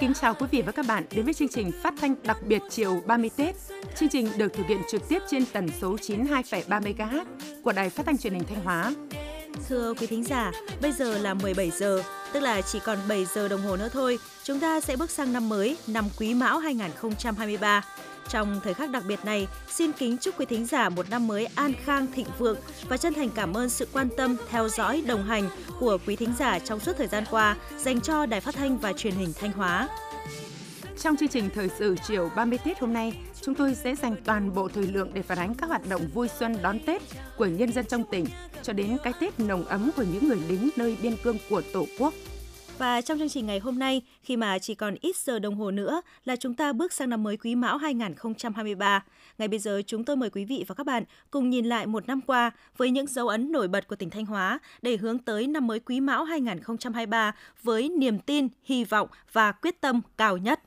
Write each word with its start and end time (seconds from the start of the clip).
Kính 0.00 0.14
chào 0.14 0.34
quý 0.34 0.46
vị 0.50 0.62
và 0.62 0.72
các 0.72 0.86
bạn 0.86 1.04
đến 1.10 1.24
với 1.24 1.34
chương 1.34 1.48
trình 1.48 1.72
phát 1.82 1.94
thanh 2.00 2.14
đặc 2.22 2.38
biệt 2.46 2.62
chiều 2.70 3.02
30 3.06 3.30
Tết. 3.36 3.54
Chương 3.96 4.08
trình 4.08 4.28
được 4.36 4.52
thực 4.52 4.66
hiện 4.66 4.80
trực 4.90 5.08
tiếp 5.08 5.22
trên 5.30 5.44
tần 5.52 5.68
số 5.80 5.96
92,3 5.96 6.80
MHz 6.80 7.24
của 7.62 7.72
Đài 7.72 7.90
Phát 7.90 8.06
thanh 8.06 8.18
Truyền 8.18 8.32
hình 8.32 8.44
Thanh 8.48 8.64
Hóa. 8.64 8.94
Thưa 9.68 9.94
quý 9.94 10.06
thính 10.06 10.24
giả, 10.24 10.52
bây 10.82 10.92
giờ 10.92 11.18
là 11.18 11.34
17 11.34 11.70
giờ, 11.70 12.02
tức 12.32 12.40
là 12.40 12.60
chỉ 12.60 12.78
còn 12.84 12.98
7 13.08 13.24
giờ 13.34 13.48
đồng 13.48 13.60
hồ 13.60 13.76
nữa 13.76 13.88
thôi, 13.92 14.18
chúng 14.44 14.60
ta 14.60 14.80
sẽ 14.80 14.96
bước 14.96 15.10
sang 15.10 15.32
năm 15.32 15.48
mới, 15.48 15.76
năm 15.86 16.04
Quý 16.18 16.34
Mão 16.34 16.58
2023. 16.58 17.84
Trong 18.28 18.60
thời 18.64 18.74
khắc 18.74 18.90
đặc 18.90 19.02
biệt 19.06 19.24
này, 19.24 19.48
xin 19.68 19.92
kính 19.92 20.16
chúc 20.18 20.40
quý 20.40 20.46
thính 20.46 20.66
giả 20.66 20.88
một 20.88 21.10
năm 21.10 21.26
mới 21.26 21.46
an 21.54 21.72
khang 21.84 22.06
thịnh 22.12 22.26
vượng 22.38 22.56
và 22.88 22.96
chân 22.96 23.14
thành 23.14 23.30
cảm 23.34 23.56
ơn 23.56 23.68
sự 23.68 23.88
quan 23.92 24.08
tâm, 24.16 24.36
theo 24.50 24.68
dõi, 24.68 25.02
đồng 25.06 25.24
hành 25.24 25.48
của 25.80 25.98
quý 26.06 26.16
thính 26.16 26.32
giả 26.38 26.58
trong 26.58 26.80
suốt 26.80 26.92
thời 26.98 27.06
gian 27.06 27.24
qua 27.30 27.56
dành 27.76 28.00
cho 28.00 28.26
Đài 28.26 28.40
Phát 28.40 28.54
thanh 28.54 28.78
và 28.78 28.92
Truyền 28.92 29.14
hình 29.14 29.32
Thanh 29.40 29.52
Hóa. 29.52 29.88
Trong 30.98 31.16
chương 31.16 31.28
trình 31.28 31.50
thời 31.54 31.68
sự 31.78 31.96
chiều 32.06 32.30
30 32.36 32.58
Tết 32.64 32.80
hôm 32.80 32.92
nay, 32.92 33.12
chúng 33.40 33.54
tôi 33.54 33.74
sẽ 33.74 33.94
dành 33.94 34.16
toàn 34.24 34.54
bộ 34.54 34.68
thời 34.68 34.86
lượng 34.86 35.10
để 35.14 35.22
phản 35.22 35.38
ánh 35.38 35.54
các 35.54 35.66
hoạt 35.66 35.88
động 35.88 36.02
vui 36.14 36.28
xuân 36.38 36.56
đón 36.62 36.78
Tết 36.86 37.02
của 37.36 37.46
nhân 37.46 37.72
dân 37.72 37.84
trong 37.86 38.04
tỉnh 38.10 38.26
cho 38.62 38.72
đến 38.72 38.96
cái 39.04 39.12
Tết 39.20 39.40
nồng 39.40 39.64
ấm 39.64 39.90
của 39.96 40.04
những 40.12 40.28
người 40.28 40.40
lính 40.48 40.70
nơi 40.76 40.96
biên 41.02 41.16
cương 41.16 41.36
của 41.50 41.62
Tổ 41.72 41.86
quốc. 41.98 42.14
Và 42.78 43.00
trong 43.00 43.18
chương 43.18 43.28
trình 43.28 43.46
ngày 43.46 43.58
hôm 43.58 43.78
nay, 43.78 44.02
khi 44.22 44.36
mà 44.36 44.58
chỉ 44.58 44.74
còn 44.74 44.94
ít 45.00 45.16
giờ 45.16 45.38
đồng 45.38 45.54
hồ 45.54 45.70
nữa 45.70 46.02
là 46.24 46.36
chúng 46.36 46.54
ta 46.54 46.72
bước 46.72 46.92
sang 46.92 47.10
năm 47.10 47.22
mới 47.22 47.36
Quý 47.36 47.54
Mão 47.54 47.78
2023. 47.78 49.04
Ngay 49.38 49.48
bây 49.48 49.58
giờ 49.58 49.82
chúng 49.86 50.04
tôi 50.04 50.16
mời 50.16 50.30
quý 50.30 50.44
vị 50.44 50.64
và 50.68 50.74
các 50.74 50.86
bạn 50.86 51.04
cùng 51.30 51.50
nhìn 51.50 51.66
lại 51.66 51.86
một 51.86 52.06
năm 52.06 52.20
qua 52.20 52.50
với 52.76 52.90
những 52.90 53.06
dấu 53.06 53.28
ấn 53.28 53.52
nổi 53.52 53.68
bật 53.68 53.88
của 53.88 53.96
tỉnh 53.96 54.10
Thanh 54.10 54.26
Hóa 54.26 54.58
để 54.82 54.96
hướng 54.96 55.18
tới 55.18 55.46
năm 55.46 55.66
mới 55.66 55.80
Quý 55.80 56.00
Mão 56.00 56.24
2023 56.24 57.34
với 57.62 57.88
niềm 57.88 58.18
tin, 58.18 58.48
hy 58.64 58.84
vọng 58.84 59.08
và 59.32 59.52
quyết 59.52 59.80
tâm 59.80 60.00
cao 60.16 60.36
nhất. 60.36 60.60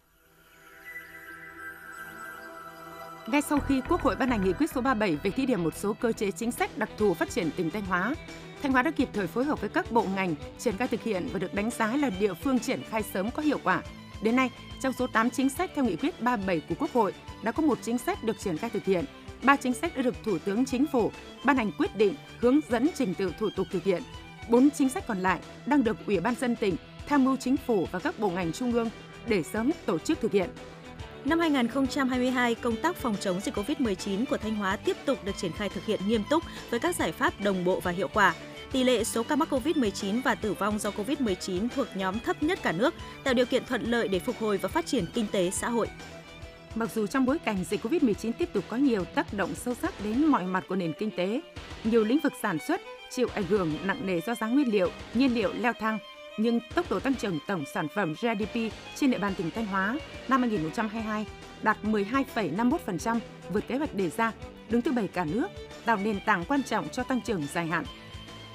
Ngay 3.27 3.41
sau 3.41 3.59
khi 3.59 3.81
Quốc 3.89 4.01
hội 4.01 4.15
ban 4.15 4.29
hành 4.29 4.43
nghị 4.43 4.53
quyết 4.53 4.71
số 4.71 4.81
37 4.81 5.17
về 5.23 5.31
thí 5.31 5.45
điểm 5.45 5.63
một 5.63 5.75
số 5.77 5.93
cơ 5.93 6.11
chế 6.11 6.31
chính 6.31 6.51
sách 6.51 6.77
đặc 6.77 6.89
thù 6.97 7.13
phát 7.13 7.29
triển 7.29 7.49
tỉnh 7.57 7.69
Thanh 7.69 7.85
Hóa, 7.85 8.15
Thanh 8.61 8.71
Hóa 8.71 8.81
đã 8.81 8.91
kịp 8.91 9.09
thời 9.13 9.27
phối 9.27 9.43
hợp 9.43 9.61
với 9.61 9.69
các 9.69 9.91
bộ 9.91 10.05
ngành 10.15 10.35
triển 10.59 10.77
khai 10.77 10.87
thực 10.87 11.03
hiện 11.03 11.27
và 11.33 11.39
được 11.39 11.53
đánh 11.53 11.69
giá 11.71 11.97
là 11.97 12.09
địa 12.19 12.33
phương 12.33 12.59
triển 12.59 12.81
khai 12.89 13.03
sớm 13.03 13.31
có 13.31 13.41
hiệu 13.41 13.57
quả. 13.63 13.81
Đến 14.23 14.35
nay, 14.35 14.49
trong 14.81 14.93
số 14.93 15.07
8 15.07 15.29
chính 15.29 15.49
sách 15.49 15.71
theo 15.75 15.85
nghị 15.85 15.95
quyết 15.95 16.21
37 16.21 16.61
của 16.69 16.75
Quốc 16.79 16.93
hội, 16.93 17.13
đã 17.43 17.51
có 17.51 17.63
một 17.63 17.77
chính 17.81 17.97
sách 17.97 18.23
được 18.23 18.39
triển 18.39 18.57
khai 18.57 18.69
thực 18.69 18.85
hiện, 18.85 19.05
ba 19.43 19.55
chính 19.55 19.73
sách 19.73 19.95
đã 19.95 20.01
được 20.01 20.15
Thủ 20.23 20.37
tướng 20.45 20.65
Chính 20.65 20.85
phủ 20.87 21.11
ban 21.43 21.57
hành 21.57 21.71
quyết 21.77 21.95
định 21.95 22.15
hướng 22.39 22.59
dẫn 22.69 22.87
trình 22.95 23.13
tự 23.13 23.33
thủ 23.39 23.49
tục 23.55 23.67
thực 23.71 23.83
hiện. 23.83 24.03
Bốn 24.49 24.69
chính 24.69 24.89
sách 24.89 25.07
còn 25.07 25.19
lại 25.19 25.39
đang 25.65 25.83
được 25.83 25.97
Ủy 26.07 26.19
ban 26.19 26.35
dân 26.35 26.55
tỉnh 26.55 26.75
tham 27.07 27.25
mưu 27.25 27.37
chính 27.37 27.57
phủ 27.57 27.87
và 27.91 27.99
các 27.99 28.19
bộ 28.19 28.29
ngành 28.29 28.51
trung 28.51 28.71
ương 28.71 28.89
để 29.27 29.43
sớm 29.43 29.71
tổ 29.85 29.97
chức 29.97 30.21
thực 30.21 30.31
hiện. 30.31 30.49
Năm 31.25 31.39
2022, 31.39 32.55
công 32.55 32.75
tác 32.75 32.95
phòng 32.95 33.15
chống 33.19 33.39
dịch 33.39 33.57
COVID-19 33.57 34.25
của 34.25 34.37
Thanh 34.37 34.55
Hóa 34.55 34.75
tiếp 34.75 34.97
tục 35.05 35.25
được 35.25 35.37
triển 35.37 35.51
khai 35.51 35.69
thực 35.69 35.85
hiện 35.85 35.99
nghiêm 36.07 36.23
túc 36.29 36.43
với 36.69 36.79
các 36.79 36.95
giải 36.95 37.11
pháp 37.11 37.41
đồng 37.41 37.63
bộ 37.65 37.79
và 37.79 37.91
hiệu 37.91 38.07
quả. 38.13 38.33
Tỷ 38.71 38.83
lệ 38.83 39.03
số 39.03 39.23
ca 39.23 39.35
mắc 39.35 39.53
COVID-19 39.53 40.21
và 40.21 40.35
tử 40.35 40.53
vong 40.53 40.79
do 40.79 40.89
COVID-19 40.89 41.67
thuộc 41.75 41.87
nhóm 41.95 42.19
thấp 42.19 42.43
nhất 42.43 42.59
cả 42.63 42.71
nước, 42.71 42.93
tạo 43.23 43.33
điều 43.33 43.45
kiện 43.45 43.65
thuận 43.65 43.83
lợi 43.83 44.07
để 44.07 44.19
phục 44.19 44.35
hồi 44.39 44.57
và 44.57 44.69
phát 44.69 44.85
triển 44.85 45.05
kinh 45.13 45.25
tế 45.31 45.51
xã 45.51 45.69
hội. 45.69 45.87
Mặc 46.75 46.89
dù 46.95 47.07
trong 47.07 47.25
bối 47.25 47.39
cảnh 47.39 47.63
dịch 47.69 47.85
COVID-19 47.85 48.31
tiếp 48.31 48.49
tục 48.53 48.63
có 48.69 48.77
nhiều 48.77 49.03
tác 49.05 49.33
động 49.33 49.55
sâu 49.55 49.73
sắc 49.81 49.93
đến 50.03 50.25
mọi 50.25 50.43
mặt 50.43 50.63
của 50.69 50.75
nền 50.75 50.93
kinh 50.99 51.11
tế, 51.17 51.41
nhiều 51.83 52.03
lĩnh 52.03 52.19
vực 52.19 52.33
sản 52.41 52.57
xuất 52.67 52.81
chịu 53.11 53.27
ảnh 53.33 53.43
hưởng 53.43 53.73
nặng 53.83 54.05
nề 54.05 54.19
do 54.21 54.35
giá 54.35 54.47
nguyên 54.47 54.71
liệu, 54.71 54.89
nhiên 55.13 55.33
liệu 55.33 55.53
leo 55.53 55.73
thang, 55.79 55.99
nhưng 56.37 56.59
tốc 56.75 56.89
độ 56.89 56.99
tăng 56.99 57.15
trưởng 57.15 57.39
tổng 57.47 57.63
sản 57.73 57.87
phẩm 57.95 58.13
GDP 58.13 58.73
trên 58.95 59.11
địa 59.11 59.17
bàn 59.17 59.33
tỉnh 59.35 59.51
Thanh 59.51 59.65
Hóa 59.65 59.97
năm 60.27 60.41
2022 60.41 61.25
đạt 61.61 61.77
12,51%, 61.83 63.19
vượt 63.49 63.67
kế 63.67 63.77
hoạch 63.77 63.95
đề 63.95 64.09
ra, 64.09 64.31
đứng 64.69 64.81
thứ 64.81 64.91
bảy 64.91 65.07
cả 65.07 65.25
nước, 65.25 65.47
tạo 65.85 65.97
nền 65.97 66.19
tảng 66.25 66.45
quan 66.45 66.63
trọng 66.63 66.89
cho 66.89 67.03
tăng 67.03 67.21
trưởng 67.21 67.47
dài 67.53 67.67
hạn. 67.67 67.85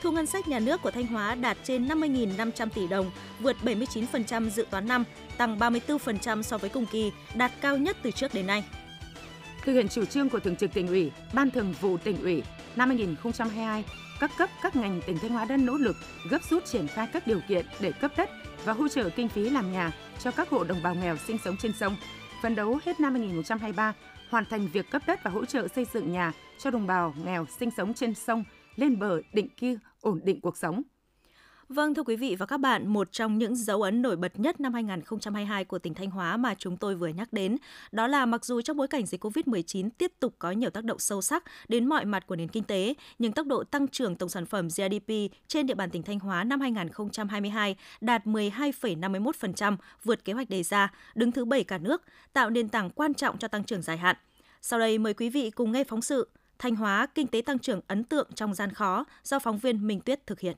Thu 0.03 0.11
ngân 0.13 0.27
sách 0.27 0.49
nhà 0.49 0.59
nước 0.59 0.83
của 0.83 0.91
Thanh 0.91 1.07
Hóa 1.07 1.35
đạt 1.35 1.57
trên 1.65 1.89
50.500 1.89 2.69
tỷ 2.69 2.87
đồng, 2.87 3.11
vượt 3.41 3.57
79% 3.63 4.51
dự 4.51 4.67
toán 4.71 4.89
năm, 4.89 5.05
tăng 5.37 5.59
34% 5.59 6.43
so 6.43 6.59
với 6.59 6.71
cùng 6.71 6.87
kỳ, 6.87 7.13
đạt 7.35 7.53
cao 7.61 7.77
nhất 7.77 7.97
từ 8.03 8.11
trước 8.11 8.35
đến 8.35 8.47
nay. 8.47 8.65
Thực 9.65 9.73
hiện 9.73 9.89
chủ 9.89 10.05
trương 10.05 10.29
của 10.29 10.41
Thường 10.41 10.57
trực 10.57 10.75
tỉnh 10.75 10.89
ủy, 10.89 11.11
Ban 11.33 11.51
Thường 11.51 11.75
vụ 11.81 11.97
tỉnh 11.97 12.23
ủy 12.23 12.43
năm 12.77 12.89
2022, 12.89 13.85
các 14.21 14.31
cấp, 14.39 14.51
các 14.63 14.77
ngành 14.77 15.01
tỉnh 15.07 15.19
Thanh 15.19 15.31
Hóa 15.31 15.45
đã 15.45 15.57
nỗ 15.57 15.73
lực 15.73 15.97
gấp 16.31 16.39
rút 16.51 16.65
triển 16.65 16.89
khai 16.89 17.09
các 17.13 17.27
điều 17.27 17.41
kiện 17.49 17.67
để 17.81 17.93
cấp 17.93 18.13
đất 18.17 18.31
và 18.65 18.73
hỗ 18.73 18.89
trợ 18.89 19.11
kinh 19.17 19.29
phí 19.29 19.51
làm 19.51 19.73
nhà 19.73 19.93
cho 20.19 20.31
các 20.31 20.49
hộ 20.49 20.65
đồng 20.65 20.83
bào 20.83 20.95
nghèo 20.95 21.17
sinh 21.17 21.39
sống 21.45 21.57
trên 21.57 21.73
sông. 21.73 21.97
Phấn 22.43 22.55
đấu 22.55 22.79
hết 22.85 23.01
năm 23.01 23.15
2023 23.15 23.95
hoàn 24.31 24.45
thành 24.45 24.69
việc 24.73 24.91
cấp 24.91 25.03
đất 25.07 25.21
và 25.23 25.31
hỗ 25.31 25.45
trợ 25.45 25.69
xây 25.69 25.87
dựng 25.93 26.13
nhà 26.13 26.33
cho 26.59 26.71
đồng 26.71 26.87
bào 26.87 27.15
nghèo 27.25 27.47
sinh 27.59 27.71
sống 27.77 27.95
trên 27.95 28.15
sông, 28.15 28.45
lên 28.77 28.99
bờ 28.99 29.21
định 29.33 29.49
cư 29.49 29.79
ổn 30.01 30.21
định 30.25 30.41
cuộc 30.41 30.57
sống. 30.57 30.83
Vâng 31.69 31.95
thưa 31.95 32.03
quý 32.03 32.17
vị 32.17 32.37
và 32.39 32.47
các 32.47 32.57
bạn, 32.57 32.89
một 32.89 33.13
trong 33.13 33.39
những 33.39 33.57
dấu 33.57 33.83
ấn 33.83 34.03
nổi 34.03 34.17
bật 34.17 34.41
nhất 34.41 34.61
năm 34.61 34.75
2022 34.75 35.65
của 35.65 35.79
tỉnh 35.79 35.95
Thanh 35.95 36.11
Hóa 36.11 36.37
mà 36.37 36.55
chúng 36.59 36.77
tôi 36.77 36.95
vừa 36.95 37.09
nhắc 37.09 37.33
đến, 37.33 37.57
đó 37.93 38.07
là 38.07 38.27
mặc 38.27 38.45
dù 38.45 38.61
trong 38.61 38.77
bối 38.77 38.89
cảnh 38.89 39.07
dịch 39.07 39.25
Covid-19 39.25 39.89
tiếp 39.99 40.13
tục 40.21 40.35
có 40.39 40.51
nhiều 40.51 40.71
tác 40.71 40.85
động 40.85 40.99
sâu 40.99 41.23
sắc 41.23 41.45
đến 41.69 41.87
mọi 41.87 42.05
mặt 42.05 42.27
của 42.27 42.37
nền 42.37 42.49
kinh 42.49 42.65
tế, 42.65 42.95
nhưng 43.19 43.33
tốc 43.33 43.47
độ 43.47 43.65
tăng 43.65 43.89
trưởng 43.89 44.17
tổng 44.17 44.29
sản 44.29 44.47
phẩm 44.47 44.69
GDP 44.69 45.13
trên 45.49 45.67
địa 45.67 45.75
bàn 45.75 45.91
tỉnh 45.91 46.03
Thanh 46.03 46.19
Hóa 46.19 46.45
năm 46.45 46.61
2022 46.61 47.77
đạt 48.01 48.27
12,51%, 48.27 49.77
vượt 50.05 50.25
kế 50.25 50.33
hoạch 50.33 50.51
đề 50.51 50.63
ra, 50.63 50.93
đứng 51.15 51.33
thứ 51.33 51.45
7 51.45 51.65
cả 51.65 51.79
nước, 51.79 52.03
tạo 52.33 52.51
nền 52.51 52.69
tảng 52.69 52.91
quan 52.91 53.15
trọng 53.15 53.39
cho 53.39 53.49
tăng 53.49 53.65
trưởng 53.65 53.83
dài 53.83 53.97
hạn. 53.97 54.17
Sau 54.63 54.79
đây 54.79 54.99
mời 54.99 55.15
quý 55.15 55.29
vị 55.29 55.51
cùng 55.51 55.73
nghe 55.73 55.85
phóng 55.85 56.03
sự 56.03 56.29
Thanh 56.59 56.77
Hóa 56.77 57.07
kinh 57.15 57.27
tế 57.27 57.43
tăng 57.43 57.59
trưởng 57.59 57.81
ấn 57.87 58.05
tượng 58.05 58.29
trong 58.35 58.55
gian 58.55 58.73
khó 58.73 59.05
do 59.25 59.39
phóng 59.39 59.59
viên 59.59 59.87
Minh 59.87 60.01
Tuyết 60.01 60.27
thực 60.27 60.41
hiện. 60.41 60.57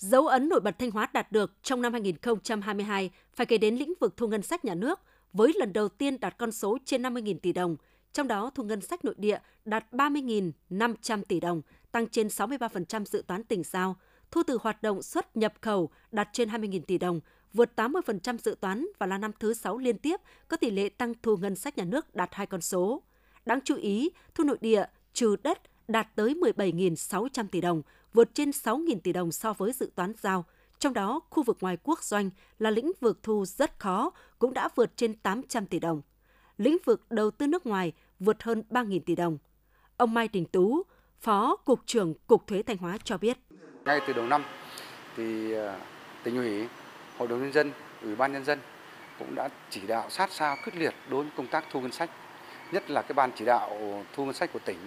Dấu 0.00 0.26
ấn 0.26 0.48
nổi 0.48 0.60
bật 0.60 0.78
Thanh 0.78 0.90
Hóa 0.90 1.08
đạt 1.12 1.32
được 1.32 1.52
trong 1.62 1.82
năm 1.82 1.92
2022 1.92 3.10
phải 3.34 3.46
kể 3.46 3.58
đến 3.58 3.76
lĩnh 3.76 3.92
vực 4.00 4.16
thu 4.16 4.26
ngân 4.26 4.42
sách 4.42 4.64
nhà 4.64 4.74
nước, 4.74 5.00
với 5.32 5.52
lần 5.56 5.72
đầu 5.72 5.88
tiên 5.88 6.20
đạt 6.20 6.38
con 6.38 6.52
số 6.52 6.78
trên 6.84 7.02
50.000 7.02 7.38
tỷ 7.38 7.52
đồng, 7.52 7.76
trong 8.12 8.28
đó 8.28 8.50
thu 8.54 8.62
ngân 8.62 8.80
sách 8.80 9.04
nội 9.04 9.14
địa 9.18 9.38
đạt 9.64 9.92
30.500 9.92 11.22
tỷ 11.28 11.40
đồng, 11.40 11.62
tăng 11.92 12.08
trên 12.08 12.26
63% 12.26 13.04
dự 13.04 13.22
toán 13.26 13.44
tỉnh 13.44 13.62
giao. 13.64 13.96
Thu 14.30 14.42
từ 14.46 14.58
hoạt 14.62 14.82
động 14.82 15.02
xuất 15.02 15.36
nhập 15.36 15.54
khẩu 15.60 15.90
đạt 16.12 16.28
trên 16.32 16.48
20.000 16.48 16.80
tỷ 16.86 16.98
đồng, 16.98 17.20
vượt 17.52 17.70
80% 17.76 18.38
dự 18.38 18.56
toán 18.60 18.86
và 18.98 19.06
là 19.06 19.18
năm 19.18 19.32
thứ 19.40 19.54
6 19.54 19.78
liên 19.78 19.98
tiếp 19.98 20.20
có 20.48 20.56
tỷ 20.56 20.70
lệ 20.70 20.88
tăng 20.88 21.14
thu 21.22 21.36
ngân 21.36 21.56
sách 21.56 21.78
nhà 21.78 21.84
nước 21.84 22.14
đạt 22.14 22.28
hai 22.32 22.46
con 22.46 22.60
số. 22.60 23.02
Đáng 23.46 23.60
chú 23.64 23.76
ý, 23.76 24.10
thu 24.34 24.44
nội 24.44 24.58
địa 24.60 24.84
trừ 25.12 25.36
đất 25.42 25.58
đạt 25.88 26.08
tới 26.16 26.34
17.600 26.34 27.46
tỷ 27.50 27.60
đồng, 27.60 27.82
vượt 28.12 28.34
trên 28.34 28.50
6.000 28.50 29.00
tỷ 29.00 29.12
đồng 29.12 29.32
so 29.32 29.52
với 29.52 29.72
dự 29.72 29.90
toán 29.94 30.12
giao. 30.20 30.44
Trong 30.78 30.94
đó, 30.94 31.20
khu 31.30 31.42
vực 31.42 31.56
ngoài 31.60 31.76
quốc 31.82 32.02
doanh 32.02 32.30
là 32.58 32.70
lĩnh 32.70 32.92
vực 33.00 33.18
thu 33.22 33.44
rất 33.44 33.78
khó, 33.78 34.10
cũng 34.38 34.54
đã 34.54 34.68
vượt 34.74 34.96
trên 34.96 35.14
800 35.14 35.66
tỷ 35.66 35.78
đồng. 35.78 36.02
Lĩnh 36.58 36.76
vực 36.84 37.10
đầu 37.10 37.30
tư 37.30 37.46
nước 37.46 37.66
ngoài 37.66 37.92
vượt 38.18 38.42
hơn 38.42 38.62
3.000 38.70 39.00
tỷ 39.06 39.14
đồng. 39.14 39.38
Ông 39.96 40.14
Mai 40.14 40.28
Đình 40.28 40.44
Tú, 40.44 40.82
Phó 41.20 41.56
Cục 41.56 41.80
trưởng 41.86 42.14
Cục 42.26 42.46
Thuế 42.46 42.62
Thanh 42.62 42.76
Hóa 42.76 42.98
cho 43.04 43.18
biết. 43.18 43.38
Ngay 43.84 44.00
từ 44.06 44.12
đầu 44.12 44.26
năm, 44.26 44.44
thì 45.16 45.52
à, 45.54 45.80
tỉnh 46.24 46.36
ủy, 46.36 46.68
Hội 47.18 47.28
đồng 47.28 47.40
Nhân 47.40 47.52
dân, 47.52 47.72
Ủy 48.02 48.16
ban 48.16 48.32
Nhân 48.32 48.44
dân 48.44 48.58
cũng 49.18 49.34
đã 49.34 49.48
chỉ 49.70 49.80
đạo 49.86 50.10
sát 50.10 50.32
sao 50.32 50.56
quyết 50.64 50.76
liệt 50.76 50.94
đối 51.10 51.22
với 51.22 51.32
công 51.36 51.46
tác 51.46 51.64
thu 51.70 51.80
ngân 51.80 51.92
sách 51.92 52.10
nhất 52.72 52.90
là 52.90 53.02
cái 53.02 53.12
ban 53.14 53.30
chỉ 53.36 53.44
đạo 53.44 53.78
thu 54.12 54.24
ngân 54.24 54.34
sách 54.34 54.52
của 54.52 54.58
tỉnh 54.58 54.78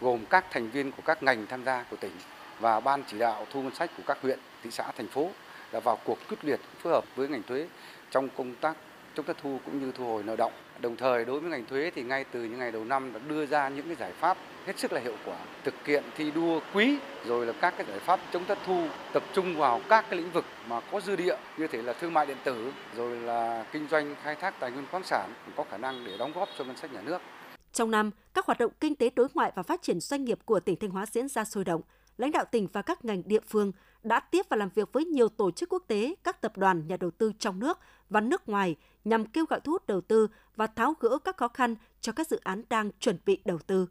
gồm 0.00 0.24
các 0.30 0.44
thành 0.50 0.70
viên 0.70 0.92
của 0.92 1.02
các 1.04 1.22
ngành 1.22 1.46
tham 1.46 1.64
gia 1.64 1.82
của 1.90 1.96
tỉnh 1.96 2.12
và 2.60 2.80
ban 2.80 3.02
chỉ 3.06 3.18
đạo 3.18 3.46
thu 3.52 3.62
ngân 3.62 3.74
sách 3.74 3.90
của 3.96 4.02
các 4.06 4.18
huyện, 4.22 4.38
thị 4.62 4.70
xã, 4.70 4.92
thành 4.96 5.08
phố 5.08 5.30
đã 5.72 5.80
vào 5.80 5.98
cuộc 6.04 6.18
quyết 6.28 6.44
liệt 6.44 6.60
phối 6.82 6.92
hợp 6.92 7.04
với 7.16 7.28
ngành 7.28 7.42
thuế 7.42 7.68
trong 8.10 8.28
công 8.36 8.54
tác 8.54 8.76
chống 9.14 9.26
thất 9.26 9.36
thu 9.42 9.60
cũng 9.64 9.80
như 9.80 9.92
thu 9.92 10.04
hồi 10.04 10.22
nợ 10.22 10.36
động. 10.36 10.52
Đồng 10.80 10.96
thời 10.96 11.24
đối 11.24 11.40
với 11.40 11.50
ngành 11.50 11.66
thuế 11.66 11.90
thì 11.94 12.02
ngay 12.02 12.24
từ 12.24 12.44
những 12.44 12.58
ngày 12.58 12.72
đầu 12.72 12.84
năm 12.84 13.12
đã 13.12 13.20
đưa 13.28 13.46
ra 13.46 13.68
những 13.68 13.86
cái 13.86 13.96
giải 13.96 14.12
pháp 14.12 14.36
hết 14.66 14.78
sức 14.78 14.92
là 14.92 15.00
hiệu 15.00 15.16
quả, 15.24 15.36
thực 15.64 15.74
hiện 15.86 16.04
thi 16.16 16.30
đua 16.30 16.60
quý 16.74 16.98
rồi 17.26 17.46
là 17.46 17.52
các 17.60 17.74
cái 17.76 17.86
giải 17.86 17.98
pháp 17.98 18.20
chống 18.32 18.44
thất 18.44 18.58
thu 18.66 18.86
tập 19.12 19.22
trung 19.32 19.56
vào 19.56 19.80
các 19.88 20.04
cái 20.10 20.18
lĩnh 20.18 20.30
vực 20.30 20.44
mà 20.66 20.80
có 20.80 21.00
dư 21.00 21.16
địa 21.16 21.36
như 21.56 21.66
thể 21.66 21.82
là 21.82 21.92
thương 21.92 22.14
mại 22.14 22.26
điện 22.26 22.36
tử 22.44 22.72
rồi 22.96 23.16
là 23.16 23.64
kinh 23.72 23.88
doanh 23.90 24.14
khai 24.22 24.34
thác 24.34 24.60
tài 24.60 24.70
nguyên 24.70 24.86
khoáng 24.90 25.04
sản 25.04 25.34
có 25.56 25.64
khả 25.70 25.76
năng 25.76 26.04
để 26.04 26.16
đóng 26.18 26.32
góp 26.32 26.48
cho 26.58 26.64
ngân 26.64 26.76
sách 26.76 26.92
nhà 26.92 27.00
nước. 27.00 27.22
Trong 27.72 27.90
năm, 27.90 28.10
các 28.34 28.46
hoạt 28.46 28.58
động 28.58 28.72
kinh 28.80 28.94
tế 28.94 29.10
đối 29.16 29.28
ngoại 29.34 29.52
và 29.54 29.62
phát 29.62 29.82
triển 29.82 30.00
doanh 30.00 30.24
nghiệp 30.24 30.38
của 30.44 30.60
tỉnh 30.60 30.76
Thanh 30.76 30.90
Hóa 30.90 31.06
diễn 31.06 31.28
ra 31.28 31.44
sôi 31.44 31.64
động. 31.64 31.80
Lãnh 32.18 32.32
đạo 32.32 32.44
tỉnh 32.44 32.68
và 32.72 32.82
các 32.82 33.04
ngành 33.04 33.22
địa 33.26 33.40
phương 33.40 33.72
đã 34.02 34.20
tiếp 34.20 34.46
và 34.48 34.56
làm 34.56 34.68
việc 34.74 34.92
với 34.92 35.04
nhiều 35.04 35.28
tổ 35.28 35.50
chức 35.50 35.68
quốc 35.72 35.82
tế, 35.86 36.14
các 36.24 36.40
tập 36.40 36.56
đoàn 36.56 36.88
nhà 36.88 36.96
đầu 36.96 37.10
tư 37.10 37.32
trong 37.38 37.58
nước 37.58 37.78
và 38.10 38.20
nước 38.20 38.48
ngoài 38.48 38.76
nhằm 39.04 39.26
kêu 39.26 39.44
gọi 39.44 39.60
thu 39.60 39.72
hút 39.72 39.86
đầu 39.86 40.00
tư 40.00 40.28
và 40.56 40.66
tháo 40.66 40.94
gỡ 41.00 41.18
các 41.24 41.36
khó 41.36 41.48
khăn 41.48 41.74
cho 42.00 42.12
các 42.12 42.28
dự 42.28 42.40
án 42.44 42.62
đang 42.70 42.90
chuẩn 43.00 43.18
bị 43.26 43.42
đầu 43.44 43.58
tư. 43.58 43.88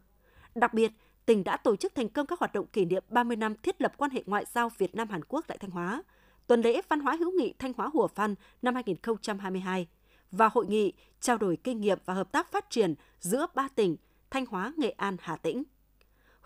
Đặc 0.55 0.73
biệt, 0.73 0.91
tỉnh 1.25 1.43
đã 1.43 1.57
tổ 1.57 1.75
chức 1.75 1.95
thành 1.95 2.09
công 2.09 2.25
các 2.25 2.39
hoạt 2.39 2.53
động 2.53 2.67
kỷ 2.67 2.85
niệm 2.85 3.03
30 3.09 3.37
năm 3.37 3.55
thiết 3.63 3.81
lập 3.81 3.93
quan 3.97 4.11
hệ 4.11 4.23
ngoại 4.25 4.45
giao 4.53 4.69
Việt 4.77 4.95
Nam 4.95 5.09
Hàn 5.09 5.23
Quốc 5.23 5.45
tại 5.47 5.57
Thanh 5.57 5.71
Hóa, 5.71 6.03
tuần 6.47 6.61
lễ 6.61 6.81
văn 6.89 6.99
hóa 6.99 7.15
hữu 7.15 7.31
nghị 7.31 7.53
Thanh 7.59 7.73
Hóa 7.73 7.89
Hùa 7.93 8.07
Phan 8.07 8.35
năm 8.61 8.75
2022 8.75 9.87
và 10.31 10.49
hội 10.53 10.65
nghị 10.65 10.93
trao 11.19 11.37
đổi 11.37 11.57
kinh 11.63 11.81
nghiệm 11.81 11.99
và 12.05 12.13
hợp 12.13 12.31
tác 12.31 12.51
phát 12.51 12.69
triển 12.69 12.95
giữa 13.19 13.45
ba 13.55 13.67
tỉnh 13.75 13.95
Thanh 14.29 14.45
Hóa, 14.45 14.73
Nghệ 14.77 14.89
An, 14.89 15.17
Hà 15.19 15.35
Tĩnh. 15.35 15.63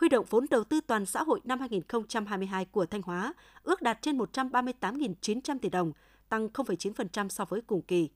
Huy 0.01 0.09
động 0.09 0.25
vốn 0.29 0.45
đầu 0.49 0.63
tư 0.63 0.81
toàn 0.81 1.05
xã 1.05 1.23
hội 1.23 1.41
năm 1.43 1.59
2022 1.59 2.65
của 2.65 2.85
Thanh 2.85 3.01
Hóa 3.01 3.33
ước 3.63 3.81
đạt 3.81 4.01
trên 4.01 4.17
138.900 4.17 5.59
tỷ 5.59 5.69
đồng, 5.69 5.91
tăng 6.29 6.47
0,9% 6.47 7.29
so 7.29 7.45
với 7.45 7.61
cùng 7.61 7.81
kỳ. 7.81 8.09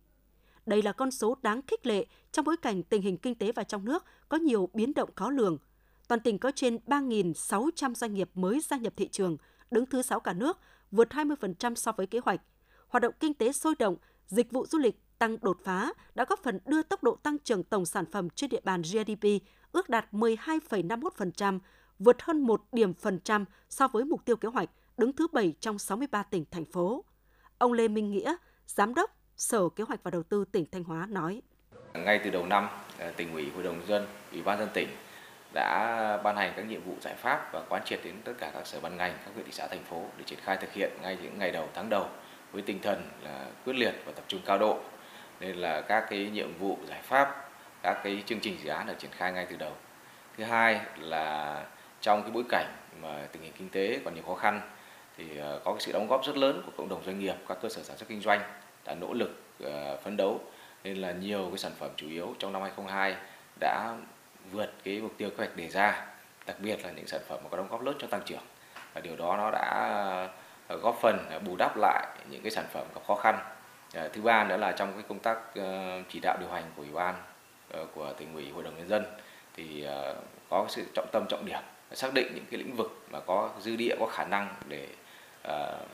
Đây 0.66 0.82
là 0.82 0.92
con 0.92 1.12
số 1.12 1.38
đáng 1.42 1.62
khích 1.68 1.86
lệ 1.86 2.06
trong 2.32 2.46
bối 2.46 2.58
cảnh 2.58 2.84
tình 2.84 3.02
hình 3.02 3.18
kinh 3.18 3.36
tế 3.36 3.52
và 3.52 3.64
trong 3.64 3.86
nước 3.86 4.06
có 4.30 4.38
nhiều 4.38 4.70
biến 4.74 4.94
động 4.94 5.10
khó 5.16 5.30
lường. 5.30 5.58
Toàn 6.08 6.22
tỉnh 6.22 6.40
có 6.40 6.52
trên 6.56 6.78
3.600 6.88 7.94
doanh 7.94 8.14
nghiệp 8.14 8.30
mới 8.34 8.60
gia 8.60 8.78
nhập 8.78 8.94
thị 8.98 9.08
trường, 9.08 9.38
đứng 9.72 9.86
thứ 9.86 10.02
6 10.02 10.20
cả 10.20 10.34
nước, 10.34 10.60
vượt 10.92 11.10
20% 11.10 11.76
so 11.76 11.92
với 11.92 12.08
kế 12.08 12.20
hoạch. 12.26 12.42
Hoạt 12.88 13.02
động 13.02 13.14
kinh 13.20 13.34
tế 13.34 13.52
sôi 13.52 13.76
động, 13.80 13.96
dịch 14.28 14.52
vụ 14.52 14.66
du 14.66 14.78
lịch 14.78 15.00
tăng 15.20 15.38
đột 15.42 15.58
phá 15.64 15.94
đã 16.16 16.26
góp 16.30 16.40
phần 16.44 16.60
đưa 16.66 16.82
tốc 16.82 17.04
độ 17.04 17.16
tăng 17.16 17.40
trưởng 17.40 17.64
tổng 17.64 17.86
sản 17.86 18.06
phẩm 18.12 18.30
trên 18.30 18.50
địa 18.50 18.62
bàn 18.64 18.82
GDP 18.82 19.28
ước 19.76 19.90
đạt 19.90 20.06
12,51%, 20.12 21.60
vượt 22.00 22.22
hơn 22.22 22.42
1 22.42 22.62
điểm 22.72 22.94
phần 22.94 23.20
trăm 23.20 23.46
so 23.70 23.88
với 23.88 24.04
mục 24.04 24.26
tiêu 24.26 24.36
kế 24.36 24.50
hoạch, 24.50 24.70
đứng 24.98 25.14
thứ 25.14 25.28
7 25.34 25.54
trong 25.60 25.80
63 25.80 26.24
tỉnh, 26.24 26.46
thành 26.52 26.66
phố. 26.66 27.06
Ông 27.58 27.74
Lê 27.74 27.88
Minh 27.88 28.12
Nghĩa, 28.12 28.36
Giám 28.68 28.94
đốc 28.94 29.12
Sở 29.38 29.70
Kế 29.70 29.84
hoạch 29.84 30.04
và 30.04 30.12
Đầu 30.12 30.24
tư 30.24 30.46
tỉnh 30.52 30.66
Thanh 30.72 30.84
Hóa 30.84 31.08
nói. 31.10 31.42
Ngay 31.94 32.22
từ 32.24 32.30
đầu 32.30 32.46
năm, 32.46 32.68
ờ, 33.00 33.12
tỉnh 33.12 33.34
ủy, 33.34 33.52
hội 33.56 33.64
đồng 33.64 33.88
dân, 33.88 34.08
ủy 34.32 34.42
ban 34.42 34.60
dân 34.60 34.70
tỉnh 34.74 34.88
đã 35.54 36.20
ban 36.24 36.36
hành 36.36 36.54
các 36.56 36.62
nhiệm 36.62 36.84
vụ 36.84 36.94
giải 37.02 37.16
pháp 37.16 37.50
và 37.54 37.66
quán 37.70 37.82
triệt 37.86 38.00
đến 38.04 38.16
tất 38.24 38.34
cả 38.38 38.52
các 38.54 38.68
sở 38.68 38.80
ban 38.80 38.98
ngành, 38.98 39.14
các 39.26 39.32
huyện 39.34 39.46
thị 39.46 39.52
xã 39.52 39.68
thành 39.68 39.84
phố 39.84 40.06
để 40.18 40.24
triển 40.24 40.40
khai 40.42 40.58
thực 40.58 40.74
hiện 40.74 40.92
ngay 41.02 41.18
những 41.24 41.40
ngày 41.40 41.52
đầu 41.52 41.70
tháng 41.74 41.90
đầu 41.90 42.08
với 42.52 42.62
tinh 42.62 42.80
thần 42.82 43.10
là 43.24 43.48
quyết 43.66 43.76
liệt 43.76 43.94
và 44.06 44.12
tập 44.12 44.26
trung 44.28 44.42
cao 44.46 44.58
độ. 44.58 44.80
Nên 45.40 45.56
là 45.56 45.82
các 45.82 46.06
cái 46.10 46.30
nhiệm 46.30 46.58
vụ 46.58 46.78
giải 46.88 47.02
pháp, 47.02 47.45
các 47.86 48.04
cái 48.04 48.24
chương 48.26 48.40
trình 48.40 48.58
dự 48.64 48.70
án 48.70 48.88
được 48.88 48.94
triển 49.00 49.12
khai 49.12 49.32
ngay 49.32 49.46
từ 49.50 49.56
đầu. 49.56 49.72
Thứ 50.38 50.44
hai 50.44 50.80
là 51.00 51.64
trong 52.02 52.22
cái 52.22 52.32
bối 52.32 52.44
cảnh 52.50 52.66
mà 53.02 53.28
tình 53.32 53.42
hình 53.42 53.52
kinh 53.58 53.70
tế 53.70 54.00
còn 54.06 54.16
nhiều 54.16 54.24
khó 54.28 54.36
khăn 54.36 54.62
thì 55.18 55.38
ờ, 55.38 55.62
có 55.64 55.72
cái 55.72 55.82
sự 55.82 55.92
đóng 55.92 56.08
góp 56.08 56.26
rất 56.26 56.38
lớn 56.38 56.62
của 56.66 56.72
cộng 56.78 56.90
đồng 56.90 57.04
doanh 57.06 57.20
nghiệp, 57.20 57.36
các 57.48 57.58
cơ 57.62 57.70
sở 57.70 57.84
sản 57.84 57.98
xuất 57.98 58.10
kinh 58.10 58.22
doanh 58.22 58.42
đã 58.86 58.96
nỗ 58.96 59.14
lực 59.14 59.42
ờ, 59.64 59.98
phấn 60.04 60.18
đấu 60.18 60.42
nên 60.84 60.98
là 60.98 61.12
nhiều 61.12 61.48
cái 61.50 61.58
sản 61.58 61.72
phẩm 61.80 61.90
chủ 61.96 62.08
yếu 62.08 62.36
trong 62.40 62.54
năm 62.54 62.62
2022 62.62 63.16
đã 63.60 63.96
vượt 64.52 64.74
cái 64.84 65.02
mục 65.02 65.14
tiêu 65.18 65.30
kế 65.30 65.36
hoạch 65.38 65.56
đề 65.56 65.70
ra, 65.70 66.06
đặc 66.46 66.56
biệt 66.60 66.86
là 66.86 66.92
những 66.92 67.08
sản 67.08 67.22
phẩm 67.28 67.40
mà 67.44 67.50
có 67.50 67.58
đóng 67.58 67.68
góp 67.70 67.82
lớn 67.82 67.96
cho 68.00 68.08
tăng 68.08 68.22
trưởng. 68.26 68.44
Và 68.94 69.02
điều 69.02 69.16
đó 69.16 69.38
nó 69.38 69.52
đã 69.52 69.70
ờ, 70.68 70.78
góp 70.78 70.98
phần 71.02 71.18
bù 71.46 71.56
đắp 71.56 71.78
lại 71.78 72.08
những 72.30 72.42
cái 72.42 72.52
sản 72.52 72.66
phẩm 72.74 72.88
gặp 72.96 73.02
khó 73.08 73.16
khăn. 73.16 73.40
Thứ 74.14 74.22
ba 74.22 74.44
nữa 74.44 74.58
là 74.58 74.72
trong 74.72 74.94
cái 74.94 75.04
công 75.10 75.20
tác 75.20 75.38
chỉ 76.10 76.20
đạo 76.20 76.38
điều 76.40 76.50
hành 76.50 76.64
của 76.76 76.82
ủy 76.82 76.92
ban 76.92 77.16
Ờ, 77.70 77.86
của 77.96 78.14
tỉnh 78.18 78.34
ủy 78.34 78.50
hội 78.50 78.64
đồng 78.64 78.78
nhân 78.78 78.88
dân 78.88 79.04
thì 79.56 79.84
ờ, 79.84 80.16
có 80.50 80.66
sự 80.70 80.86
trọng 80.94 81.08
tâm 81.12 81.26
trọng 81.30 81.46
điểm 81.46 81.60
xác 81.94 82.14
định 82.14 82.32
những 82.36 82.46
cái 82.52 82.58
lĩnh 82.58 82.76
vực 82.76 83.06
mà 83.12 83.20
có 83.20 83.50
dư 83.62 83.76
địa 83.76 83.96
có 84.00 84.06
khả 84.06 84.26
năng 84.26 84.56
để 84.68 84.88
ờ, 85.44 85.86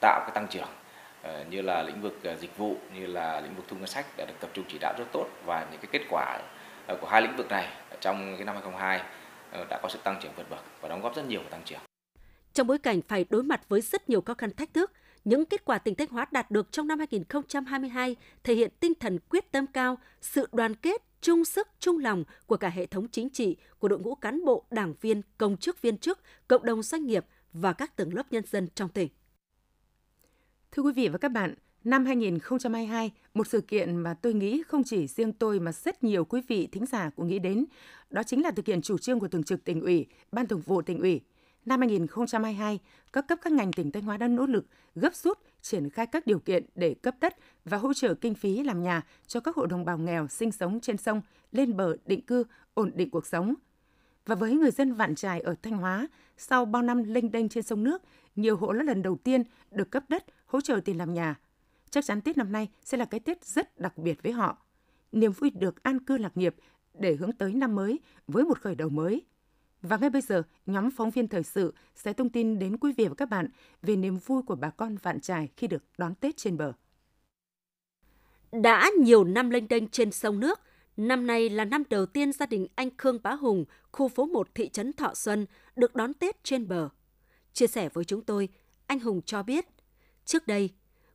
tạo 0.00 0.20
cái 0.20 0.30
tăng 0.34 0.48
trưởng 0.48 0.68
như 1.50 1.62
là 1.62 1.82
lĩnh 1.82 2.02
vực 2.02 2.18
dịch 2.40 2.58
vụ 2.58 2.76
như 2.94 3.06
là 3.06 3.40
lĩnh 3.40 3.54
vực 3.54 3.64
thu 3.68 3.76
ngân 3.76 3.86
sách 3.86 4.06
đã 4.16 4.24
được 4.28 4.34
tập 4.40 4.50
trung 4.52 4.64
chỉ 4.68 4.78
đạo 4.80 4.94
rất 4.98 5.04
tốt 5.12 5.26
và 5.44 5.66
những 5.70 5.80
cái 5.80 5.88
kết 5.92 6.02
quả 6.10 6.38
của 7.00 7.06
hai 7.08 7.22
lĩnh 7.22 7.36
vực 7.36 7.48
này 7.48 7.68
trong 8.00 8.36
cái 8.36 8.44
năm 8.44 8.54
2022 8.54 9.00
đã 9.70 9.80
có 9.82 9.88
sự 9.88 9.98
tăng 10.04 10.18
trưởng 10.22 10.32
vượt 10.36 10.50
bậc 10.50 10.64
và 10.80 10.88
đóng 10.88 11.02
góp 11.02 11.16
rất 11.16 11.26
nhiều 11.26 11.40
vào 11.40 11.50
tăng 11.50 11.62
trưởng. 11.64 11.80
Trong 12.54 12.66
bối 12.66 12.78
cảnh 12.78 13.00
phải 13.08 13.24
đối 13.30 13.42
mặt 13.42 13.60
với 13.68 13.80
rất 13.80 14.08
nhiều 14.08 14.20
khó 14.20 14.34
khăn 14.34 14.50
thách 14.50 14.74
thức, 14.74 14.92
những 15.26 15.46
kết 15.46 15.64
quả 15.64 15.78
tỉnh 15.78 15.94
Thanh 15.94 16.08
Hóa 16.08 16.26
đạt 16.32 16.50
được 16.50 16.72
trong 16.72 16.88
năm 16.88 16.98
2022 16.98 18.16
thể 18.44 18.54
hiện 18.54 18.70
tinh 18.80 18.92
thần 19.00 19.18
quyết 19.18 19.52
tâm 19.52 19.66
cao, 19.66 19.98
sự 20.20 20.48
đoàn 20.52 20.74
kết, 20.74 21.02
chung 21.20 21.44
sức, 21.44 21.68
chung 21.78 21.98
lòng 21.98 22.24
của 22.46 22.56
cả 22.56 22.68
hệ 22.68 22.86
thống 22.86 23.08
chính 23.08 23.30
trị, 23.30 23.56
của 23.78 23.88
đội 23.88 23.98
ngũ 23.98 24.14
cán 24.14 24.44
bộ, 24.44 24.64
đảng 24.70 24.94
viên, 25.00 25.22
công 25.38 25.56
chức 25.56 25.82
viên 25.82 25.98
chức, 25.98 26.20
cộng 26.48 26.64
đồng 26.64 26.82
doanh 26.82 27.06
nghiệp 27.06 27.24
và 27.52 27.72
các 27.72 27.96
tầng 27.96 28.14
lớp 28.14 28.32
nhân 28.32 28.44
dân 28.50 28.68
trong 28.74 28.88
tỉnh. 28.88 29.08
Thưa 30.72 30.82
quý 30.82 30.92
vị 30.92 31.08
và 31.08 31.18
các 31.18 31.28
bạn, 31.28 31.54
năm 31.84 32.04
2022, 32.04 33.10
một 33.34 33.46
sự 33.46 33.60
kiện 33.60 33.96
mà 33.96 34.14
tôi 34.14 34.34
nghĩ 34.34 34.62
không 34.62 34.84
chỉ 34.84 35.06
riêng 35.06 35.32
tôi 35.32 35.60
mà 35.60 35.72
rất 35.72 36.04
nhiều 36.04 36.24
quý 36.24 36.40
vị 36.48 36.68
thính 36.72 36.86
giả 36.86 37.10
cũng 37.16 37.28
nghĩ 37.28 37.38
đến, 37.38 37.64
đó 38.10 38.22
chính 38.22 38.42
là 38.42 38.50
thực 38.50 38.66
hiện 38.66 38.82
chủ 38.82 38.98
trương 38.98 39.20
của 39.20 39.28
Thường 39.28 39.44
trực 39.44 39.64
tỉnh 39.64 39.80
ủy, 39.80 40.06
Ban 40.32 40.46
Thường 40.46 40.62
vụ 40.66 40.82
tỉnh 40.82 41.00
ủy. 41.00 41.20
Năm 41.66 41.80
2022, 41.80 42.80
các 43.12 43.28
cấp 43.28 43.38
các 43.42 43.52
ngành 43.52 43.72
tỉnh 43.72 43.90
Thanh 43.90 44.02
Hóa 44.02 44.16
đã 44.16 44.28
nỗ 44.28 44.46
lực 44.46 44.66
gấp 44.94 45.14
rút 45.14 45.38
triển 45.62 45.90
khai 45.90 46.06
các 46.06 46.26
điều 46.26 46.38
kiện 46.38 46.66
để 46.74 46.94
cấp 46.94 47.14
đất 47.20 47.36
và 47.64 47.76
hỗ 47.76 47.94
trợ 47.94 48.14
kinh 48.14 48.34
phí 48.34 48.62
làm 48.62 48.82
nhà 48.82 49.02
cho 49.26 49.40
các 49.40 49.56
hộ 49.56 49.66
đồng 49.66 49.84
bào 49.84 49.98
nghèo 49.98 50.28
sinh 50.28 50.52
sống 50.52 50.80
trên 50.80 50.96
sông, 50.96 51.20
lên 51.52 51.76
bờ 51.76 51.96
định 52.06 52.26
cư, 52.26 52.44
ổn 52.74 52.90
định 52.94 53.10
cuộc 53.10 53.26
sống. 53.26 53.54
Và 54.26 54.34
với 54.34 54.54
người 54.54 54.70
dân 54.70 54.92
Vạn 54.92 55.14
Trài 55.14 55.40
ở 55.40 55.54
Thanh 55.62 55.78
Hóa, 55.78 56.08
sau 56.36 56.64
bao 56.64 56.82
năm 56.82 57.02
lênh 57.04 57.32
đênh 57.32 57.48
trên 57.48 57.62
sông 57.62 57.84
nước, 57.84 58.02
nhiều 58.36 58.56
hộ 58.56 58.72
là 58.72 58.82
lần 58.82 59.02
đầu 59.02 59.16
tiên 59.16 59.42
được 59.70 59.90
cấp 59.90 60.04
đất, 60.08 60.24
hỗ 60.46 60.60
trợ 60.60 60.80
tiền 60.84 60.98
làm 60.98 61.14
nhà. 61.14 61.34
Chắc 61.90 62.04
chắn 62.04 62.20
Tết 62.20 62.36
năm 62.36 62.52
nay 62.52 62.68
sẽ 62.84 62.98
là 62.98 63.04
cái 63.04 63.20
Tết 63.20 63.44
rất 63.44 63.80
đặc 63.80 63.98
biệt 63.98 64.22
với 64.22 64.32
họ. 64.32 64.58
Niềm 65.12 65.32
vui 65.32 65.50
được 65.50 65.82
an 65.82 66.04
cư 66.04 66.18
lạc 66.18 66.36
nghiệp 66.36 66.54
để 66.94 67.14
hướng 67.14 67.32
tới 67.32 67.54
năm 67.54 67.74
mới 67.74 68.00
với 68.26 68.44
một 68.44 68.60
khởi 68.60 68.74
đầu 68.74 68.88
mới– 68.88 69.22
và 69.86 69.96
ngay 69.96 70.10
bây 70.10 70.22
giờ, 70.22 70.42
nhóm 70.66 70.90
phóng 70.90 71.10
viên 71.10 71.28
thời 71.28 71.42
sự 71.42 71.74
sẽ 71.94 72.12
thông 72.12 72.30
tin 72.30 72.58
đến 72.58 72.76
quý 72.76 72.92
vị 72.96 73.06
và 73.08 73.14
các 73.14 73.28
bạn 73.28 73.48
về 73.82 73.96
niềm 73.96 74.16
vui 74.16 74.42
của 74.42 74.54
bà 74.54 74.70
con 74.70 74.96
Vạn 74.96 75.20
Trài 75.20 75.48
khi 75.56 75.66
được 75.66 75.82
đón 75.98 76.14
Tết 76.14 76.36
trên 76.36 76.56
bờ. 76.56 76.72
Đã 78.52 78.90
nhiều 79.00 79.24
năm 79.24 79.50
lênh 79.50 79.68
đênh 79.68 79.88
trên 79.88 80.12
sông 80.12 80.40
nước, 80.40 80.60
năm 80.96 81.26
nay 81.26 81.48
là 81.48 81.64
năm 81.64 81.82
đầu 81.90 82.06
tiên 82.06 82.32
gia 82.32 82.46
đình 82.46 82.66
anh 82.74 82.90
Khương 82.98 83.18
Bá 83.22 83.32
Hùng, 83.32 83.64
khu 83.92 84.08
phố 84.08 84.26
1 84.26 84.54
thị 84.54 84.68
trấn 84.68 84.92
Thọ 84.92 85.14
Xuân, 85.14 85.46
được 85.76 85.94
đón 85.94 86.14
Tết 86.14 86.44
trên 86.44 86.68
bờ. 86.68 86.88
Chia 87.52 87.66
sẻ 87.66 87.88
với 87.88 88.04
chúng 88.04 88.24
tôi, 88.24 88.48
anh 88.86 89.00
Hùng 89.00 89.22
cho 89.22 89.42
biết, 89.42 89.66
trước 90.24 90.46
đây, 90.46 90.70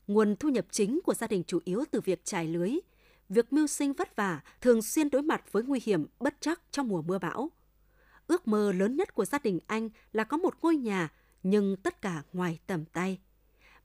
nguồn 0.07 0.35
thu 0.35 0.50
nhập 0.50 0.65
chính 0.71 1.00
của 1.06 1.13
gia 1.13 1.27
đình 1.27 1.44
chủ 1.47 1.59
yếu 1.65 1.83
từ 1.91 2.01
việc 2.01 2.25
trải 2.25 2.47
lưới. 2.47 2.72
Việc 3.29 3.53
mưu 3.53 3.67
sinh 3.67 3.93
vất 3.93 4.15
vả, 4.15 4.41
thường 4.62 4.81
xuyên 4.81 5.10
đối 5.10 5.22
mặt 5.22 5.51
với 5.51 5.63
nguy 5.63 5.79
hiểm 5.84 6.05
bất 6.19 6.36
chắc 6.39 6.62
trong 6.72 6.88
mùa 6.88 7.01
mưa 7.01 7.19
bão– 7.19 7.50
Ước 8.31 8.47
mơ 8.47 8.71
lớn 8.71 8.95
nhất 8.95 9.13
của 9.13 9.25
gia 9.25 9.38
đình 9.43 9.59
anh 9.67 9.89
là 10.13 10.23
có 10.23 10.38
một 10.38 10.53
ngôi 10.61 10.75
nhà, 10.75 11.09
nhưng 11.43 11.75
tất 11.75 12.01
cả 12.01 12.23
ngoài 12.33 12.59
tầm 12.67 12.85
tay. 12.85 13.19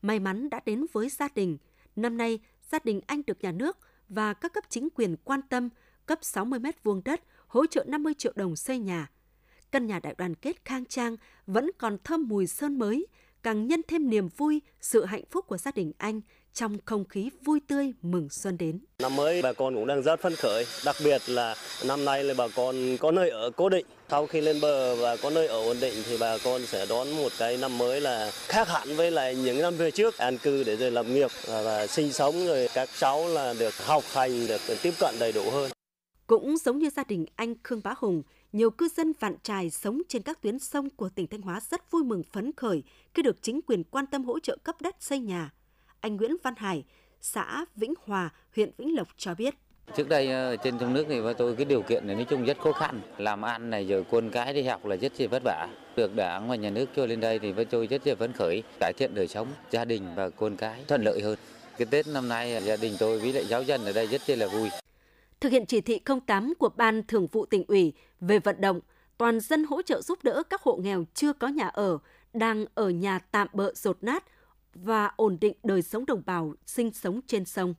May 0.03 0.21
mắn 0.21 0.51
đã 0.51 0.61
đến 0.67 0.87
với 0.93 1.09
gia 1.09 1.29
đình. 1.35 1.59
Năm 1.97 2.17
nay, 2.17 2.39
gia 2.73 2.79
đình 2.85 3.01
anh 3.07 3.23
được 3.27 3.43
nhà 3.43 3.53
nước 3.53 3.79
và 4.09 4.35
các 4.35 4.53
cấp 4.53 4.65
chính 4.69 4.89
quyền 4.95 5.17
quan 5.25 5.41
tâm 5.43 5.69
cấp 6.07 6.19
60 6.23 6.59
mét 6.59 6.85
vuông 6.85 7.03
đất, 7.05 7.21
hỗ 7.47 7.67
trợ 7.67 7.85
50 7.87 8.15
triệu 8.15 8.33
đồng 8.37 8.57
xây 8.57 8.79
nhà. 8.79 9.11
Căn 9.73 9.87
nhà 9.87 10.01
đại 10.01 10.15
đoàn 10.19 10.35
kết 10.35 10.65
khang 10.65 10.85
trang 10.85 11.17
vẫn 11.47 11.71
còn 11.79 11.97
thơm 12.05 12.29
mùi 12.29 12.47
sơn 12.47 12.79
mới, 12.79 13.07
càng 13.43 13.69
nhân 13.69 13.81
thêm 13.89 14.11
niềm 14.11 14.29
vui, 14.29 14.61
sự 14.81 15.05
hạnh 15.05 15.25
phúc 15.31 15.45
của 15.47 15.59
gia 15.59 15.71
đình 15.71 15.93
anh 15.99 16.21
trong 16.53 16.79
không 16.85 17.05
khí 17.05 17.31
vui 17.45 17.61
tươi 17.69 17.93
mừng 18.03 18.29
xuân 18.31 18.59
đến. 18.59 18.81
Năm 18.99 19.17
mới 19.17 19.43
bà 19.43 19.53
con 19.53 19.75
cũng 19.75 19.87
đang 19.87 20.03
rất 20.03 20.21
phấn 20.21 20.35
khởi, 20.37 20.65
đặc 20.85 20.97
biệt 21.05 21.23
là 21.29 21.55
năm 21.87 22.05
nay 22.05 22.25
là 22.25 22.35
bà 22.39 22.49
con 22.57 22.97
có 23.01 23.11
nơi 23.11 23.31
ở 23.31 23.51
cố 23.51 23.69
định. 23.69 23.87
Sau 24.11 24.27
khi 24.27 24.41
lên 24.41 24.61
bờ 24.61 24.97
và 24.97 25.17
có 25.17 25.31
nơi 25.31 25.47
ở 25.47 25.63
ổn 25.63 25.77
định 25.81 25.95
thì 26.07 26.17
bà 26.21 26.39
con 26.45 26.67
sẽ 26.67 26.87
đón 26.87 27.11
một 27.11 27.33
cái 27.39 27.57
năm 27.57 27.79
mới 27.79 28.01
là 28.01 28.31
khác 28.33 28.69
hẳn 28.69 28.97
với 28.97 29.11
lại 29.11 29.35
những 29.35 29.63
năm 29.63 29.77
về 29.77 29.91
trước 29.91 30.19
an 30.19 30.39
cư 30.39 30.65
để 30.65 30.77
rồi 30.77 30.91
lập 30.91 31.07
nghiệp 31.07 31.31
và, 31.47 31.63
và 31.63 31.87
sinh 31.87 32.13
sống 32.13 32.47
rồi 32.47 32.69
các 32.75 32.89
cháu 32.99 33.29
là 33.29 33.55
được 33.59 33.75
học 33.87 34.05
hành 34.13 34.47
được 34.47 34.61
tiếp 34.83 34.95
cận 35.01 35.15
đầy 35.19 35.33
đủ 35.33 35.51
hơn. 35.51 35.71
Cũng 36.27 36.57
giống 36.59 36.79
như 36.79 36.91
gia 36.91 37.05
đình 37.05 37.27
anh 37.37 37.55
Khương 37.63 37.81
Bá 37.85 37.95
Hùng, 37.99 38.23
nhiều 38.53 38.71
cư 38.71 38.89
dân 38.97 39.13
vạn 39.21 39.35
trài 39.43 39.71
sống 39.71 40.03
trên 40.09 40.23
các 40.23 40.43
tuyến 40.43 40.59
sông 40.59 40.91
của 40.91 41.09
tỉnh 41.09 41.27
Thanh 41.27 41.43
Hóa 41.43 41.61
rất 41.71 41.91
vui 41.91 42.05
mừng 42.05 42.23
phấn 42.33 42.53
khởi 42.57 42.83
khi 43.15 43.23
được 43.23 43.43
chính 43.43 43.61
quyền 43.67 43.85
quan 43.85 44.07
tâm 44.07 44.25
hỗ 44.25 44.39
trợ 44.39 44.57
cấp 44.65 44.77
đất 44.81 44.97
xây 45.01 45.19
nhà 45.19 45.51
anh 46.01 46.17
Nguyễn 46.17 46.37
Văn 46.43 46.55
Hải, 46.57 46.85
xã 47.21 47.65
Vĩnh 47.77 47.95
Hòa, 48.05 48.31
huyện 48.57 48.71
Vĩnh 48.77 48.97
Lộc 48.97 49.09
cho 49.17 49.35
biết. 49.35 49.55
Trước 49.95 50.09
đây 50.09 50.31
ờ, 50.31 50.57
trên 50.57 50.79
trong 50.79 50.95
nước 50.95 51.05
thì 51.09 51.21
với 51.21 51.35
tôi 51.35 51.57
cái 51.57 51.65
điều 51.65 51.83
kiện 51.83 52.07
này 52.07 52.17
nói 52.17 52.25
chung 52.25 52.45
rất 52.45 52.59
khó 52.59 52.73
khăn. 52.73 53.01
Làm 53.19 53.43
ăn 53.43 53.71
này 53.71 53.89
rồi 53.89 54.05
quân 54.11 54.31
cái 54.31 54.53
đi 54.53 54.63
học 54.63 54.87
là 54.87 54.97
rất 54.97 55.13
là 55.21 55.27
vất 55.31 55.43
vả. 55.45 55.69
Được 55.97 56.17
đảng 56.17 56.49
và 56.49 56.57
nhà 56.57 56.71
nước 56.71 56.87
cho 56.97 57.07
lên 57.07 57.21
đây 57.21 57.39
thì 57.39 57.53
với 57.53 57.65
tôi 57.65 57.87
rất 57.87 58.07
là 58.07 58.15
phấn 58.15 58.33
khởi, 58.33 58.63
cải 58.81 58.93
thiện 58.97 59.15
đời 59.15 59.29
sống 59.29 59.49
gia 59.71 59.85
đình 59.85 60.03
và 60.15 60.31
quân 60.31 60.57
cái 60.57 60.85
thuận 60.89 61.03
lợi 61.03 61.21
hơn. 61.21 61.39
Cái 61.79 61.87
Tết 61.91 62.07
năm 62.07 62.29
nay 62.29 62.55
ờ, 62.55 62.61
gia 62.61 62.77
đình 62.77 62.93
tôi 62.99 63.19
với 63.19 63.33
lại 63.33 63.45
giáo 63.47 63.63
dân 63.63 63.85
ở 63.85 63.93
đây 63.93 64.07
rất 64.07 64.39
là 64.39 64.47
vui. 64.47 64.69
Thực 65.41 65.53
hiện 65.53 65.67
chỉ 65.67 65.81
thị 65.81 66.01
08 66.27 66.55
của 66.59 66.69
Ban 66.77 67.03
Thường 67.07 67.27
vụ 67.27 67.47
tỉnh 67.47 67.65
ủy 67.69 67.93
về 68.21 68.39
vận 68.39 68.61
động 68.61 68.81
toàn 69.19 69.41
dân 69.41 69.65
hỗ 69.65 69.83
trợ 69.83 70.03
giúp 70.03 70.19
đỡ 70.23 70.43
các 70.51 70.63
hộ 70.63 70.77
nghèo 70.77 71.05
chưa 71.15 71.33
có 71.33 71.49
nhà 71.49 71.69
ở, 71.69 71.99
đang 72.35 72.65
ở 72.75 72.91
nhà 72.91 73.19
tạm 73.19 73.49
bợ 73.53 73.73
rột 73.75 73.99
nát 74.01 74.25
và 74.75 75.11
ổn 75.17 75.39
định 75.41 75.55
đời 75.63 75.83
sống 75.83 76.07
đồng 76.07 76.23
bào 76.27 76.55
sinh 76.67 76.91
sống 76.93 77.21
trên 77.27 77.45
sông. 77.45 77.75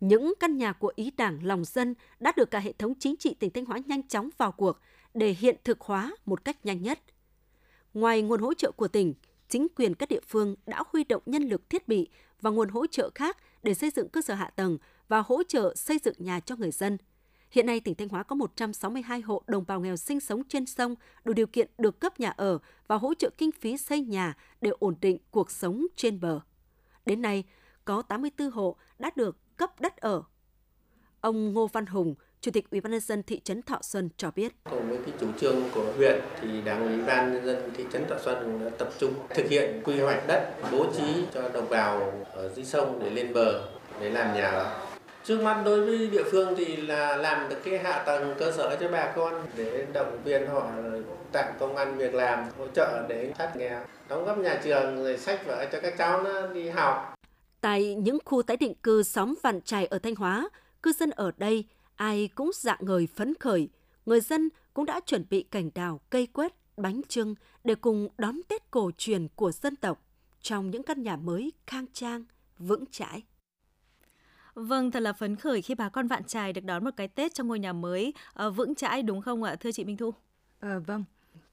Những 0.00 0.34
căn 0.40 0.56
nhà 0.56 0.72
của 0.72 0.92
ý 0.96 1.10
đảng 1.16 1.46
lòng 1.46 1.64
dân 1.64 1.94
đã 2.20 2.32
được 2.36 2.50
cả 2.50 2.58
hệ 2.58 2.72
thống 2.72 2.94
chính 2.98 3.16
trị 3.16 3.34
tỉnh 3.34 3.50
Thanh 3.50 3.64
Hóa 3.64 3.78
nhanh 3.86 4.08
chóng 4.08 4.30
vào 4.38 4.52
cuộc 4.52 4.80
để 5.14 5.36
hiện 5.38 5.56
thực 5.64 5.80
hóa 5.80 6.16
một 6.26 6.44
cách 6.44 6.66
nhanh 6.66 6.82
nhất. 6.82 7.00
Ngoài 7.94 8.22
nguồn 8.22 8.40
hỗ 8.40 8.54
trợ 8.54 8.70
của 8.70 8.88
tỉnh, 8.88 9.14
chính 9.48 9.66
quyền 9.76 9.94
các 9.94 10.08
địa 10.08 10.20
phương 10.28 10.56
đã 10.66 10.82
huy 10.92 11.04
động 11.04 11.22
nhân 11.26 11.42
lực 11.42 11.70
thiết 11.70 11.88
bị 11.88 12.08
và 12.40 12.50
nguồn 12.50 12.68
hỗ 12.68 12.86
trợ 12.86 13.10
khác 13.14 13.36
để 13.62 13.74
xây 13.74 13.90
dựng 13.90 14.08
cơ 14.08 14.22
sở 14.22 14.34
hạ 14.34 14.50
tầng 14.56 14.78
và 15.08 15.22
hỗ 15.26 15.42
trợ 15.42 15.74
xây 15.76 15.98
dựng 16.04 16.14
nhà 16.18 16.40
cho 16.40 16.56
người 16.56 16.70
dân. 16.70 16.98
Hiện 17.50 17.66
nay, 17.66 17.80
tỉnh 17.80 17.94
Thanh 17.94 18.08
Hóa 18.08 18.22
có 18.22 18.36
162 18.36 19.20
hộ 19.20 19.42
đồng 19.46 19.64
bào 19.66 19.80
nghèo 19.80 19.96
sinh 19.96 20.20
sống 20.20 20.42
trên 20.48 20.66
sông 20.66 20.94
đủ 21.24 21.32
điều 21.32 21.46
kiện 21.46 21.70
được 21.78 22.00
cấp 22.00 22.20
nhà 22.20 22.30
ở 22.30 22.58
và 22.86 22.96
hỗ 22.96 23.14
trợ 23.14 23.30
kinh 23.38 23.52
phí 23.52 23.76
xây 23.76 24.00
nhà 24.00 24.34
để 24.60 24.70
ổn 24.78 24.96
định 25.00 25.18
cuộc 25.30 25.50
sống 25.50 25.86
trên 25.96 26.20
bờ. 26.20 26.40
Đến 27.06 27.22
nay, 27.22 27.44
có 27.84 28.02
84 28.02 28.50
hộ 28.50 28.76
đã 28.98 29.10
được 29.16 29.36
cấp 29.56 29.80
đất 29.80 29.96
ở. 29.96 30.22
Ông 31.20 31.52
Ngô 31.52 31.66
Văn 31.66 31.86
Hùng, 31.86 32.14
Chủ 32.40 32.50
tịch 32.50 32.70
Ủy 32.70 32.80
ban 32.80 32.90
nhân 32.90 33.00
dân 33.00 33.22
thị 33.22 33.40
trấn 33.40 33.62
Thọ 33.62 33.78
Xuân 33.82 34.08
cho 34.16 34.30
biết. 34.30 34.52
Cùng 34.70 34.88
với 34.88 34.98
cái 35.06 35.14
chủ 35.20 35.26
trương 35.40 35.70
của 35.74 35.92
huyện 35.96 36.20
thì 36.40 36.62
Đảng 36.62 36.86
ủy 36.86 37.06
ban 37.06 37.32
nhân 37.32 37.46
dân 37.46 37.70
thị 37.76 37.84
trấn 37.92 38.06
Thọ 38.08 38.16
Xuân 38.24 38.64
đã 38.64 38.70
tập 38.78 38.88
trung 38.98 39.14
thực 39.30 39.48
hiện 39.48 39.80
quy 39.84 40.00
hoạch 40.00 40.26
đất 40.26 40.54
bố 40.72 40.86
trí 40.96 41.24
cho 41.34 41.48
đồng 41.48 41.68
bào 41.68 42.12
ở 42.32 42.48
dưới 42.48 42.64
sông 42.64 43.00
để 43.02 43.10
lên 43.10 43.32
bờ 43.34 43.68
để 44.00 44.10
làm 44.10 44.34
nhà 44.34 44.44
ở. 44.44 44.86
Trước 45.24 45.40
mắt 45.40 45.62
đối 45.64 45.86
với 45.86 46.06
địa 46.06 46.24
phương 46.30 46.54
thì 46.56 46.76
là 46.76 47.16
làm 47.16 47.48
được 47.48 47.56
cái 47.64 47.78
hạ 47.78 48.02
tầng 48.06 48.34
cơ 48.38 48.52
sở 48.52 48.76
cho 48.80 48.88
bà 48.88 49.12
con 49.16 49.46
để 49.56 49.86
động 49.92 50.18
viên 50.24 50.46
họ 50.46 50.70
tạo 51.32 51.52
công 51.58 51.76
an 51.76 51.96
việc 51.96 52.14
làm, 52.14 52.44
hỗ 52.58 52.68
trợ 52.68 53.06
để 53.08 53.32
thoát 53.38 53.56
nghèo, 53.56 53.80
đóng 54.08 54.24
góp 54.24 54.38
nhà 54.38 54.60
trường 54.64 54.96
rồi 54.96 55.18
sách 55.18 55.46
vở 55.46 55.66
cho 55.72 55.80
các 55.80 55.94
cháu 55.98 56.22
nó 56.22 56.46
đi 56.46 56.68
học. 56.68 57.15
Tại 57.66 57.94
những 57.94 58.18
khu 58.24 58.42
tái 58.42 58.56
định 58.56 58.74
cư 58.82 59.02
xóm 59.02 59.34
Vạn 59.42 59.60
Trài 59.60 59.86
ở 59.86 59.98
Thanh 59.98 60.14
Hóa, 60.14 60.48
cư 60.82 60.92
dân 60.92 61.10
ở 61.10 61.30
đây 61.36 61.64
ai 61.96 62.28
cũng 62.34 62.50
dạng 62.54 62.78
ngời 62.80 63.08
phấn 63.14 63.34
khởi. 63.40 63.68
Người 64.06 64.20
dân 64.20 64.48
cũng 64.74 64.84
đã 64.84 65.00
chuẩn 65.06 65.24
bị 65.30 65.42
cảnh 65.42 65.70
đào, 65.74 66.00
cây 66.10 66.26
quét, 66.26 66.54
bánh 66.76 67.00
trưng 67.08 67.34
để 67.64 67.74
cùng 67.74 68.08
đón 68.18 68.40
Tết 68.48 68.70
cổ 68.70 68.90
truyền 68.98 69.28
của 69.34 69.52
dân 69.52 69.76
tộc 69.76 70.02
trong 70.40 70.70
những 70.70 70.82
căn 70.82 71.02
nhà 71.02 71.16
mới 71.16 71.52
khang 71.66 71.86
trang, 71.92 72.24
vững 72.58 72.84
chãi. 72.90 73.22
Vâng, 74.54 74.90
thật 74.90 75.00
là 75.00 75.12
phấn 75.12 75.36
khởi 75.36 75.62
khi 75.62 75.74
bà 75.74 75.88
con 75.88 76.06
Vạn 76.06 76.24
Trài 76.24 76.52
được 76.52 76.64
đón 76.64 76.84
một 76.84 76.90
cái 76.96 77.08
Tết 77.08 77.34
trong 77.34 77.48
ngôi 77.48 77.58
nhà 77.58 77.72
mới 77.72 78.12
uh, 78.46 78.56
vững 78.56 78.74
chãi 78.74 79.02
đúng 79.02 79.20
không 79.20 79.42
ạ, 79.42 79.56
thưa 79.60 79.72
chị 79.72 79.84
Minh 79.84 79.96
Thu? 79.96 80.14
À, 80.60 80.78
vâng, 80.86 81.04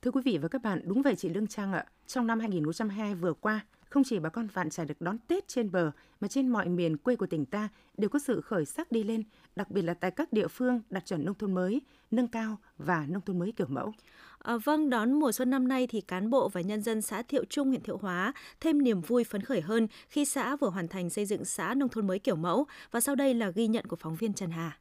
thưa 0.01 0.12
quý 0.12 0.22
vị 0.25 0.38
và 0.38 0.48
các 0.48 0.62
bạn, 0.63 0.82
đúng 0.86 1.01
vậy 1.01 1.15
chị 1.15 1.29
Lương 1.29 1.48
Trang 1.48 1.74
ạ. 1.74 1.86
Trong 2.08 2.27
năm 2.27 2.39
2022 2.39 3.15
vừa 3.15 3.34
qua, 3.34 3.65
không 3.93 4.03
chỉ 4.03 4.19
bà 4.19 4.29
con 4.29 4.47
Vạn 4.47 4.69
trải 4.69 4.85
được 4.85 5.01
đón 5.01 5.17
Tết 5.27 5.47
trên 5.47 5.71
bờ, 5.71 5.91
mà 6.19 6.27
trên 6.27 6.47
mọi 6.47 6.69
miền 6.69 6.97
quê 6.97 7.15
của 7.15 7.25
tỉnh 7.25 7.45
ta 7.45 7.69
đều 7.97 8.09
có 8.09 8.19
sự 8.19 8.41
khởi 8.41 8.65
sắc 8.65 8.91
đi 8.91 9.03
lên, 9.03 9.23
đặc 9.55 9.71
biệt 9.71 9.81
là 9.81 9.93
tại 9.93 10.12
các 10.12 10.33
địa 10.33 10.47
phương 10.47 10.81
đạt 10.89 11.05
chuẩn 11.05 11.25
nông 11.25 11.35
thôn 11.35 11.53
mới, 11.53 11.81
nâng 12.12 12.27
cao 12.27 12.57
và 12.77 13.05
nông 13.09 13.21
thôn 13.21 13.39
mới 13.39 13.51
kiểu 13.51 13.67
mẫu. 13.69 13.93
À, 14.39 14.57
vâng, 14.57 14.89
đón 14.89 15.13
mùa 15.13 15.31
xuân 15.31 15.50
năm 15.50 15.67
nay 15.67 15.88
thì 15.88 16.01
cán 16.01 16.29
bộ 16.29 16.50
và 16.50 16.62
nhân 16.62 16.81
dân 16.81 17.01
xã 17.01 17.21
Thiệu 17.21 17.43
Trung, 17.50 17.67
huyện 17.67 17.83
Thiệu 17.83 17.97
Hóa 17.97 18.33
thêm 18.59 18.83
niềm 18.83 19.01
vui 19.01 19.23
phấn 19.23 19.41
khởi 19.41 19.62
hơn 19.62 19.88
khi 20.09 20.25
xã 20.25 20.55
vừa 20.55 20.69
hoàn 20.69 20.88
thành 20.88 21.09
xây 21.09 21.25
dựng 21.25 21.45
xã 21.45 21.73
nông 21.73 21.89
thôn 21.89 22.07
mới 22.07 22.19
kiểu 22.19 22.35
mẫu. 22.35 22.65
Và 22.91 23.00
sau 23.00 23.15
đây 23.15 23.33
là 23.33 23.50
ghi 23.50 23.67
nhận 23.67 23.85
của 23.85 23.95
phóng 23.95 24.15
viên 24.15 24.33
Trần 24.33 24.51
Hà. 24.51 24.77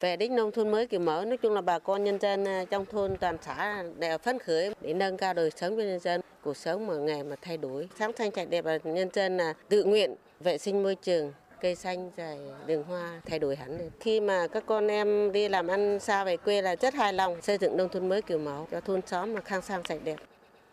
Về 0.00 0.16
đích 0.16 0.30
nông 0.30 0.52
thôn 0.52 0.68
mới 0.68 0.86
kiểu 0.86 1.00
mẫu, 1.00 1.24
nói 1.24 1.36
chung 1.36 1.54
là 1.54 1.60
bà 1.60 1.78
con 1.78 2.04
nhân 2.04 2.18
dân 2.20 2.44
à, 2.44 2.64
trong 2.70 2.86
thôn 2.86 3.16
toàn 3.16 3.36
xã 3.42 3.84
đều 3.98 4.18
phấn 4.18 4.38
khởi 4.38 4.74
để 4.80 4.94
nâng 4.94 5.16
cao 5.16 5.34
đời 5.34 5.50
sống 5.56 5.76
cho 5.76 5.82
nhân 5.82 6.00
dân, 6.00 6.20
cuộc 6.42 6.56
sống 6.56 6.86
mà 6.86 6.94
ngày 6.94 7.24
mà 7.24 7.36
thay 7.42 7.56
đổi. 7.56 7.88
Sáng 7.98 8.12
xanh 8.18 8.30
sạch 8.36 8.50
đẹp 8.50 8.64
là 8.64 8.78
nhân 8.84 9.08
dân 9.12 9.36
là 9.36 9.54
tự 9.68 9.84
nguyện 9.84 10.14
vệ 10.40 10.58
sinh 10.58 10.82
môi 10.82 10.94
trường, 10.94 11.32
cây 11.60 11.74
xanh 11.74 12.10
rồi 12.16 12.38
đường 12.66 12.82
hoa 12.82 13.20
thay 13.26 13.38
đổi 13.38 13.56
hẳn 13.56 13.78
lên. 13.78 13.90
Khi 14.00 14.20
mà 14.20 14.46
các 14.46 14.64
con 14.66 14.88
em 14.88 15.32
đi 15.32 15.48
làm 15.48 15.68
ăn 15.68 16.00
xa 16.00 16.24
về 16.24 16.36
quê 16.36 16.62
là 16.62 16.76
rất 16.76 16.94
hài 16.94 17.12
lòng 17.12 17.42
xây 17.42 17.58
dựng 17.58 17.76
nông 17.76 17.88
thôn 17.88 18.08
mới 18.08 18.22
kiểu 18.22 18.38
mẫu 18.38 18.66
cho 18.70 18.80
thôn 18.80 19.00
xóm 19.06 19.34
mà 19.34 19.40
khang 19.40 19.62
sang 19.62 19.82
sạch 19.88 20.00
đẹp 20.04 20.16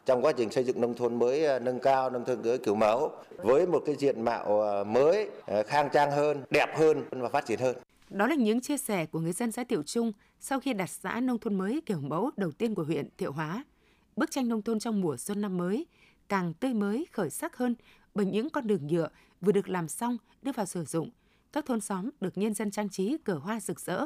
trong 0.05 0.22
quá 0.22 0.32
trình 0.32 0.51
xây 0.51 0.63
dựng 0.63 0.82
nông 0.82 0.94
thôn 0.94 1.20
mới 1.20 1.46
à, 1.46 1.60
nâng 1.60 1.79
cao 1.79 2.10
nông 2.10 2.25
thôn 2.25 2.41
mới 2.41 2.58
kiểu 2.58 2.75
mẫu 2.75 3.12
với 3.38 3.67
một 3.67 3.84
cái 3.86 3.96
diện 3.96 4.22
mạo 4.22 4.62
à, 4.62 4.84
mới 4.84 5.29
khang 5.67 5.89
trang 5.94 6.12
hơn, 6.12 6.44
đẹp 6.50 6.70
hơn 6.77 7.03
và 7.12 7.29
phát 7.29 7.46
triển 7.46 7.60
hơn. 7.60 7.75
Đó 8.15 8.27
là 8.27 8.36
những 8.36 8.62
chia 8.62 8.77
sẻ 8.77 9.05
của 9.05 9.19
người 9.19 9.31
dân 9.31 9.51
xã 9.51 9.63
Tiểu 9.63 9.84
Trung 9.84 10.12
sau 10.39 10.60
khi 10.60 10.74
đặt 10.74 10.89
xã 10.89 11.19
nông 11.19 11.39
thôn 11.39 11.55
mới 11.55 11.81
kiểu 11.86 12.00
mẫu 12.01 12.31
đầu 12.38 12.51
tiên 12.51 12.75
của 12.75 12.84
huyện 12.84 13.10
Thiệu 13.17 13.31
Hóa. 13.31 13.65
Bức 14.15 14.31
tranh 14.31 14.48
nông 14.48 14.62
thôn 14.62 14.79
trong 14.79 15.01
mùa 15.01 15.17
xuân 15.17 15.41
năm 15.41 15.57
mới 15.57 15.86
càng 16.29 16.53
tươi 16.53 16.74
mới, 16.74 17.05
khởi 17.12 17.29
sắc 17.29 17.57
hơn 17.57 17.75
bởi 18.13 18.25
những 18.25 18.50
con 18.50 18.67
đường 18.67 18.88
nhựa 18.88 19.07
vừa 19.41 19.51
được 19.51 19.69
làm 19.69 19.88
xong 19.88 20.17
đưa 20.41 20.51
vào 20.51 20.65
sử 20.65 20.86
dụng. 20.86 21.10
Các 21.53 21.65
thôn 21.65 21.81
xóm 21.81 22.10
được 22.22 22.38
nhân 22.38 22.53
dân 22.53 22.72
trang 22.72 22.89
trí 22.89 23.17
cờ 23.24 23.34
hoa 23.34 23.60
rực 23.60 23.79
rỡ. 23.79 24.05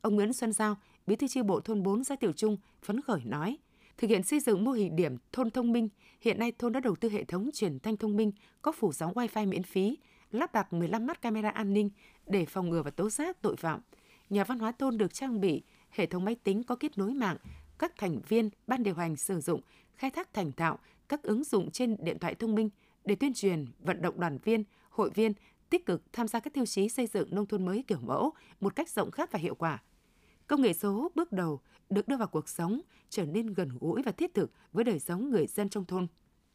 Ông 0.00 0.14
Nguyễn 0.14 0.32
Xuân 0.32 0.52
Giao, 0.52 0.76
bí 1.06 1.16
thư 1.16 1.28
chi 1.28 1.42
bộ 1.42 1.60
thôn 1.60 1.82
4 1.82 2.04
xã 2.04 2.16
Tiểu 2.16 2.32
Trung 2.32 2.56
phấn 2.82 3.00
khởi 3.00 3.20
nói, 3.24 3.58
thực 3.98 4.10
hiện 4.10 4.22
xây 4.22 4.40
dựng 4.40 4.64
mô 4.64 4.70
hình 4.70 4.96
điểm 4.96 5.16
thôn 5.32 5.50
thông 5.50 5.72
minh, 5.72 5.88
hiện 6.20 6.38
nay 6.38 6.52
thôn 6.58 6.72
đã 6.72 6.80
đầu 6.80 6.96
tư 6.96 7.08
hệ 7.08 7.24
thống 7.24 7.50
truyền 7.54 7.78
thanh 7.78 7.96
thông 7.96 8.16
minh 8.16 8.32
có 8.62 8.72
phủ 8.72 8.92
sóng 8.92 9.12
wifi 9.12 9.48
miễn 9.48 9.62
phí, 9.62 9.98
lắp 10.34 10.52
đặt 10.52 10.72
15 10.72 11.06
mắt 11.06 11.22
camera 11.22 11.50
an 11.50 11.72
ninh 11.72 11.90
để 12.26 12.44
phòng 12.44 12.70
ngừa 12.70 12.82
và 12.82 12.90
tố 12.90 13.10
giác 13.10 13.42
tội 13.42 13.56
phạm. 13.56 13.80
Nhà 14.30 14.44
văn 14.44 14.58
hóa 14.58 14.72
thôn 14.72 14.98
được 14.98 15.14
trang 15.14 15.40
bị 15.40 15.62
hệ 15.90 16.06
thống 16.06 16.24
máy 16.24 16.34
tính 16.34 16.62
có 16.62 16.76
kết 16.76 16.98
nối 16.98 17.14
mạng, 17.14 17.36
các 17.78 17.92
thành 17.98 18.20
viên 18.28 18.50
ban 18.66 18.82
điều 18.82 18.94
hành 18.94 19.16
sử 19.16 19.40
dụng 19.40 19.60
khai 19.94 20.10
thác 20.10 20.34
thành 20.34 20.52
thạo 20.52 20.78
các 21.08 21.22
ứng 21.22 21.44
dụng 21.44 21.70
trên 21.70 21.96
điện 22.00 22.18
thoại 22.18 22.34
thông 22.34 22.54
minh 22.54 22.70
để 23.04 23.14
tuyên 23.14 23.34
truyền, 23.34 23.66
vận 23.78 24.02
động 24.02 24.20
đoàn 24.20 24.38
viên, 24.44 24.64
hội 24.90 25.10
viên 25.10 25.32
tích 25.70 25.86
cực 25.86 26.12
tham 26.12 26.28
gia 26.28 26.40
các 26.40 26.54
tiêu 26.54 26.66
chí 26.66 26.88
xây 26.88 27.06
dựng 27.06 27.34
nông 27.34 27.46
thôn 27.46 27.64
mới 27.64 27.84
kiểu 27.86 27.98
mẫu 28.00 28.32
một 28.60 28.76
cách 28.76 28.88
rộng 28.88 29.10
khắp 29.10 29.32
và 29.32 29.38
hiệu 29.38 29.54
quả. 29.54 29.82
Công 30.46 30.62
nghệ 30.62 30.72
số 30.72 31.10
bước 31.14 31.32
đầu 31.32 31.60
được 31.90 32.08
đưa 32.08 32.16
vào 32.16 32.28
cuộc 32.28 32.48
sống 32.48 32.80
trở 33.08 33.26
nên 33.26 33.46
gần 33.46 33.68
gũi 33.80 34.02
và 34.02 34.12
thiết 34.12 34.34
thực 34.34 34.50
với 34.72 34.84
đời 34.84 34.98
sống 34.98 35.30
người 35.30 35.46
dân 35.46 35.68
trong 35.68 35.84
thôn. 35.84 36.06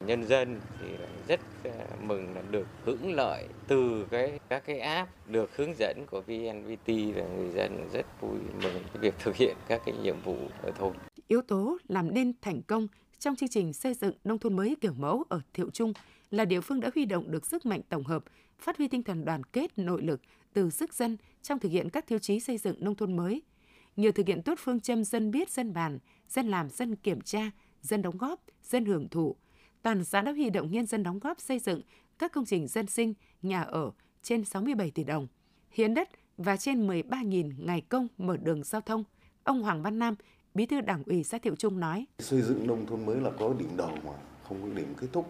Nhân 0.06 0.28
dân 0.28 0.60
thì 0.82 0.88
rất 1.28 1.40
à, 1.64 1.86
mừng 2.04 2.36
là 2.36 2.42
được 2.52 2.68
hưởng 2.86 3.14
lợi 3.14 3.48
từ 3.68 4.08
cái 4.12 4.40
các 4.50 4.64
cái 4.66 4.80
app 4.80 5.12
được 5.30 5.58
hướng 5.58 5.74
dẫn 5.80 6.06
của 6.12 6.22
VNVT 6.22 6.88
là 6.88 7.28
người 7.28 7.50
dân 7.56 7.90
rất 7.94 8.06
vui 8.22 8.40
mừng 8.64 8.84
cái 8.94 9.02
việc 9.02 9.14
thực 9.20 9.36
hiện 9.36 9.56
các 9.68 9.82
cái 9.86 9.96
nhiệm 10.04 10.16
vụ 10.24 10.38
ở 10.62 10.72
thôn. 10.72 10.94
Yếu 11.28 11.42
tố 11.42 11.78
làm 11.88 12.14
nên 12.14 12.34
thành 12.42 12.62
công 12.62 12.88
trong 13.20 13.36
chương 13.36 13.50
trình 13.50 13.74
xây 13.74 13.94
dựng 13.94 14.14
nông 14.24 14.40
thôn 14.40 14.56
mới 14.56 14.76
kiểu 14.82 14.94
mẫu 14.94 15.24
ở 15.30 15.42
Thiệu 15.54 15.70
Trung 15.74 15.94
là 16.32 16.46
địa 16.46 16.62
phương 16.62 16.80
đã 16.80 16.90
huy 16.96 17.06
động 17.06 17.32
được 17.32 17.46
sức 17.46 17.66
mạnh 17.66 17.82
tổng 17.90 18.04
hợp, 18.04 18.24
phát 18.60 18.78
huy 18.78 18.88
tinh 18.88 19.04
thần 19.04 19.26
đoàn 19.26 19.44
kết 19.44 19.78
nội 19.78 20.02
lực 20.02 20.22
từ 20.54 20.70
sức 20.70 20.94
dân 20.94 21.18
trong 21.42 21.60
thực 21.60 21.72
hiện 21.72 21.90
các 21.90 22.08
tiêu 22.08 22.20
chí 22.20 22.40
xây 22.40 22.58
dựng 22.58 22.76
nông 22.80 22.96
thôn 22.96 23.16
mới. 23.16 23.42
Nhờ 23.96 24.12
thực 24.12 24.28
hiện 24.28 24.42
tốt 24.42 24.60
phương 24.60 24.80
châm 24.80 25.04
dân 25.04 25.32
biết, 25.32 25.50
dân 25.50 25.74
bàn, 25.74 26.00
dân 26.30 26.48
làm, 26.48 26.70
dân 26.70 26.96
kiểm 26.96 27.22
tra, 27.22 27.52
dân 27.82 28.02
đóng 28.02 28.18
góp, 28.18 28.42
dân 28.64 28.86
hưởng 28.86 29.10
thụ, 29.10 29.36
toàn 29.82 30.04
xã 30.04 30.22
đã 30.22 30.32
huy 30.32 30.50
động 30.50 30.72
nhân 30.72 30.86
dân 30.86 31.04
đóng 31.04 31.20
góp 31.20 31.40
xây 31.40 31.60
dựng 31.60 31.82
các 32.20 32.32
công 32.32 32.46
trình 32.46 32.68
dân 32.68 32.88
sinh, 32.88 33.14
nhà 33.42 33.62
ở 33.62 33.92
trên 34.24 34.46
67 34.46 34.92
tỷ 34.92 35.04
đồng, 35.04 35.28
hiến 35.72 35.94
đất 35.94 36.10
và 36.38 36.58
trên 36.58 36.88
13.000 36.88 37.52
ngày 37.58 37.82
công 37.90 38.08
mở 38.18 38.38
đường 38.38 38.64
giao 38.64 38.82
thông. 38.82 39.04
Ông 39.44 39.62
Hoàng 39.62 39.84
Văn 39.84 40.00
Nam, 40.00 40.16
Bí 40.54 40.66
thư 40.66 40.82
Đảng 40.82 41.04
ủy 41.04 41.24
xã 41.24 41.38
Thiệu 41.38 41.56
Trung 41.56 41.80
nói: 41.80 42.06
Xây 42.20 42.42
dựng 42.42 42.68
nông 42.68 42.86
thôn 42.86 43.06
mới 43.06 43.22
là 43.22 43.32
có 43.40 43.54
điểm 43.60 43.78
đầu 43.78 43.92
mà 44.06 44.12
không 44.48 44.62
có 44.62 44.78
điểm 44.78 44.94
kết 44.98 45.08
thúc. 45.14 45.30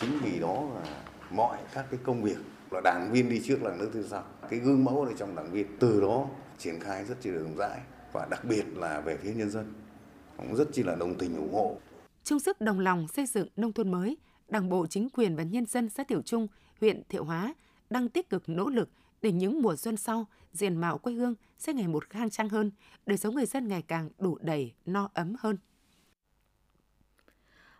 Chính 0.00 0.18
vì 0.22 0.38
đó 0.38 0.68
là 0.74 1.02
mọi 1.30 1.58
các 1.74 1.86
cái 1.90 2.00
công 2.02 2.22
việc 2.22 2.36
là 2.70 2.80
đảng 2.84 3.12
viên 3.12 3.28
đi 3.28 3.40
trước 3.44 3.62
là 3.62 3.76
nước 3.76 3.90
thứ 3.92 4.06
sau. 4.08 4.24
Cái 4.50 4.58
gương 4.58 4.84
mẫu 4.84 5.02
ở 5.02 5.12
trong 5.18 5.34
đảng 5.36 5.50
viên 5.50 5.66
từ 5.78 6.00
đó 6.00 6.26
triển 6.58 6.80
khai 6.80 7.04
rất 7.04 7.20
chi 7.20 7.30
là 7.30 7.38
rộng 7.38 7.56
rãi 7.56 7.80
và 8.12 8.26
đặc 8.30 8.44
biệt 8.44 8.64
là 8.74 9.00
về 9.00 9.16
phía 9.16 9.32
nhân 9.34 9.50
dân 9.50 9.72
cũng 10.36 10.56
rất 10.56 10.68
chi 10.72 10.82
là 10.82 10.94
đồng 10.94 11.14
tình 11.14 11.36
ủng 11.36 11.54
hộ 11.54 11.76
chung 12.26 12.40
sức 12.40 12.60
đồng 12.60 12.80
lòng 12.80 13.08
xây 13.08 13.26
dựng 13.26 13.48
nông 13.56 13.72
thôn 13.72 13.90
mới, 13.90 14.16
Đảng 14.48 14.68
bộ 14.68 14.86
chính 14.86 15.08
quyền 15.10 15.36
và 15.36 15.42
nhân 15.42 15.66
dân 15.66 15.88
xã 15.88 16.04
Tiểu 16.04 16.22
Trung, 16.22 16.46
huyện 16.80 17.02
Thiệu 17.08 17.24
Hóa 17.24 17.54
đang 17.90 18.08
tích 18.08 18.30
cực 18.30 18.48
nỗ 18.48 18.68
lực 18.68 18.88
để 19.22 19.32
những 19.32 19.62
mùa 19.62 19.76
xuân 19.76 19.96
sau, 19.96 20.26
diện 20.52 20.76
mạo 20.76 20.98
quê 20.98 21.12
hương 21.12 21.34
sẽ 21.58 21.72
ngày 21.72 21.88
một 21.88 22.10
khang 22.10 22.30
trang 22.30 22.48
hơn, 22.48 22.70
đời 23.06 23.18
sống 23.18 23.34
người 23.34 23.46
dân 23.46 23.68
ngày 23.68 23.82
càng 23.82 24.10
đủ 24.18 24.38
đầy, 24.40 24.72
no 24.86 25.10
ấm 25.14 25.36
hơn. 25.38 25.56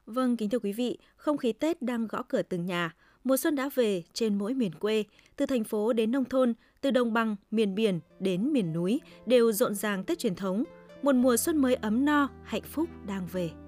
Vâng, 0.06 0.36
kính 0.36 0.50
thưa 0.50 0.58
quý 0.58 0.72
vị, 0.72 0.98
không 1.16 1.36
khí 1.36 1.52
Tết 1.52 1.82
đang 1.82 2.06
gõ 2.06 2.22
cửa 2.22 2.42
từng 2.42 2.66
nhà. 2.66 2.94
Mùa 3.24 3.36
xuân 3.36 3.56
đã 3.56 3.70
về 3.74 4.02
trên 4.12 4.38
mỗi 4.38 4.54
miền 4.54 4.74
quê, 4.74 5.04
từ 5.36 5.46
thành 5.46 5.64
phố 5.64 5.92
đến 5.92 6.10
nông 6.10 6.24
thôn, 6.24 6.54
từ 6.80 6.90
đồng 6.90 7.12
bằng, 7.12 7.36
miền 7.50 7.74
biển 7.74 8.00
đến 8.20 8.52
miền 8.52 8.72
núi 8.72 9.00
đều 9.26 9.52
rộn 9.52 9.74
ràng 9.74 10.04
Tết 10.04 10.18
truyền 10.18 10.34
thống. 10.34 10.64
Một 11.02 11.14
mùa 11.14 11.36
xuân 11.36 11.58
mới 11.58 11.74
ấm 11.74 12.04
no, 12.04 12.28
hạnh 12.44 12.62
phúc 12.62 12.88
đang 13.06 13.26
về. 13.26 13.65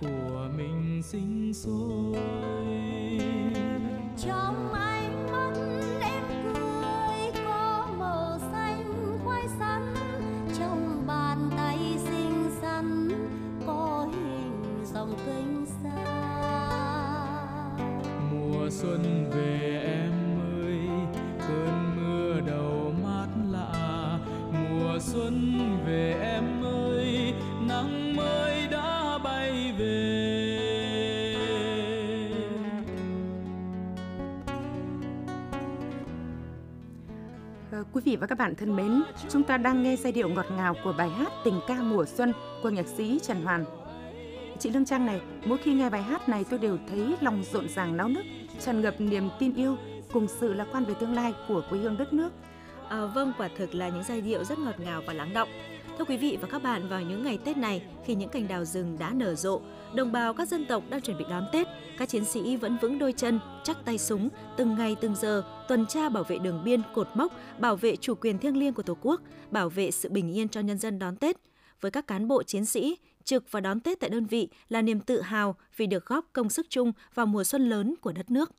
của 0.00 0.48
mình 0.56 1.02
sinh 1.02 1.54
sôi. 1.54 2.22
Trong 4.18 4.49
vị 38.10 38.16
và 38.16 38.26
các 38.26 38.38
bạn 38.38 38.54
thân 38.54 38.76
mến, 38.76 39.02
chúng 39.28 39.42
ta 39.42 39.56
đang 39.56 39.82
nghe 39.82 39.96
giai 39.96 40.12
điệu 40.12 40.28
ngọt 40.28 40.46
ngào 40.56 40.74
của 40.84 40.92
bài 40.98 41.10
hát 41.10 41.32
Tình 41.44 41.60
ca 41.66 41.74
mùa 41.74 42.04
xuân 42.06 42.32
của 42.62 42.70
nhạc 42.70 42.86
sĩ 42.86 43.20
Trần 43.22 43.44
Hoàn. 43.44 43.64
Chị 44.58 44.70
Lương 44.70 44.84
Trang 44.84 45.06
này, 45.06 45.20
mỗi 45.44 45.58
khi 45.58 45.74
nghe 45.74 45.90
bài 45.90 46.02
hát 46.02 46.28
này 46.28 46.44
tôi 46.50 46.58
đều 46.58 46.78
thấy 46.88 47.16
lòng 47.20 47.42
rộn 47.52 47.68
ràng 47.68 47.96
náo 47.96 48.08
nức, 48.08 48.24
tràn 48.60 48.82
ngập 48.82 48.94
niềm 48.98 49.28
tin 49.38 49.54
yêu 49.54 49.76
cùng 50.12 50.26
sự 50.28 50.52
lạc 50.52 50.66
quan 50.72 50.84
về 50.84 50.94
tương 51.00 51.14
lai 51.14 51.34
của 51.48 51.62
quê 51.70 51.78
hương 51.78 51.96
đất 51.96 52.12
nước. 52.12 52.32
À, 52.88 53.06
vâng, 53.06 53.32
quả 53.38 53.48
thực 53.58 53.74
là 53.74 53.88
những 53.88 54.02
giai 54.02 54.20
điệu 54.20 54.44
rất 54.44 54.58
ngọt 54.58 54.80
ngào 54.80 55.02
và 55.06 55.12
lắng 55.12 55.32
động. 55.34 55.48
Thưa 56.00 56.04
quý 56.04 56.16
vị 56.16 56.38
và 56.40 56.48
các 56.48 56.62
bạn, 56.62 56.88
vào 56.88 57.02
những 57.02 57.22
ngày 57.22 57.38
Tết 57.44 57.56
này, 57.56 57.82
khi 58.04 58.14
những 58.14 58.28
cành 58.28 58.48
đào 58.48 58.64
rừng 58.64 58.96
đã 58.98 59.12
nở 59.14 59.34
rộ, 59.34 59.60
đồng 59.94 60.12
bào 60.12 60.34
các 60.34 60.48
dân 60.48 60.66
tộc 60.66 60.84
đang 60.90 61.00
chuẩn 61.00 61.18
bị 61.18 61.24
đón 61.30 61.44
Tết, 61.52 61.66
các 61.98 62.08
chiến 62.08 62.24
sĩ 62.24 62.56
vẫn 62.56 62.78
vững 62.82 62.98
đôi 62.98 63.12
chân, 63.12 63.40
chắc 63.64 63.76
tay 63.84 63.98
súng, 63.98 64.28
từng 64.56 64.74
ngày 64.74 64.96
từng 65.00 65.16
giờ 65.16 65.42
tuần 65.68 65.86
tra 65.86 66.08
bảo 66.08 66.24
vệ 66.24 66.38
đường 66.38 66.64
biên, 66.64 66.82
cột 66.94 67.08
mốc, 67.14 67.32
bảo 67.58 67.76
vệ 67.76 67.96
chủ 67.96 68.14
quyền 68.14 68.38
thiêng 68.38 68.56
liêng 68.56 68.74
của 68.74 68.82
Tổ 68.82 68.96
quốc, 69.02 69.20
bảo 69.50 69.68
vệ 69.68 69.90
sự 69.90 70.08
bình 70.08 70.32
yên 70.32 70.48
cho 70.48 70.60
nhân 70.60 70.78
dân 70.78 70.98
đón 70.98 71.16
Tết. 71.16 71.36
Với 71.80 71.90
các 71.90 72.06
cán 72.06 72.28
bộ 72.28 72.42
chiến 72.42 72.64
sĩ, 72.64 72.96
trực 73.24 73.52
và 73.52 73.60
đón 73.60 73.80
Tết 73.80 74.00
tại 74.00 74.10
đơn 74.10 74.26
vị 74.26 74.48
là 74.68 74.82
niềm 74.82 75.00
tự 75.00 75.20
hào 75.20 75.56
vì 75.76 75.86
được 75.86 76.06
góp 76.06 76.24
công 76.32 76.50
sức 76.50 76.66
chung 76.68 76.92
vào 77.14 77.26
mùa 77.26 77.44
xuân 77.44 77.68
lớn 77.68 77.94
của 78.00 78.12
đất 78.12 78.30
nước. 78.30 78.50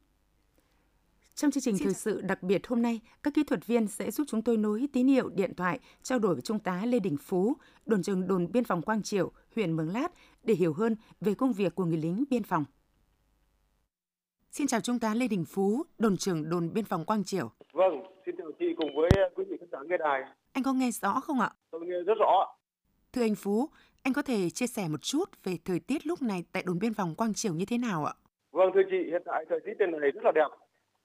Trong 1.35 1.51
chương 1.51 1.61
trình 1.63 1.75
thời 1.83 1.93
sự 1.93 2.21
đặc 2.21 2.43
biệt 2.43 2.67
hôm 2.67 2.81
nay, 2.81 2.99
các 3.23 3.33
kỹ 3.33 3.43
thuật 3.43 3.67
viên 3.67 3.87
sẽ 3.87 4.11
giúp 4.11 4.23
chúng 4.27 4.41
tôi 4.41 4.57
nối 4.57 4.87
tín 4.93 5.07
hiệu 5.07 5.29
điện 5.29 5.55
thoại 5.55 5.79
trao 6.01 6.19
đổi 6.19 6.35
với 6.35 6.41
Trung 6.41 6.59
tá 6.59 6.81
Lê 6.85 6.99
Đình 6.99 7.17
Phú, 7.17 7.53
đồn 7.85 8.03
trưởng 8.03 8.27
đồn 8.27 8.51
biên 8.51 8.63
phòng 8.63 8.81
Quang 8.81 9.03
Triều, 9.03 9.31
huyện 9.55 9.75
Mường 9.75 9.93
Lát 9.93 10.07
để 10.43 10.53
hiểu 10.53 10.73
hơn 10.73 10.95
về 11.21 11.33
công 11.33 11.53
việc 11.53 11.75
của 11.75 11.85
người 11.85 11.97
lính 11.97 12.23
biên 12.29 12.43
phòng. 12.43 12.65
Xin 14.51 14.67
chào 14.67 14.81
Trung 14.81 14.99
tá 14.99 15.13
Lê 15.13 15.27
Đình 15.27 15.45
Phú, 15.45 15.83
đồn 15.97 16.17
trưởng 16.17 16.49
đồn 16.49 16.73
biên 16.73 16.85
phòng 16.85 17.05
Quang 17.05 17.23
Triều. 17.23 17.51
Vâng, 17.73 17.93
xin 18.25 18.35
chào 18.37 18.51
chị 18.59 18.65
cùng 18.77 18.89
với 18.95 19.09
quý 19.35 19.43
vị 19.49 19.57
khán 19.59 19.69
giả 19.71 19.79
nghe 19.89 19.97
đài. 19.97 20.21
Anh 20.53 20.63
có 20.63 20.73
nghe 20.73 20.91
rõ 20.91 21.19
không 21.19 21.39
ạ? 21.39 21.51
Tôi 21.71 21.81
nghe 21.81 21.95
rất 22.05 22.13
rõ. 22.19 22.55
Thưa 23.13 23.21
anh 23.21 23.35
Phú, 23.35 23.69
anh 24.03 24.13
có 24.13 24.21
thể 24.21 24.49
chia 24.49 24.67
sẻ 24.67 24.87
một 24.87 25.01
chút 25.01 25.29
về 25.43 25.57
thời 25.65 25.79
tiết 25.79 26.07
lúc 26.07 26.21
này 26.21 26.43
tại 26.51 26.63
đồn 26.65 26.79
biên 26.79 26.93
phòng 26.93 27.15
Quang 27.15 27.33
Triều 27.33 27.53
như 27.53 27.65
thế 27.65 27.77
nào 27.77 28.05
ạ? 28.05 28.13
Vâng 28.51 28.71
thưa 28.73 28.81
chị, 28.91 28.97
hiện 29.11 29.21
tại 29.25 29.45
thời 29.49 29.59
tiết 29.65 29.71
trên 29.79 29.91
này 29.91 30.11
rất 30.11 30.21
là 30.23 30.31
đẹp. 30.35 30.47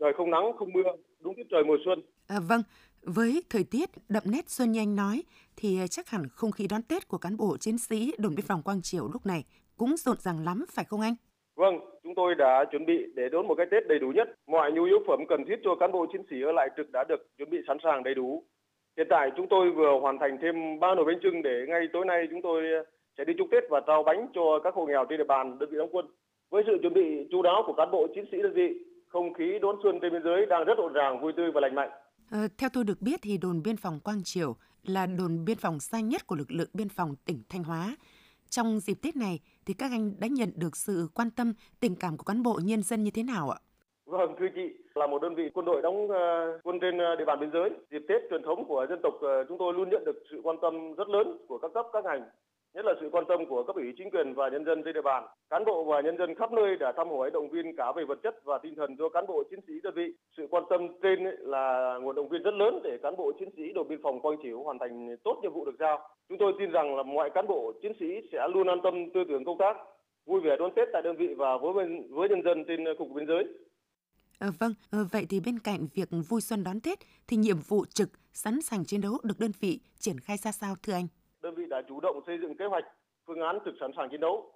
Trời 0.00 0.12
không 0.16 0.30
nắng, 0.30 0.52
không 0.58 0.72
mưa, 0.72 0.82
đúng 1.20 1.34
tiết 1.36 1.46
trời 1.50 1.64
mùa 1.64 1.76
xuân. 1.84 2.02
À, 2.28 2.36
vâng, 2.48 2.62
với 3.02 3.42
thời 3.50 3.64
tiết 3.64 3.90
đậm 4.08 4.22
nét 4.26 4.48
xuân 4.48 4.72
như 4.72 4.80
anh 4.80 4.96
nói, 4.96 5.22
thì 5.56 5.78
chắc 5.90 6.08
hẳn 6.08 6.22
không 6.30 6.52
khí 6.52 6.66
đón 6.70 6.82
Tết 6.82 7.08
của 7.08 7.18
cán 7.18 7.36
bộ 7.36 7.56
chiến 7.60 7.78
sĩ 7.78 8.12
đồn 8.18 8.34
biên 8.34 8.46
phòng 8.46 8.62
Quang 8.62 8.82
Triều 8.82 9.08
lúc 9.12 9.26
này 9.26 9.44
cũng 9.76 9.96
rộn 9.96 10.16
ràng 10.18 10.44
lắm, 10.44 10.64
phải 10.74 10.84
không 10.84 11.00
anh? 11.00 11.14
Vâng, 11.56 11.74
chúng 12.02 12.14
tôi 12.14 12.34
đã 12.34 12.64
chuẩn 12.70 12.86
bị 12.86 12.98
để 13.14 13.28
đón 13.32 13.46
một 13.46 13.54
cái 13.54 13.66
Tết 13.70 13.86
đầy 13.88 13.98
đủ 13.98 14.08
nhất. 14.08 14.28
Mọi 14.46 14.72
nhu 14.72 14.84
yếu 14.84 14.98
phẩm 15.06 15.20
cần 15.28 15.44
thiết 15.48 15.56
cho 15.64 15.74
cán 15.80 15.92
bộ 15.92 16.06
chiến 16.12 16.22
sĩ 16.30 16.36
ở 16.42 16.52
lại 16.52 16.68
trực 16.76 16.92
đã 16.92 17.04
được 17.08 17.36
chuẩn 17.38 17.50
bị 17.50 17.58
sẵn 17.68 17.76
sàng 17.82 18.02
đầy 18.02 18.14
đủ. 18.14 18.44
Hiện 18.96 19.06
tại 19.10 19.30
chúng 19.36 19.46
tôi 19.50 19.70
vừa 19.70 19.98
hoàn 20.00 20.18
thành 20.18 20.38
thêm 20.42 20.80
3 20.80 20.94
nồi 20.94 21.04
bánh 21.04 21.20
trưng 21.22 21.42
để 21.42 21.64
ngay 21.68 21.88
tối 21.92 22.04
nay 22.06 22.26
chúng 22.30 22.42
tôi 22.42 22.62
sẽ 23.18 23.24
đi 23.24 23.32
chúc 23.38 23.48
Tết 23.50 23.64
và 23.70 23.80
trao 23.86 24.02
bánh 24.02 24.28
cho 24.34 24.60
các 24.64 24.74
hộ 24.74 24.86
nghèo 24.86 25.04
trên 25.08 25.18
địa 25.18 25.24
bàn 25.24 25.58
đơn 25.58 25.70
vị 25.70 25.78
đóng 25.78 25.88
quân. 25.92 26.06
Với 26.50 26.62
sự 26.66 26.78
chuẩn 26.82 26.94
bị 26.94 27.28
chú 27.30 27.42
đáo 27.42 27.62
của 27.66 27.72
cán 27.72 27.90
bộ 27.90 28.06
chiến 28.14 28.24
sĩ 28.32 28.42
đơn 28.42 28.52
vị, 28.54 28.68
không 29.16 29.34
khí 29.34 29.58
đón 29.62 29.76
xuân 29.82 29.98
trên 30.02 30.12
biên 30.12 30.22
giới 30.24 30.46
đang 30.46 30.64
rất 30.64 30.78
rộn 30.78 30.92
ràng, 30.92 31.20
vui 31.20 31.32
tươi 31.36 31.50
và 31.54 31.60
lành 31.60 31.74
mạnh. 31.74 31.90
À, 32.30 32.48
theo 32.58 32.70
tôi 32.72 32.84
được 32.84 33.00
biết 33.00 33.20
thì 33.22 33.38
đồn 33.38 33.62
biên 33.64 33.76
phòng 33.76 34.00
Quang 34.04 34.20
Triều 34.24 34.56
là 34.84 35.06
đồn 35.06 35.44
biên 35.44 35.56
phòng 35.56 35.80
xa 35.80 36.00
nhất 36.00 36.26
của 36.26 36.36
lực 36.36 36.50
lượng 36.50 36.68
biên 36.74 36.88
phòng 36.88 37.14
tỉnh 37.26 37.42
Thanh 37.48 37.64
Hóa. 37.64 37.96
Trong 38.48 38.80
dịp 38.80 38.94
Tết 39.02 39.16
này 39.16 39.40
thì 39.66 39.74
các 39.74 39.90
anh 39.90 40.12
đã 40.20 40.26
nhận 40.30 40.48
được 40.56 40.76
sự 40.76 41.08
quan 41.14 41.30
tâm, 41.30 41.52
tình 41.80 41.94
cảm 42.00 42.16
của 42.16 42.24
cán 42.24 42.42
bộ 42.42 42.60
nhân 42.64 42.82
dân 42.82 43.02
như 43.02 43.10
thế 43.10 43.22
nào 43.22 43.50
ạ? 43.50 43.58
Vâng, 44.06 44.34
thưa 44.38 44.46
chị, 44.54 44.74
là 44.94 45.06
một 45.06 45.22
đơn 45.22 45.34
vị 45.34 45.50
quân 45.54 45.66
đội 45.66 45.82
đóng 45.82 46.04
uh, 46.04 46.12
quân 46.64 46.78
trên 46.80 46.98
địa 47.18 47.24
bàn 47.26 47.40
biên 47.40 47.50
giới. 47.52 47.70
Dịp 47.90 48.02
Tết 48.08 48.22
truyền 48.30 48.42
thống 48.42 48.64
của 48.68 48.86
dân 48.88 48.98
tộc 49.02 49.14
chúng 49.48 49.58
tôi 49.58 49.74
luôn 49.74 49.88
nhận 49.90 50.04
được 50.04 50.22
sự 50.30 50.40
quan 50.44 50.56
tâm 50.62 50.94
rất 50.94 51.08
lớn 51.08 51.38
của 51.48 51.58
các 51.58 51.70
cấp 51.74 51.86
các 51.92 52.04
ngành 52.04 52.22
nhất 52.76 52.84
là 52.84 52.94
sự 53.00 53.08
quan 53.12 53.24
tâm 53.28 53.46
của 53.46 53.62
cấp 53.62 53.76
ủy 53.76 53.92
chính 53.98 54.10
quyền 54.10 54.34
và 54.34 54.48
nhân 54.48 54.64
dân 54.64 54.82
trên 54.84 54.94
địa 54.94 55.02
bàn. 55.02 55.24
Cán 55.50 55.64
bộ 55.64 55.84
và 55.84 56.00
nhân 56.00 56.16
dân 56.18 56.34
khắp 56.34 56.52
nơi 56.52 56.76
đã 56.76 56.92
thăm 56.96 57.08
hỏi 57.08 57.30
động 57.30 57.50
viên 57.50 57.76
cả 57.76 57.92
về 57.96 58.04
vật 58.04 58.18
chất 58.22 58.34
và 58.44 58.58
tinh 58.58 58.74
thần 58.76 58.96
cho 58.98 59.08
cán 59.08 59.24
bộ 59.26 59.44
chiến 59.50 59.60
sĩ 59.66 59.72
đơn 59.82 59.94
vị. 59.96 60.14
Sự 60.36 60.46
quan 60.50 60.64
tâm 60.70 60.80
trên 61.02 61.18
là 61.38 61.98
nguồn 62.02 62.16
động 62.16 62.28
viên 62.28 62.42
rất 62.42 62.54
lớn 62.54 62.80
để 62.84 62.98
cán 63.02 63.16
bộ 63.16 63.32
chiến 63.38 63.48
sĩ 63.56 63.72
đồn 63.74 63.88
biên 63.88 64.02
phòng 64.02 64.20
Quang 64.20 64.36
Chiểu 64.42 64.62
hoàn 64.62 64.78
thành 64.78 65.16
tốt 65.24 65.38
nhiệm 65.42 65.52
vụ 65.52 65.64
được 65.64 65.76
giao. 65.78 66.08
Chúng 66.28 66.38
tôi 66.38 66.52
tin 66.58 66.70
rằng 66.70 66.96
là 66.96 67.02
mọi 67.02 67.30
cán 67.30 67.46
bộ 67.46 67.72
chiến 67.82 67.92
sĩ 68.00 68.06
sẽ 68.32 68.38
luôn 68.54 68.68
an 68.68 68.78
tâm 68.82 68.94
tư 69.14 69.20
tưởng 69.28 69.44
công 69.44 69.58
tác, 69.58 69.76
vui 70.26 70.40
vẻ 70.40 70.56
đón 70.58 70.70
Tết 70.76 70.88
tại 70.92 71.02
đơn 71.02 71.16
vị 71.16 71.34
và 71.34 71.58
với 71.58 71.72
với 72.10 72.28
nhân 72.28 72.42
dân 72.44 72.64
trên 72.68 72.84
cục 72.98 73.08
biên 73.14 73.26
giới. 73.26 73.44
À, 74.38 74.48
vâng, 74.58 74.74
à, 74.90 74.98
vậy 75.12 75.26
thì 75.28 75.40
bên 75.40 75.58
cạnh 75.58 75.86
việc 75.94 76.08
vui 76.28 76.40
xuân 76.40 76.64
đón 76.64 76.80
Tết 76.80 76.98
thì 77.28 77.36
nhiệm 77.36 77.58
vụ 77.68 77.84
trực 77.84 78.08
sẵn 78.32 78.62
sàng 78.62 78.84
chiến 78.84 79.00
đấu 79.00 79.18
được 79.22 79.38
đơn 79.38 79.52
vị 79.60 79.80
triển 79.98 80.20
khai 80.20 80.36
ra 80.36 80.52
sao 80.52 80.74
thưa 80.82 80.92
anh? 80.92 81.06
Đơn 81.46 81.54
vị 81.54 81.64
đã 81.70 81.82
chủ 81.88 82.00
động 82.00 82.20
xây 82.26 82.38
dựng 82.42 82.56
kế 82.56 82.66
hoạch, 82.66 82.84
phương 83.26 83.40
án 83.40 83.58
trực 83.64 83.74
sẵn 83.80 83.90
sàng 83.96 84.08
chiến 84.10 84.20
đấu, 84.20 84.52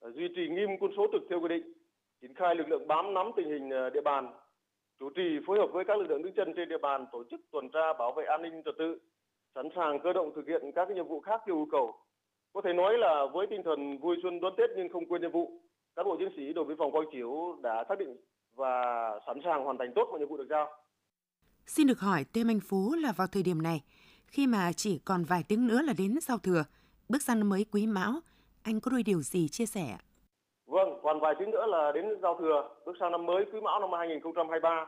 à, 0.00 0.10
duy 0.10 0.28
trì 0.36 0.48
nghiêm 0.48 0.68
quân 0.80 0.92
số 0.96 1.06
trực 1.12 1.22
theo 1.30 1.40
quy 1.40 1.48
định, 1.48 1.72
triển 2.20 2.34
khai 2.34 2.54
lực 2.54 2.68
lượng 2.68 2.88
bám 2.88 3.14
nắm 3.14 3.26
tình 3.36 3.48
hình 3.48 3.70
à, 3.70 3.90
địa 3.90 4.00
bàn, 4.00 4.32
chủ 5.00 5.10
trì 5.16 5.22
phối 5.46 5.58
hợp 5.58 5.68
với 5.72 5.84
các 5.84 5.98
lực 5.98 6.06
lượng 6.10 6.22
đứng 6.22 6.34
chân 6.34 6.52
trên 6.56 6.68
địa 6.68 6.78
bàn 6.78 7.06
tổ 7.12 7.24
chức 7.30 7.40
tuần 7.52 7.68
tra 7.72 7.92
bảo 7.98 8.12
vệ 8.12 8.24
an 8.24 8.42
ninh 8.42 8.62
trật 8.64 8.74
tự, 8.78 8.98
sẵn 9.54 9.68
sàng 9.76 10.00
cơ 10.00 10.12
động 10.12 10.32
thực 10.36 10.46
hiện 10.46 10.62
các 10.74 10.90
nhiệm 10.90 11.08
vụ 11.08 11.20
khác 11.20 11.40
theo 11.46 11.56
yêu 11.56 11.68
cầu. 11.70 11.94
Có 12.52 12.60
thể 12.64 12.72
nói 12.72 12.98
là 12.98 13.26
với 13.34 13.46
tinh 13.50 13.62
thần 13.64 13.98
vui 13.98 14.16
xuân 14.22 14.40
đón 14.40 14.52
Tết 14.56 14.70
nhưng 14.76 14.88
không 14.88 15.06
quên 15.06 15.22
nhiệm 15.22 15.30
vụ, 15.30 15.60
cán 15.96 16.04
bộ 16.04 16.16
chiến 16.18 16.32
sĩ 16.36 16.52
đồn 16.52 16.68
biên 16.68 16.76
phòng 16.78 16.92
Quang 16.92 17.06
Chiểu 17.12 17.58
đã 17.62 17.84
xác 17.88 17.98
định 17.98 18.16
và 18.54 18.74
sẵn 19.26 19.36
sàng 19.44 19.64
hoàn 19.64 19.78
thành 19.78 19.92
tốt 19.94 20.08
mọi 20.10 20.20
nhiệm 20.20 20.28
vụ 20.28 20.36
được 20.36 20.46
giao. 20.50 20.68
Xin 21.66 21.86
được 21.86 22.00
hỏi 22.00 22.24
tên 22.32 22.48
Anh 22.48 22.60
Phú 22.68 22.94
là 23.02 23.12
vào 23.16 23.26
thời 23.26 23.42
điểm 23.42 23.62
này, 23.62 23.80
khi 24.34 24.46
mà 24.46 24.72
chỉ 24.76 25.00
còn 25.04 25.24
vài 25.24 25.42
tiếng 25.48 25.66
nữa 25.66 25.80
là 25.82 25.92
đến 25.98 26.18
giao 26.20 26.38
thừa, 26.38 26.64
bước 27.08 27.22
sang 27.22 27.38
năm 27.38 27.48
mới 27.48 27.64
quý 27.72 27.86
mão, 27.86 28.12
anh 28.62 28.80
có 28.80 28.90
đôi 28.90 29.02
điều 29.02 29.20
gì 29.22 29.48
chia 29.48 29.66
sẻ? 29.66 29.86
Vâng, 30.66 30.98
còn 31.02 31.20
vài 31.20 31.34
tiếng 31.38 31.50
nữa 31.50 31.66
là 31.66 31.92
đến 31.92 32.04
giao 32.22 32.38
thừa, 32.40 32.68
bước 32.86 32.92
sang 33.00 33.12
năm 33.12 33.26
mới 33.26 33.44
quý 33.52 33.60
mão 33.60 33.80
năm 33.80 33.90
2023. 33.98 34.86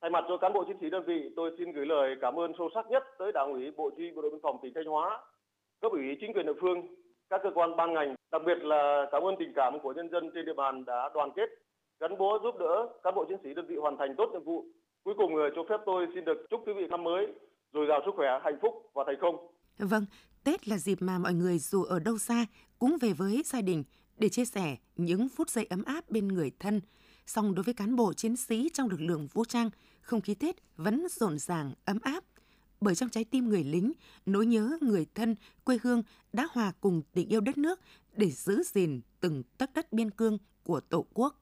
Thay 0.00 0.10
mặt 0.10 0.24
cho 0.28 0.36
cán 0.36 0.52
bộ 0.52 0.64
chiến 0.64 0.76
sĩ 0.80 0.90
đơn 0.90 1.04
vị, 1.06 1.32
tôi 1.36 1.50
xin 1.58 1.72
gửi 1.72 1.86
lời 1.86 2.14
cảm 2.20 2.38
ơn 2.38 2.52
sâu 2.58 2.68
sắc 2.74 2.86
nhất 2.90 3.02
tới 3.18 3.32
Đảng 3.32 3.52
ủy 3.52 3.70
Bộ 3.76 3.90
Chỉ 3.96 4.10
Bộ 4.16 4.22
đội 4.22 4.30
Biên 4.30 4.40
phòng 4.42 4.58
tỉnh 4.62 4.72
Thanh 4.74 4.84
Hóa, 4.84 5.20
cấp 5.80 5.92
ủy 5.92 6.16
chính 6.20 6.32
quyền 6.34 6.46
địa 6.46 6.58
phương, 6.60 6.78
các 7.30 7.40
cơ 7.42 7.50
quan 7.54 7.76
ban 7.76 7.94
ngành, 7.94 8.14
đặc 8.32 8.42
biệt 8.46 8.58
là 8.62 9.06
cảm 9.12 9.22
ơn 9.22 9.34
tình 9.38 9.52
cảm 9.56 9.80
của 9.80 9.92
nhân 9.92 10.10
dân 10.10 10.30
trên 10.34 10.46
địa 10.46 10.54
bàn 10.56 10.84
đã 10.84 11.10
đoàn 11.14 11.30
kết, 11.36 11.48
gắn 12.00 12.18
bó 12.18 12.38
giúp 12.38 12.54
đỡ 12.58 12.88
cán 13.02 13.14
bộ 13.14 13.24
chiến 13.24 13.38
sĩ 13.42 13.54
đơn 13.54 13.66
vị 13.66 13.76
hoàn 13.76 13.96
thành 13.96 14.14
tốt 14.16 14.28
nhiệm 14.32 14.44
vụ. 14.44 14.64
Cuối 15.04 15.14
cùng 15.16 15.36
ờ, 15.36 15.50
cho 15.56 15.62
phép 15.68 15.80
tôi 15.86 16.06
xin 16.14 16.24
được 16.24 16.46
chúc 16.50 16.66
quý 16.66 16.72
vị 16.72 16.86
năm 16.90 17.04
mới 17.04 17.26
dồi 17.74 17.86
dào 17.88 18.00
sức 18.06 18.12
khỏe, 18.16 18.28
hạnh 18.44 18.58
phúc 18.62 18.74
và 18.94 19.04
thành 19.06 19.16
công. 19.20 19.36
Vâng, 19.78 20.06
Tết 20.44 20.68
là 20.68 20.78
dịp 20.78 21.02
mà 21.02 21.18
mọi 21.18 21.34
người 21.34 21.58
dù 21.58 21.82
ở 21.82 21.98
đâu 21.98 22.18
xa 22.18 22.46
cũng 22.78 22.96
về 23.00 23.12
với 23.12 23.42
gia 23.46 23.60
đình 23.60 23.84
để 24.18 24.28
chia 24.28 24.44
sẻ 24.44 24.76
những 24.96 25.28
phút 25.28 25.50
giây 25.50 25.66
ấm 25.70 25.84
áp 25.84 26.10
bên 26.10 26.28
người 26.28 26.50
thân. 26.58 26.80
Song 27.26 27.54
đối 27.54 27.62
với 27.62 27.74
cán 27.74 27.96
bộ 27.96 28.12
chiến 28.12 28.36
sĩ 28.36 28.70
trong 28.72 28.88
lực 28.88 29.00
lượng 29.00 29.26
vũ 29.32 29.44
trang, 29.44 29.70
không 30.00 30.20
khí 30.20 30.34
Tết 30.34 30.56
vẫn 30.76 31.06
rộn 31.10 31.38
ràng, 31.38 31.72
ấm 31.84 31.98
áp. 32.02 32.24
Bởi 32.80 32.94
trong 32.94 33.08
trái 33.08 33.24
tim 33.24 33.48
người 33.48 33.64
lính, 33.64 33.92
nỗi 34.26 34.46
nhớ 34.46 34.78
người 34.80 35.06
thân, 35.14 35.36
quê 35.64 35.78
hương 35.82 36.02
đã 36.32 36.48
hòa 36.50 36.72
cùng 36.80 37.02
tình 37.12 37.28
yêu 37.28 37.40
đất 37.40 37.58
nước 37.58 37.80
để 38.12 38.30
giữ 38.30 38.62
gìn 38.62 39.00
từng 39.20 39.42
tấc 39.58 39.70
đất 39.74 39.92
biên 39.92 40.10
cương 40.10 40.38
của 40.64 40.80
Tổ 40.80 41.06
quốc. 41.14 41.40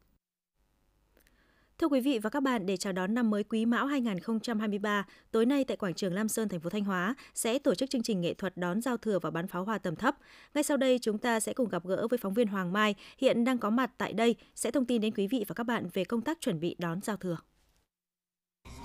Thưa 1.78 1.88
quý 1.88 2.00
vị 2.00 2.18
và 2.18 2.30
các 2.30 2.42
bạn, 2.42 2.66
để 2.66 2.76
chào 2.76 2.92
đón 2.92 3.14
năm 3.14 3.30
mới 3.30 3.44
Quý 3.44 3.66
Mão 3.66 3.86
2023, 3.86 5.06
tối 5.30 5.46
nay 5.46 5.64
tại 5.64 5.76
quảng 5.76 5.94
trường 5.94 6.14
Lam 6.14 6.28
Sơn, 6.28 6.48
thành 6.48 6.60
phố 6.60 6.70
Thanh 6.70 6.84
Hóa 6.84 7.14
sẽ 7.34 7.58
tổ 7.58 7.74
chức 7.74 7.90
chương 7.90 8.02
trình 8.02 8.20
nghệ 8.20 8.34
thuật 8.34 8.56
đón 8.56 8.80
giao 8.80 8.96
thừa 8.96 9.18
và 9.18 9.30
bắn 9.30 9.46
pháo 9.46 9.64
hoa 9.64 9.78
tầm 9.78 9.96
thấp. 9.96 10.16
Ngay 10.54 10.64
sau 10.64 10.76
đây, 10.76 10.98
chúng 11.02 11.18
ta 11.18 11.40
sẽ 11.40 11.52
cùng 11.52 11.68
gặp 11.68 11.84
gỡ 11.84 12.06
với 12.10 12.18
phóng 12.18 12.34
viên 12.34 12.48
Hoàng 12.48 12.72
Mai, 12.72 12.94
hiện 13.18 13.44
đang 13.44 13.58
có 13.58 13.70
mặt 13.70 13.90
tại 13.98 14.12
đây, 14.12 14.34
sẽ 14.54 14.70
thông 14.70 14.84
tin 14.84 15.00
đến 15.00 15.14
quý 15.14 15.26
vị 15.26 15.44
và 15.48 15.54
các 15.54 15.64
bạn 15.64 15.88
về 15.92 16.04
công 16.04 16.20
tác 16.20 16.40
chuẩn 16.40 16.60
bị 16.60 16.76
đón 16.78 17.00
giao 17.02 17.16
thừa. 17.16 17.36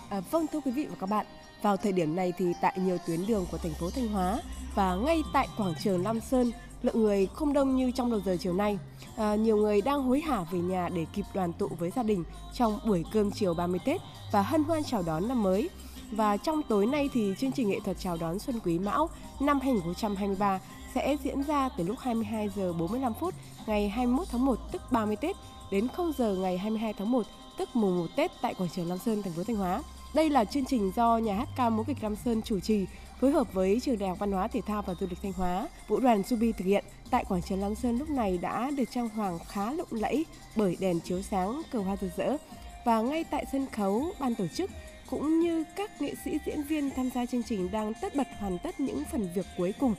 À, 0.10 0.21
vâng 0.32 0.45
thưa 0.52 0.60
quý 0.60 0.71
vị 0.71 0.86
và 0.89 0.95
các 0.99 1.10
bạn, 1.10 1.25
vào 1.62 1.78
thời 1.78 1.91
điểm 1.91 2.15
này 2.15 2.34
thì 2.38 2.45
tại 2.62 2.78
nhiều 2.80 2.97
tuyến 3.08 3.19
đường 3.28 3.45
của 3.52 3.58
thành 3.58 3.73
phố 3.80 3.89
Thanh 3.89 4.08
Hóa 4.08 4.39
và 4.75 4.95
ngay 4.95 5.21
tại 5.34 5.47
quảng 5.58 5.73
trường 5.84 6.04
Lam 6.04 6.19
Sơn, 6.19 6.52
lượng 6.84 7.04
người 7.04 7.28
không 7.34 7.54
đông 7.54 7.76
như 7.76 7.92
trong 7.92 8.12
đầu 8.12 8.22
giờ 8.26 8.38
chiều 8.39 8.54
nay 8.54 8.80
à, 9.18 9.36
nhiều 9.36 9.58
người 9.58 9.82
đang 9.82 10.04
hối 10.04 10.20
hả 10.20 10.46
về 10.52 10.60
nhà 10.60 10.89
để 10.89 11.06
kịp 11.13 11.26
đoàn 11.34 11.54
tụ 11.54 11.68
với 11.68 11.92
gia 11.96 12.04
đình 12.04 12.24
trong 12.54 12.80
buổi 12.86 13.04
cơm 13.13 13.32
chiều 13.32 13.54
30 13.54 13.80
Tết 13.86 14.02
và 14.32 14.42
hân 14.42 14.63
hoan 14.63 14.84
chào 14.84 15.04
đón 15.04 15.28
năm 15.28 15.44
mới. 15.44 15.70
Và 16.12 16.38
trong 16.38 16.63
tối 16.63 16.86
nay 16.86 17.10
thì 17.13 17.34
chương 17.39 17.52
trình 17.52 17.70
nghệ 17.70 17.80
thuật 17.86 17.98
chào 18.00 18.18
đón 18.18 18.39
Xuân 18.39 18.60
Quý 18.65 18.80
Mão 18.80 19.10
năm 19.39 19.60
2023 19.60 20.60
sẽ 20.96 21.18
diễn 21.24 21.44
ra 21.44 21.70
từ 21.78 21.84
lúc 21.84 21.98
22 22.00 22.50
giờ 22.56 22.74
45 22.74 23.13
phút 23.13 23.34
ngày 23.68 23.89
21 23.89 24.28
tháng 24.32 24.46
1 24.46 24.60
tức 24.72 24.82
30 24.92 25.15
Tết 25.15 25.36
đến 25.72 25.88
0 25.88 26.13
giờ 26.18 26.36
ngày 26.36 26.58
22 26.58 26.94
tháng 26.94 27.12
1 27.12 27.26
tức 27.58 27.70
mùng 27.74 27.98
1 27.98 28.06
Tết 28.15 28.32
tại 28.42 28.54
quảng 28.54 28.70
trường 28.76 28.89
Lam 28.89 28.98
Sơn 28.98 29.22
thành 29.24 29.34
phố 29.34 29.44
Thanh 29.44 29.56
Hóa. 29.56 29.84
Đây 30.13 30.30
là 30.30 30.46
chương 30.46 30.65
trình 30.65 30.92
do 30.96 31.18
nhà 31.18 31.36
hát 31.36 31.50
ca 31.56 31.70
múa 31.70 31.84
kịch 31.84 31.98
Lam 32.02 32.15
Sơn 32.15 32.42
chủ 32.42 32.60
trì 32.60 32.86
phối 33.21 33.32
hợp 33.32 33.53
với 33.53 33.79
trường 33.79 33.97
Đại 33.97 34.10
học 34.10 34.19
Văn 34.19 34.32
hóa 34.32 34.47
Thể 34.47 34.62
thao 34.62 34.82
và 34.82 34.93
Du 34.99 35.08
lịch 35.10 35.19
Thanh 35.21 35.34
Hóa, 35.34 35.67
Vũ 35.88 35.99
đoàn 35.99 36.23
Subi 36.23 36.51
thực 36.51 36.65
hiện 36.65 36.84
tại 37.10 37.25
quảng 37.29 37.41
trường 37.41 37.62
Lam 37.62 37.75
Sơn 37.75 37.97
lúc 37.99 38.10
này 38.10 38.38
đã 38.38 38.71
được 38.77 38.91
trang 38.91 39.10
hoàng 39.10 39.39
khá 39.47 39.73
lộng 39.73 39.88
lẫy 39.91 40.25
bởi 40.55 40.77
đèn 40.79 40.99
chiếu 40.99 41.21
sáng, 41.21 41.62
cờ 41.71 41.79
hoa 41.79 41.97
rực 42.01 42.12
rỡ 42.17 42.38
và 42.86 43.01
ngay 43.01 43.23
tại 43.23 43.45
sân 43.51 43.67
khấu 43.71 44.05
ban 44.19 44.36
tổ 44.36 44.47
chức 44.47 44.71
cũng 45.10 45.39
như 45.39 45.63
các 45.75 46.01
nghệ 46.01 46.13
sĩ 46.25 46.38
diễn 46.45 46.63
viên 46.63 46.89
tham 46.95 47.10
gia 47.15 47.25
chương 47.25 47.43
trình 47.43 47.71
đang 47.71 47.93
tất 48.01 48.15
bật 48.15 48.27
hoàn 48.39 48.58
tất 48.63 48.79
những 48.79 49.03
phần 49.12 49.29
việc 49.36 49.45
cuối 49.58 49.73
cùng. 49.79 49.95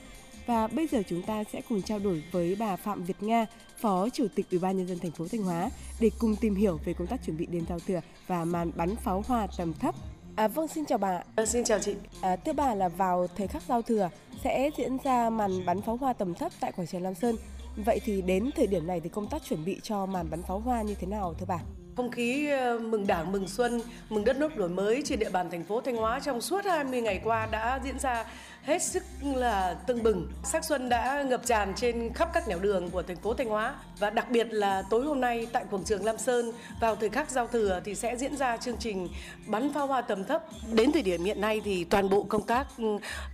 Và 0.46 0.66
bây 0.66 0.86
giờ 0.86 1.02
chúng 1.08 1.22
ta 1.22 1.44
sẽ 1.52 1.60
cùng 1.68 1.82
trao 1.82 1.98
đổi 1.98 2.22
với 2.32 2.56
bà 2.58 2.76
Phạm 2.76 3.04
Việt 3.04 3.22
Nga, 3.22 3.46
Phó 3.80 4.08
Chủ 4.08 4.26
tịch 4.34 4.46
Ủy 4.50 4.58
ban 4.60 4.76
nhân 4.76 4.88
dân 4.88 4.98
thành 4.98 5.10
phố 5.10 5.28
Thanh 5.28 5.42
Hóa 5.42 5.70
để 6.00 6.10
cùng 6.18 6.36
tìm 6.36 6.54
hiểu 6.54 6.78
về 6.84 6.92
công 6.92 7.06
tác 7.06 7.24
chuẩn 7.26 7.36
bị 7.36 7.46
đêm 7.46 7.64
giao 7.68 7.78
thừa 7.86 8.00
và 8.26 8.44
màn 8.44 8.70
bắn 8.76 8.96
pháo 8.96 9.24
hoa 9.26 9.46
tầm 9.58 9.74
thấp 9.74 9.94
À, 10.40 10.48
vâng, 10.48 10.68
xin 10.68 10.84
chào 10.84 10.98
bà. 10.98 11.22
À, 11.36 11.46
xin 11.46 11.64
chào 11.64 11.78
chị. 11.78 11.94
À, 12.20 12.36
thưa 12.36 12.52
bà 12.52 12.74
là 12.74 12.88
vào 12.88 13.26
thời 13.36 13.46
khắc 13.46 13.62
giao 13.68 13.82
thừa 13.82 14.10
sẽ 14.44 14.70
diễn 14.76 14.98
ra 15.04 15.30
màn 15.30 15.66
bắn 15.66 15.82
pháo 15.82 15.96
hoa 15.96 16.12
tầm 16.12 16.34
thấp 16.34 16.52
tại 16.60 16.72
quảng 16.72 16.86
trường 16.86 17.02
Lam 17.02 17.14
Sơn. 17.14 17.36
Vậy 17.76 18.00
thì 18.04 18.22
đến 18.22 18.50
thời 18.56 18.66
điểm 18.66 18.86
này 18.86 19.00
thì 19.00 19.08
công 19.08 19.28
tác 19.28 19.42
chuẩn 19.48 19.64
bị 19.64 19.80
cho 19.82 20.06
màn 20.06 20.30
bắn 20.30 20.42
pháo 20.42 20.58
hoa 20.58 20.82
như 20.82 20.94
thế 20.94 21.06
nào 21.06 21.34
thưa 21.38 21.46
bà? 21.48 21.58
Không 21.96 22.10
khí 22.10 22.50
ờ, 22.50 22.78
mừng 22.78 23.06
Đảng, 23.06 23.32
mừng 23.32 23.48
xuân, 23.48 23.80
mừng 24.08 24.24
đất 24.24 24.36
nước 24.36 24.56
đổi 24.56 24.68
mới 24.68 25.02
trên 25.04 25.18
địa 25.18 25.30
bàn 25.30 25.50
thành 25.50 25.64
phố 25.64 25.80
Thanh 25.80 25.96
Hóa 25.96 26.20
trong 26.20 26.40
suốt 26.40 26.64
20 26.64 27.00
ngày 27.00 27.20
qua 27.24 27.46
đã 27.46 27.80
diễn 27.84 27.98
ra 27.98 28.24
hết 28.62 28.82
sức 28.82 29.02
là 29.22 29.74
tưng 29.86 30.02
bừng. 30.02 30.28
Sắc 30.44 30.64
xuân 30.64 30.88
đã 30.88 31.22
ngập 31.22 31.46
tràn 31.46 31.72
trên 31.76 32.12
khắp 32.14 32.30
các 32.34 32.48
nẻo 32.48 32.58
đường 32.58 32.90
của 32.90 33.02
thành 33.02 33.16
phố 33.16 33.34
Thanh 33.34 33.48
Hóa 33.48 33.74
và 33.98 34.10
đặc 34.10 34.30
biệt 34.30 34.46
là 34.50 34.82
tối 34.90 35.04
hôm 35.04 35.20
nay 35.20 35.46
tại 35.52 35.64
quảng 35.70 35.84
trường 35.84 36.04
Lam 36.04 36.18
Sơn, 36.18 36.52
vào 36.80 36.96
thời 36.96 37.08
khắc 37.08 37.30
giao 37.30 37.46
thừa 37.46 37.80
thì 37.84 37.94
sẽ 37.94 38.16
diễn 38.16 38.36
ra 38.36 38.56
chương 38.56 38.76
trình 38.76 39.08
bắn 39.46 39.72
pháo 39.72 39.86
hoa 39.86 40.00
tầm 40.00 40.24
thấp. 40.24 40.42
Đến 40.72 40.92
thời 40.92 41.02
điểm 41.02 41.24
hiện 41.24 41.40
nay 41.40 41.60
thì 41.64 41.84
toàn 41.84 42.08
bộ 42.08 42.22
công 42.22 42.46
tác 42.46 42.66
ừ, 42.78 42.84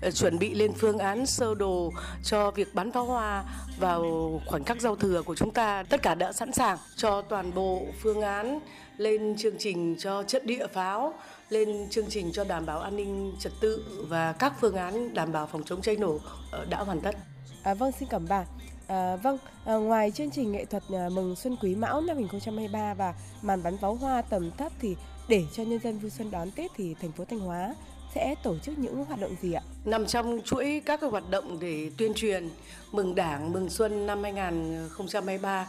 ờ, 0.02 0.10
chuẩn 0.10 0.38
bị 0.38 0.54
lên 0.54 0.72
phương 0.72 0.98
án 0.98 1.26
sơ 1.26 1.54
đồ 1.54 1.92
cho 2.24 2.50
việc 2.50 2.74
bắn 2.74 2.92
pháo 2.92 3.04
hoa 3.04 3.44
vào 3.80 4.04
khoảnh 4.46 4.64
khắc 4.64 4.80
giao 4.80 4.96
thừa 4.96 5.22
của 5.22 5.34
chúng 5.34 5.50
ta, 5.50 5.82
tất 5.82 6.02
cả 6.02 6.14
đã 6.14 6.32
sẵn 6.32 6.52
sàng 6.52 6.78
cho 6.96 7.22
toàn 7.22 7.54
bộ 7.54 7.82
phương 8.02 8.22
án 8.22 8.60
lên 8.96 9.36
chương 9.36 9.58
trình 9.58 9.96
cho 9.98 10.22
trận 10.22 10.46
địa 10.46 10.66
pháo 10.66 11.14
lên 11.48 11.86
chương 11.90 12.06
trình 12.08 12.32
cho 12.32 12.44
đảm 12.44 12.66
bảo 12.66 12.80
an 12.80 12.96
ninh 12.96 13.32
trật 13.38 13.52
tự 13.60 13.84
và 14.08 14.32
các 14.32 14.52
phương 14.60 14.74
án 14.76 15.14
đảm 15.14 15.32
bảo 15.32 15.46
phòng 15.46 15.62
chống 15.64 15.82
cháy 15.82 15.96
nổ 15.96 16.18
ờ, 16.50 16.64
đã 16.64 16.78
hoàn 16.78 17.00
tất. 17.00 17.16
À, 17.62 17.74
vâng, 17.74 17.92
xin 17.92 18.08
cảm 18.08 18.26
ơn. 18.28 18.44
À, 18.86 19.16
vâng, 19.16 19.38
à, 19.64 19.74
ngoài 19.74 20.10
chương 20.10 20.30
trình 20.30 20.52
nghệ 20.52 20.64
thuật 20.64 20.82
à, 20.92 21.08
mừng 21.08 21.36
Xuân 21.36 21.56
Quý 21.62 21.74
Mão 21.74 22.00
năm 22.00 22.16
2023 22.16 22.94
và 22.94 23.14
màn 23.42 23.62
bắn 23.62 23.76
pháo 23.78 23.94
hoa 23.94 24.22
tầm 24.22 24.50
thấp 24.58 24.72
thì 24.80 24.96
để 25.28 25.44
cho 25.52 25.62
nhân 25.62 25.78
dân 25.84 25.98
vui 25.98 26.10
xuân 26.10 26.30
đón 26.30 26.50
Tết 26.50 26.70
thì 26.76 26.94
thành 27.00 27.12
phố 27.12 27.24
Thanh 27.24 27.38
Hóa 27.38 27.74
sẽ 28.14 28.34
tổ 28.42 28.58
chức 28.58 28.78
những 28.78 29.04
hoạt 29.04 29.20
động 29.20 29.36
gì 29.42 29.52
ạ? 29.52 29.62
Nằm 29.84 30.06
trong 30.06 30.40
chuỗi 30.44 30.82
các 30.86 31.02
hoạt 31.02 31.30
động 31.30 31.58
để 31.60 31.90
tuyên 31.96 32.14
truyền 32.14 32.48
mừng 32.92 33.14
Đảng, 33.14 33.52
mừng 33.52 33.70
Xuân 33.70 34.06
năm 34.06 34.22
2023 34.22 35.66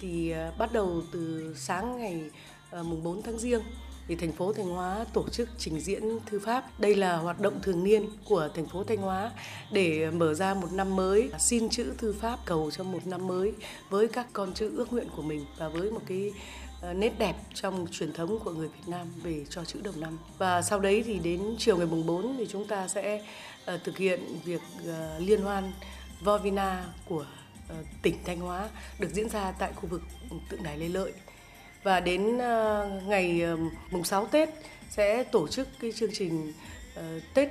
thì 0.00 0.30
à, 0.30 0.52
bắt 0.58 0.72
đầu 0.72 1.02
từ 1.12 1.54
sáng 1.58 1.98
ngày 1.98 2.30
à, 2.70 2.82
mùng 2.82 3.02
4 3.02 3.22
tháng 3.22 3.38
Giêng 3.38 3.62
thì 4.10 4.16
thành 4.16 4.32
phố 4.32 4.52
Thanh 4.52 4.68
Hóa 4.68 5.04
tổ 5.12 5.28
chức 5.28 5.48
trình 5.58 5.80
diễn 5.80 6.18
thư 6.26 6.40
pháp. 6.40 6.80
Đây 6.80 6.94
là 6.94 7.16
hoạt 7.16 7.40
động 7.40 7.60
thường 7.62 7.84
niên 7.84 8.06
của 8.24 8.48
thành 8.54 8.66
phố 8.66 8.84
Thanh 8.84 8.96
Hóa 8.96 9.30
để 9.72 10.10
mở 10.10 10.34
ra 10.34 10.54
một 10.54 10.72
năm 10.72 10.96
mới, 10.96 11.30
xin 11.38 11.68
chữ 11.68 11.92
thư 11.98 12.12
pháp 12.12 12.38
cầu 12.44 12.70
cho 12.70 12.84
một 12.84 13.06
năm 13.06 13.26
mới 13.26 13.52
với 13.90 14.08
các 14.08 14.26
con 14.32 14.54
chữ 14.54 14.76
ước 14.76 14.92
nguyện 14.92 15.06
của 15.16 15.22
mình 15.22 15.46
và 15.58 15.68
với 15.68 15.90
một 15.90 16.00
cái 16.06 16.32
ờ, 16.80 16.92
nét 16.92 17.18
đẹp 17.18 17.34
trong 17.54 17.86
truyền 17.90 18.12
thống 18.12 18.38
của 18.44 18.50
người 18.50 18.68
Việt 18.68 18.88
Nam 18.88 19.06
về 19.22 19.44
cho 19.50 19.64
chữ 19.64 19.80
đầu 19.82 19.94
năm. 19.96 20.18
Và 20.38 20.62
sau 20.62 20.80
đấy 20.80 21.02
thì 21.06 21.18
đến 21.18 21.54
chiều 21.58 21.76
ngày 21.76 21.86
mùng 21.86 22.06
4 22.06 22.36
thì 22.38 22.46
chúng 22.50 22.66
ta 22.66 22.88
sẽ 22.88 23.24
ờ, 23.64 23.78
thực 23.84 23.98
hiện 23.98 24.20
việc 24.44 24.60
ờ, 24.86 25.18
liên 25.18 25.42
hoan 25.42 25.72
Vovina 26.20 26.84
của 27.08 27.26
tỉnh 28.02 28.14
Thanh 28.24 28.40
Hóa 28.40 28.68
được 28.98 29.08
diễn 29.12 29.28
ra 29.28 29.52
tại 29.58 29.72
khu 29.76 29.88
vực 29.88 30.02
tượng 30.48 30.62
đài 30.62 30.78
Lê 30.78 30.88
Lợi 30.88 31.12
và 31.82 32.00
đến 32.00 32.38
ờ, 32.38 32.90
ngày 33.06 33.42
ờ, 33.42 33.56
mùng 33.90 34.04
6 34.04 34.26
Tết 34.26 34.48
sẽ 34.90 35.24
tổ 35.24 35.48
chức 35.48 35.68
cái 35.80 35.92
chương 35.92 36.10
trình 36.12 36.52
ờ, 36.94 37.20
Tết 37.34 37.48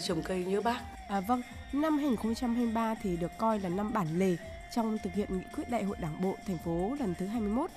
trồng 0.00 0.22
cây 0.22 0.44
nhớ 0.44 0.60
bác. 0.60 0.80
À, 1.08 1.20
vâng, 1.20 1.42
năm 1.72 1.98
2023 1.98 2.94
thì 3.02 3.16
được 3.16 3.30
coi 3.38 3.60
là 3.60 3.68
năm 3.68 3.92
bản 3.92 4.18
lề 4.18 4.36
trong 4.74 4.98
thực 5.04 5.12
hiện 5.14 5.28
nghị 5.30 5.44
quyết 5.56 5.70
đại 5.70 5.84
hội 5.84 5.96
đảng 6.00 6.22
bộ 6.22 6.36
thành 6.46 6.58
phố 6.64 6.96
lần 7.00 7.14
thứ 7.18 7.26
21. 7.26 7.70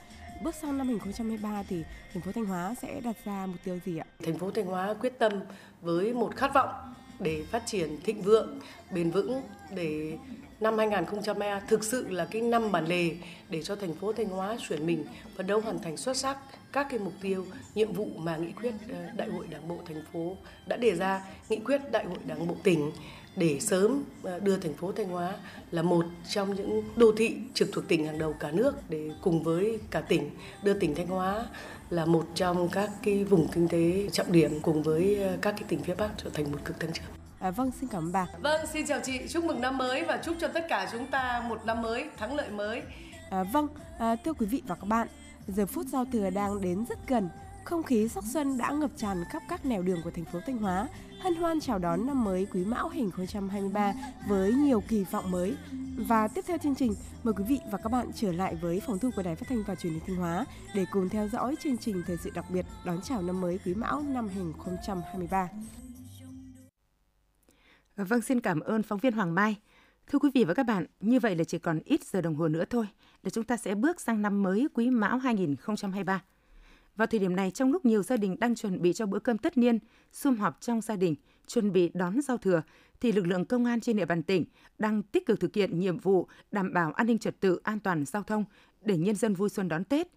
Bước 0.43 0.55
sang 0.55 0.77
năm 0.77 0.87
2023 0.87 1.63
thì 1.69 1.83
thành 2.13 2.21
phố 2.21 2.31
Thanh 2.31 2.45
Hóa 2.45 2.75
sẽ 2.81 3.01
đặt 3.03 3.15
ra 3.25 3.45
mục 3.45 3.57
tiêu 3.63 3.79
gì 3.85 3.97
ạ? 3.97 4.05
Thành 4.23 4.37
phố 4.37 4.51
Thanh 4.51 4.65
Hóa 4.65 4.93
quyết 4.93 5.19
tâm 5.19 5.31
với 5.81 6.13
một 6.13 6.35
khát 6.35 6.53
vọng 6.53 6.93
để 7.19 7.43
phát 7.51 7.63
triển 7.65 7.97
thịnh 8.03 8.21
vượng, 8.21 8.59
bền 8.91 9.11
vững 9.11 9.41
để 9.75 10.17
năm 10.59 10.77
2023 10.77 11.59
thực 11.59 11.83
sự 11.83 12.09
là 12.09 12.25
cái 12.25 12.41
năm 12.41 12.71
bản 12.71 12.87
lề 12.87 13.11
để 13.49 13.63
cho 13.63 13.75
thành 13.75 13.95
phố 13.95 14.13
Thanh 14.13 14.29
Hóa 14.29 14.57
chuyển 14.67 14.85
mình 14.85 15.05
phấn 15.37 15.47
đấu 15.47 15.61
hoàn 15.61 15.79
thành 15.79 15.97
xuất 15.97 16.17
sắc 16.17 16.37
các 16.71 16.87
cái 16.89 16.99
mục 16.99 17.13
tiêu, 17.21 17.45
nhiệm 17.75 17.93
vụ 17.93 18.07
mà 18.17 18.37
nghị 18.37 18.51
quyết 18.51 18.73
ờ, 18.89 18.97
đại 19.17 19.29
hội 19.29 19.47
đảng 19.49 19.67
bộ 19.67 19.77
thành 19.87 20.03
phố 20.13 20.37
đã 20.67 20.77
đề 20.77 20.95
ra, 20.95 21.21
nghị 21.49 21.59
quyết 21.65 21.81
đại 21.91 22.05
hội 22.05 22.17
đảng 22.25 22.47
bộ 22.47 22.55
tỉnh 22.63 22.91
để 23.35 23.59
sớm 23.59 24.03
ờ, 24.23 24.39
đưa 24.39 24.57
thành 24.57 24.73
phố 24.73 24.91
Thanh 24.91 25.09
Hóa 25.09 25.33
là 25.71 25.81
một 25.81 26.05
trong 26.29 26.55
những 26.55 26.83
đô 26.95 27.11
thị 27.17 27.35
trực 27.53 27.69
thuộc 27.73 27.87
tỉnh 27.87 28.05
hàng 28.05 28.17
đầu 28.17 28.33
cả 28.33 28.51
nước 28.51 28.89
để 28.89 29.09
cùng 29.21 29.43
với 29.43 29.79
cả 29.91 30.01
tỉnh 30.01 30.29
đưa 30.63 30.73
tỉnh 30.73 30.95
Thanh 30.95 31.07
Hóa 31.07 31.45
là 31.89 32.05
một 32.05 32.27
trong 32.35 32.69
các 32.69 32.89
cái 33.03 33.23
vùng 33.23 33.47
kinh 33.47 33.67
tế 33.67 34.09
trọng 34.11 34.31
điểm 34.31 34.59
cùng 34.61 34.83
với 34.83 35.23
ờ, 35.23 35.37
các 35.41 35.51
cái 35.51 35.63
tỉnh 35.67 35.83
phía 35.83 35.95
Bắc 35.95 36.09
trở 36.17 36.29
thành 36.33 36.51
một 36.51 36.57
cực 36.65 36.79
tăng 36.79 36.91
trưởng. 36.93 37.05
À, 37.39 37.51
vâng, 37.51 37.71
xin 37.79 37.89
cảm 37.89 38.03
ơn 38.05 38.11
bà. 38.11 38.27
Vâng, 38.41 38.61
xin 38.73 38.85
chào 38.85 38.99
chị. 39.03 39.19
Chúc 39.29 39.43
mừng 39.43 39.61
năm 39.61 39.77
mới 39.77 40.03
và 40.03 40.17
chúc 40.23 40.35
cho 40.39 40.47
tất 40.47 40.65
cả 40.69 40.89
chúng 40.91 41.07
ta 41.07 41.43
một 41.49 41.65
năm 41.65 41.81
mới 41.81 42.05
thắng 42.17 42.35
lợi 42.35 42.49
mới. 42.49 42.81
À, 43.29 43.43
vâng, 43.43 43.67
à, 43.99 44.15
thưa 44.15 44.33
quý 44.33 44.45
vị 44.45 44.61
và 44.67 44.75
các 44.75 44.85
bạn, 44.85 45.07
giờ 45.47 45.65
phút 45.65 45.85
giao 45.85 46.05
thừa 46.13 46.29
đang 46.29 46.61
đến 46.61 46.85
rất 46.89 46.99
gần. 47.07 47.29
Không 47.63 47.83
khí 47.83 48.07
sắc 48.07 48.23
xuân 48.23 48.57
đã 48.57 48.71
ngập 48.71 48.91
tràn 48.97 49.23
khắp 49.29 49.43
các 49.49 49.65
nẻo 49.65 49.81
đường 49.81 50.01
của 50.03 50.11
thành 50.11 50.25
phố 50.25 50.39
Thanh 50.45 50.57
Hóa, 50.57 50.87
hân 51.19 51.35
hoan 51.35 51.59
chào 51.59 51.79
đón 51.79 52.07
năm 52.07 52.23
mới 52.23 52.45
Quý 52.45 52.65
Mão 52.65 52.89
hình 52.89 53.11
2023 53.17 53.93
với 54.27 54.53
nhiều 54.53 54.83
kỳ 54.87 55.03
vọng 55.03 55.31
mới. 55.31 55.57
Và 55.97 56.27
tiếp 56.27 56.41
theo 56.47 56.57
chương 56.57 56.75
trình, 56.75 56.95
mời 57.23 57.33
quý 57.37 57.43
vị 57.47 57.59
và 57.71 57.77
các 57.77 57.91
bạn 57.91 58.11
trở 58.15 58.31
lại 58.31 58.55
với 58.55 58.79
phòng 58.79 58.99
thu 58.99 59.09
của 59.15 59.23
Đài 59.23 59.35
Phát 59.35 59.45
thanh 59.49 59.63
và 59.67 59.75
Truyền 59.75 59.93
hình 59.93 60.01
Thanh 60.07 60.15
Hóa 60.15 60.45
để 60.75 60.85
cùng 60.91 61.09
theo 61.09 61.27
dõi 61.27 61.55
chương 61.63 61.77
trình 61.77 62.03
thời 62.07 62.17
sự 62.17 62.29
đặc 62.29 62.45
biệt 62.49 62.65
đón 62.85 63.01
chào 63.01 63.21
năm 63.21 63.41
mới 63.41 63.59
Quý 63.65 63.73
Mão 63.73 64.01
năm 64.01 64.27
2023. 64.27 65.49
Vâng, 67.95 68.21
xin 68.21 68.39
cảm 68.39 68.59
ơn 68.59 68.83
phóng 68.83 68.99
viên 68.99 69.13
Hoàng 69.13 69.35
Mai. 69.35 69.55
Thưa 70.07 70.19
quý 70.19 70.29
vị 70.33 70.43
và 70.43 70.53
các 70.53 70.63
bạn, 70.63 70.85
như 70.99 71.19
vậy 71.19 71.35
là 71.35 71.43
chỉ 71.43 71.59
còn 71.59 71.79
ít 71.85 72.03
giờ 72.03 72.21
đồng 72.21 72.35
hồ 72.35 72.47
nữa 72.47 72.63
thôi 72.69 72.87
là 73.23 73.29
chúng 73.29 73.43
ta 73.43 73.57
sẽ 73.57 73.75
bước 73.75 74.01
sang 74.01 74.21
năm 74.21 74.43
mới 74.43 74.67
Quý 74.73 74.89
Mão 74.89 75.17
2023. 75.17 76.21
Vào 76.99 77.07
thời 77.07 77.19
điểm 77.19 77.35
này, 77.35 77.51
trong 77.51 77.71
lúc 77.71 77.85
nhiều 77.85 78.03
gia 78.03 78.17
đình 78.17 78.39
đang 78.39 78.55
chuẩn 78.55 78.81
bị 78.81 78.93
cho 78.93 79.05
bữa 79.05 79.19
cơm 79.19 79.37
tất 79.37 79.57
niên, 79.57 79.79
sum 80.11 80.35
họp 80.35 80.61
trong 80.61 80.81
gia 80.81 80.95
đình, 80.95 81.15
chuẩn 81.47 81.71
bị 81.71 81.91
đón 81.93 82.21
giao 82.21 82.37
thừa, 82.37 82.61
thì 83.01 83.11
lực 83.11 83.27
lượng 83.27 83.45
công 83.45 83.65
an 83.65 83.81
trên 83.81 83.97
địa 83.97 84.05
bàn 84.05 84.23
tỉnh 84.23 84.45
đang 84.77 85.03
tích 85.03 85.25
cực 85.25 85.39
thực 85.39 85.55
hiện 85.55 85.79
nhiệm 85.79 85.97
vụ 85.97 86.27
đảm 86.51 86.73
bảo 86.73 86.91
an 86.91 87.07
ninh 87.07 87.19
trật 87.19 87.39
tự, 87.39 87.59
an 87.63 87.79
toàn 87.79 88.05
giao 88.05 88.23
thông 88.23 88.43
để 88.81 88.97
nhân 88.97 89.15
dân 89.15 89.33
vui 89.33 89.49
xuân 89.49 89.67
đón 89.67 89.83
Tết. 89.83 90.07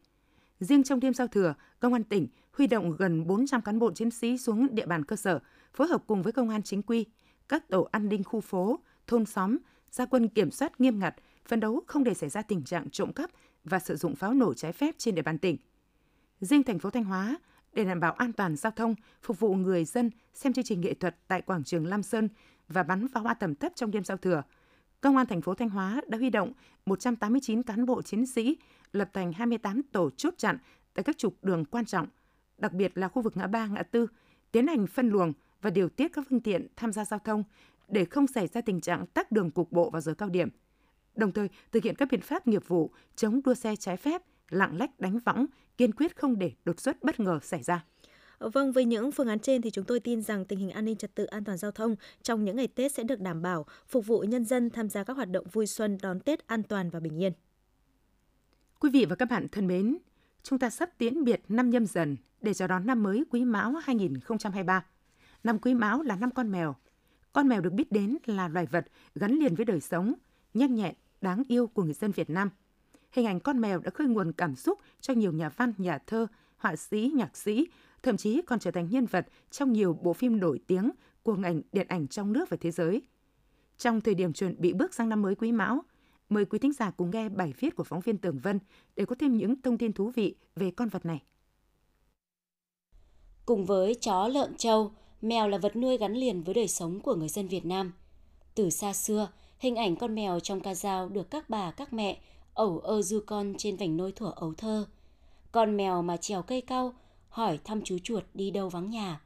Riêng 0.60 0.82
trong 0.82 1.00
đêm 1.00 1.14
giao 1.14 1.26
thừa, 1.26 1.54
Công 1.80 1.92
an 1.92 2.04
tỉnh 2.04 2.28
huy 2.52 2.66
động 2.66 2.96
gần 2.96 3.26
400 3.26 3.62
cán 3.62 3.78
bộ 3.78 3.92
chiến 3.92 4.10
sĩ 4.10 4.38
xuống 4.38 4.74
địa 4.74 4.86
bàn 4.86 5.04
cơ 5.04 5.16
sở, 5.16 5.38
phối 5.74 5.88
hợp 5.88 6.02
cùng 6.06 6.22
với 6.22 6.32
công 6.32 6.48
an 6.48 6.62
chính 6.62 6.82
quy, 6.82 7.06
các 7.48 7.68
tổ 7.68 7.88
an 7.90 8.08
ninh 8.08 8.24
khu 8.24 8.40
phố, 8.40 8.80
thôn 9.06 9.26
xóm, 9.26 9.58
gia 9.90 10.06
quân 10.06 10.28
kiểm 10.28 10.50
soát 10.50 10.80
nghiêm 10.80 10.98
ngặt, 10.98 11.14
phấn 11.48 11.60
đấu 11.60 11.82
không 11.86 12.04
để 12.04 12.14
xảy 12.14 12.30
ra 12.30 12.42
tình 12.42 12.64
trạng 12.64 12.90
trộm 12.90 13.12
cắp 13.12 13.30
và 13.64 13.78
sử 13.78 13.96
dụng 13.96 14.14
pháo 14.14 14.34
nổ 14.34 14.54
trái 14.54 14.72
phép 14.72 14.94
trên 14.98 15.14
địa 15.14 15.22
bàn 15.22 15.38
tỉnh. 15.38 15.56
Riêng 16.42 16.62
thành 16.62 16.78
phố 16.78 16.90
Thanh 16.90 17.04
Hóa, 17.04 17.36
để 17.72 17.84
đảm 17.84 18.00
bảo 18.00 18.12
an 18.12 18.32
toàn 18.32 18.56
giao 18.56 18.72
thông, 18.72 18.94
phục 19.22 19.40
vụ 19.40 19.54
người 19.54 19.84
dân 19.84 20.10
xem 20.34 20.52
chương 20.52 20.64
trình 20.64 20.80
nghệ 20.80 20.94
thuật 20.94 21.16
tại 21.28 21.42
quảng 21.42 21.64
trường 21.64 21.86
Lam 21.86 22.02
Sơn 22.02 22.28
và 22.68 22.82
bắn 22.82 23.08
pháo 23.08 23.22
hoa 23.22 23.34
tầm 23.34 23.54
thấp 23.54 23.72
trong 23.74 23.90
đêm 23.90 24.04
giao 24.04 24.16
thừa, 24.16 24.42
Công 25.00 25.16
an 25.16 25.26
thành 25.26 25.42
phố 25.42 25.54
Thanh 25.54 25.68
Hóa 25.68 26.00
đã 26.08 26.18
huy 26.18 26.30
động 26.30 26.52
189 26.86 27.62
cán 27.62 27.86
bộ 27.86 28.02
chiến 28.02 28.26
sĩ 28.26 28.56
lập 28.92 29.10
thành 29.12 29.32
28 29.32 29.82
tổ 29.82 30.10
chốt 30.10 30.34
chặn 30.38 30.58
tại 30.94 31.02
các 31.02 31.18
trục 31.18 31.44
đường 31.44 31.64
quan 31.64 31.84
trọng, 31.84 32.06
đặc 32.58 32.72
biệt 32.72 32.98
là 32.98 33.08
khu 33.08 33.22
vực 33.22 33.36
ngã 33.36 33.46
ba, 33.46 33.66
ngã 33.66 33.82
tư, 33.82 34.06
tiến 34.52 34.66
hành 34.66 34.86
phân 34.86 35.08
luồng 35.08 35.32
và 35.60 35.70
điều 35.70 35.88
tiết 35.88 36.12
các 36.12 36.26
phương 36.30 36.40
tiện 36.40 36.66
tham 36.76 36.92
gia 36.92 37.04
giao 37.04 37.18
thông 37.18 37.44
để 37.88 38.04
không 38.04 38.26
xảy 38.26 38.46
ra 38.46 38.60
tình 38.60 38.80
trạng 38.80 39.06
tắc 39.06 39.32
đường 39.32 39.50
cục 39.50 39.72
bộ 39.72 39.90
vào 39.90 40.00
giờ 40.00 40.14
cao 40.14 40.28
điểm. 40.28 40.48
Đồng 41.14 41.32
thời, 41.32 41.48
thực 41.72 41.82
hiện 41.82 41.94
các 41.94 42.08
biện 42.10 42.20
pháp 42.20 42.46
nghiệp 42.46 42.68
vụ 42.68 42.90
chống 43.16 43.40
đua 43.44 43.54
xe 43.54 43.76
trái 43.76 43.96
phép, 43.96 44.22
lạng 44.52 44.76
lách 44.76 45.00
đánh 45.00 45.18
võng, 45.24 45.46
kiên 45.76 45.92
quyết 45.92 46.16
không 46.16 46.38
để 46.38 46.52
đột 46.64 46.80
xuất 46.80 47.02
bất 47.02 47.20
ngờ 47.20 47.38
xảy 47.42 47.62
ra. 47.62 47.84
Vâng, 48.38 48.72
với 48.72 48.84
những 48.84 49.12
phương 49.12 49.28
án 49.28 49.38
trên 49.38 49.62
thì 49.62 49.70
chúng 49.70 49.84
tôi 49.84 50.00
tin 50.00 50.22
rằng 50.22 50.44
tình 50.44 50.58
hình 50.58 50.70
an 50.70 50.84
ninh 50.84 50.96
trật 50.96 51.14
tự 51.14 51.24
an 51.24 51.44
toàn 51.44 51.58
giao 51.58 51.70
thông 51.70 51.96
trong 52.22 52.44
những 52.44 52.56
ngày 52.56 52.68
Tết 52.68 52.92
sẽ 52.92 53.02
được 53.02 53.20
đảm 53.20 53.42
bảo, 53.42 53.66
phục 53.88 54.06
vụ 54.06 54.20
nhân 54.20 54.44
dân 54.44 54.70
tham 54.70 54.88
gia 54.88 55.04
các 55.04 55.16
hoạt 55.16 55.30
động 55.30 55.46
vui 55.52 55.66
xuân 55.66 55.98
đón 56.02 56.20
Tết 56.20 56.46
an 56.46 56.62
toàn 56.62 56.90
và 56.90 57.00
bình 57.00 57.22
yên. 57.22 57.32
Quý 58.80 58.90
vị 58.90 59.04
và 59.04 59.16
các 59.16 59.30
bạn 59.30 59.48
thân 59.48 59.66
mến, 59.66 59.98
chúng 60.42 60.58
ta 60.58 60.70
sắp 60.70 60.90
tiễn 60.98 61.24
biệt 61.24 61.42
năm 61.48 61.70
nhâm 61.70 61.86
dần 61.86 62.16
để 62.40 62.54
chào 62.54 62.68
đón 62.68 62.86
năm 62.86 63.02
mới 63.02 63.24
Quý 63.30 63.44
Mão 63.44 63.72
2023. 63.84 64.84
Năm 65.44 65.58
Quý 65.58 65.74
Mão 65.74 66.02
là 66.02 66.16
năm 66.16 66.30
con 66.30 66.50
mèo. 66.50 66.76
Con 67.32 67.48
mèo 67.48 67.60
được 67.60 67.72
biết 67.72 67.92
đến 67.92 68.18
là 68.26 68.48
loài 68.48 68.66
vật 68.66 68.86
gắn 69.14 69.32
liền 69.32 69.54
với 69.54 69.64
đời 69.64 69.80
sống, 69.80 70.14
nhanh 70.54 70.74
nhẹn, 70.74 70.94
đáng 71.20 71.42
yêu 71.48 71.66
của 71.66 71.84
người 71.84 71.94
dân 71.94 72.12
Việt 72.12 72.30
Nam. 72.30 72.50
Hình 73.12 73.26
ảnh 73.26 73.40
con 73.40 73.60
mèo 73.60 73.78
đã 73.78 73.90
khơi 73.90 74.08
nguồn 74.08 74.32
cảm 74.32 74.56
xúc 74.56 74.78
cho 75.00 75.14
nhiều 75.14 75.32
nhà 75.32 75.48
văn, 75.48 75.72
nhà 75.78 75.98
thơ, 75.98 76.26
họa 76.56 76.76
sĩ, 76.76 77.12
nhạc 77.14 77.36
sĩ 77.36 77.66
thậm 78.02 78.16
chí 78.16 78.42
còn 78.42 78.58
trở 78.58 78.70
thành 78.70 78.88
nhân 78.90 79.06
vật 79.06 79.26
trong 79.50 79.72
nhiều 79.72 79.98
bộ 80.02 80.12
phim 80.12 80.40
nổi 80.40 80.60
tiếng 80.66 80.90
của 81.22 81.36
ngành 81.36 81.62
điện 81.72 81.86
ảnh 81.88 82.08
trong 82.08 82.32
nước 82.32 82.50
và 82.50 82.56
thế 82.60 82.70
giới. 82.70 83.02
Trong 83.78 84.00
thời 84.00 84.14
điểm 84.14 84.32
chuẩn 84.32 84.54
bị 84.58 84.72
bước 84.72 84.94
sang 84.94 85.08
năm 85.08 85.22
mới 85.22 85.34
Quý 85.34 85.52
Mão, 85.52 85.84
mời 86.28 86.44
quý 86.44 86.58
thính 86.58 86.72
giả 86.72 86.90
cùng 86.90 87.10
nghe 87.10 87.28
bài 87.28 87.52
viết 87.58 87.76
của 87.76 87.84
phóng 87.84 88.00
viên 88.00 88.18
Tường 88.18 88.38
Vân 88.38 88.58
để 88.96 89.04
có 89.04 89.16
thêm 89.18 89.36
những 89.36 89.62
thông 89.62 89.78
tin 89.78 89.92
thú 89.92 90.10
vị 90.14 90.34
về 90.56 90.70
con 90.70 90.88
vật 90.88 91.06
này. 91.06 91.22
Cùng 93.46 93.64
với 93.64 93.94
chó, 93.94 94.28
lợn, 94.28 94.56
trâu, 94.56 94.92
mèo 95.22 95.48
là 95.48 95.58
vật 95.58 95.76
nuôi 95.76 95.96
gắn 95.96 96.14
liền 96.14 96.42
với 96.42 96.54
đời 96.54 96.68
sống 96.68 97.00
của 97.00 97.14
người 97.14 97.28
dân 97.28 97.48
Việt 97.48 97.64
Nam. 97.64 97.92
Từ 98.54 98.70
xa 98.70 98.92
xưa, 98.92 99.28
hình 99.58 99.76
ảnh 99.76 99.96
con 99.96 100.14
mèo 100.14 100.40
trong 100.40 100.60
ca 100.60 100.74
dao 100.74 101.08
được 101.08 101.30
các 101.30 101.50
bà, 101.50 101.70
các 101.70 101.92
mẹ 101.92 102.20
ẩu 102.54 102.78
ơ 102.78 103.02
du 103.02 103.20
con 103.26 103.54
trên 103.58 103.76
vành 103.76 103.96
nôi 103.96 104.12
thuở 104.12 104.32
ấu 104.36 104.54
thơ. 104.54 104.86
Con 105.52 105.76
mèo 105.76 106.02
mà 106.02 106.16
trèo 106.16 106.42
cây 106.42 106.60
cao 106.60 106.94
hỏi 107.28 107.58
thăm 107.64 107.82
chú 107.84 107.98
chuột 107.98 108.24
đi 108.34 108.50
đâu 108.50 108.68
vắng 108.68 108.90
nhà. 108.90 109.20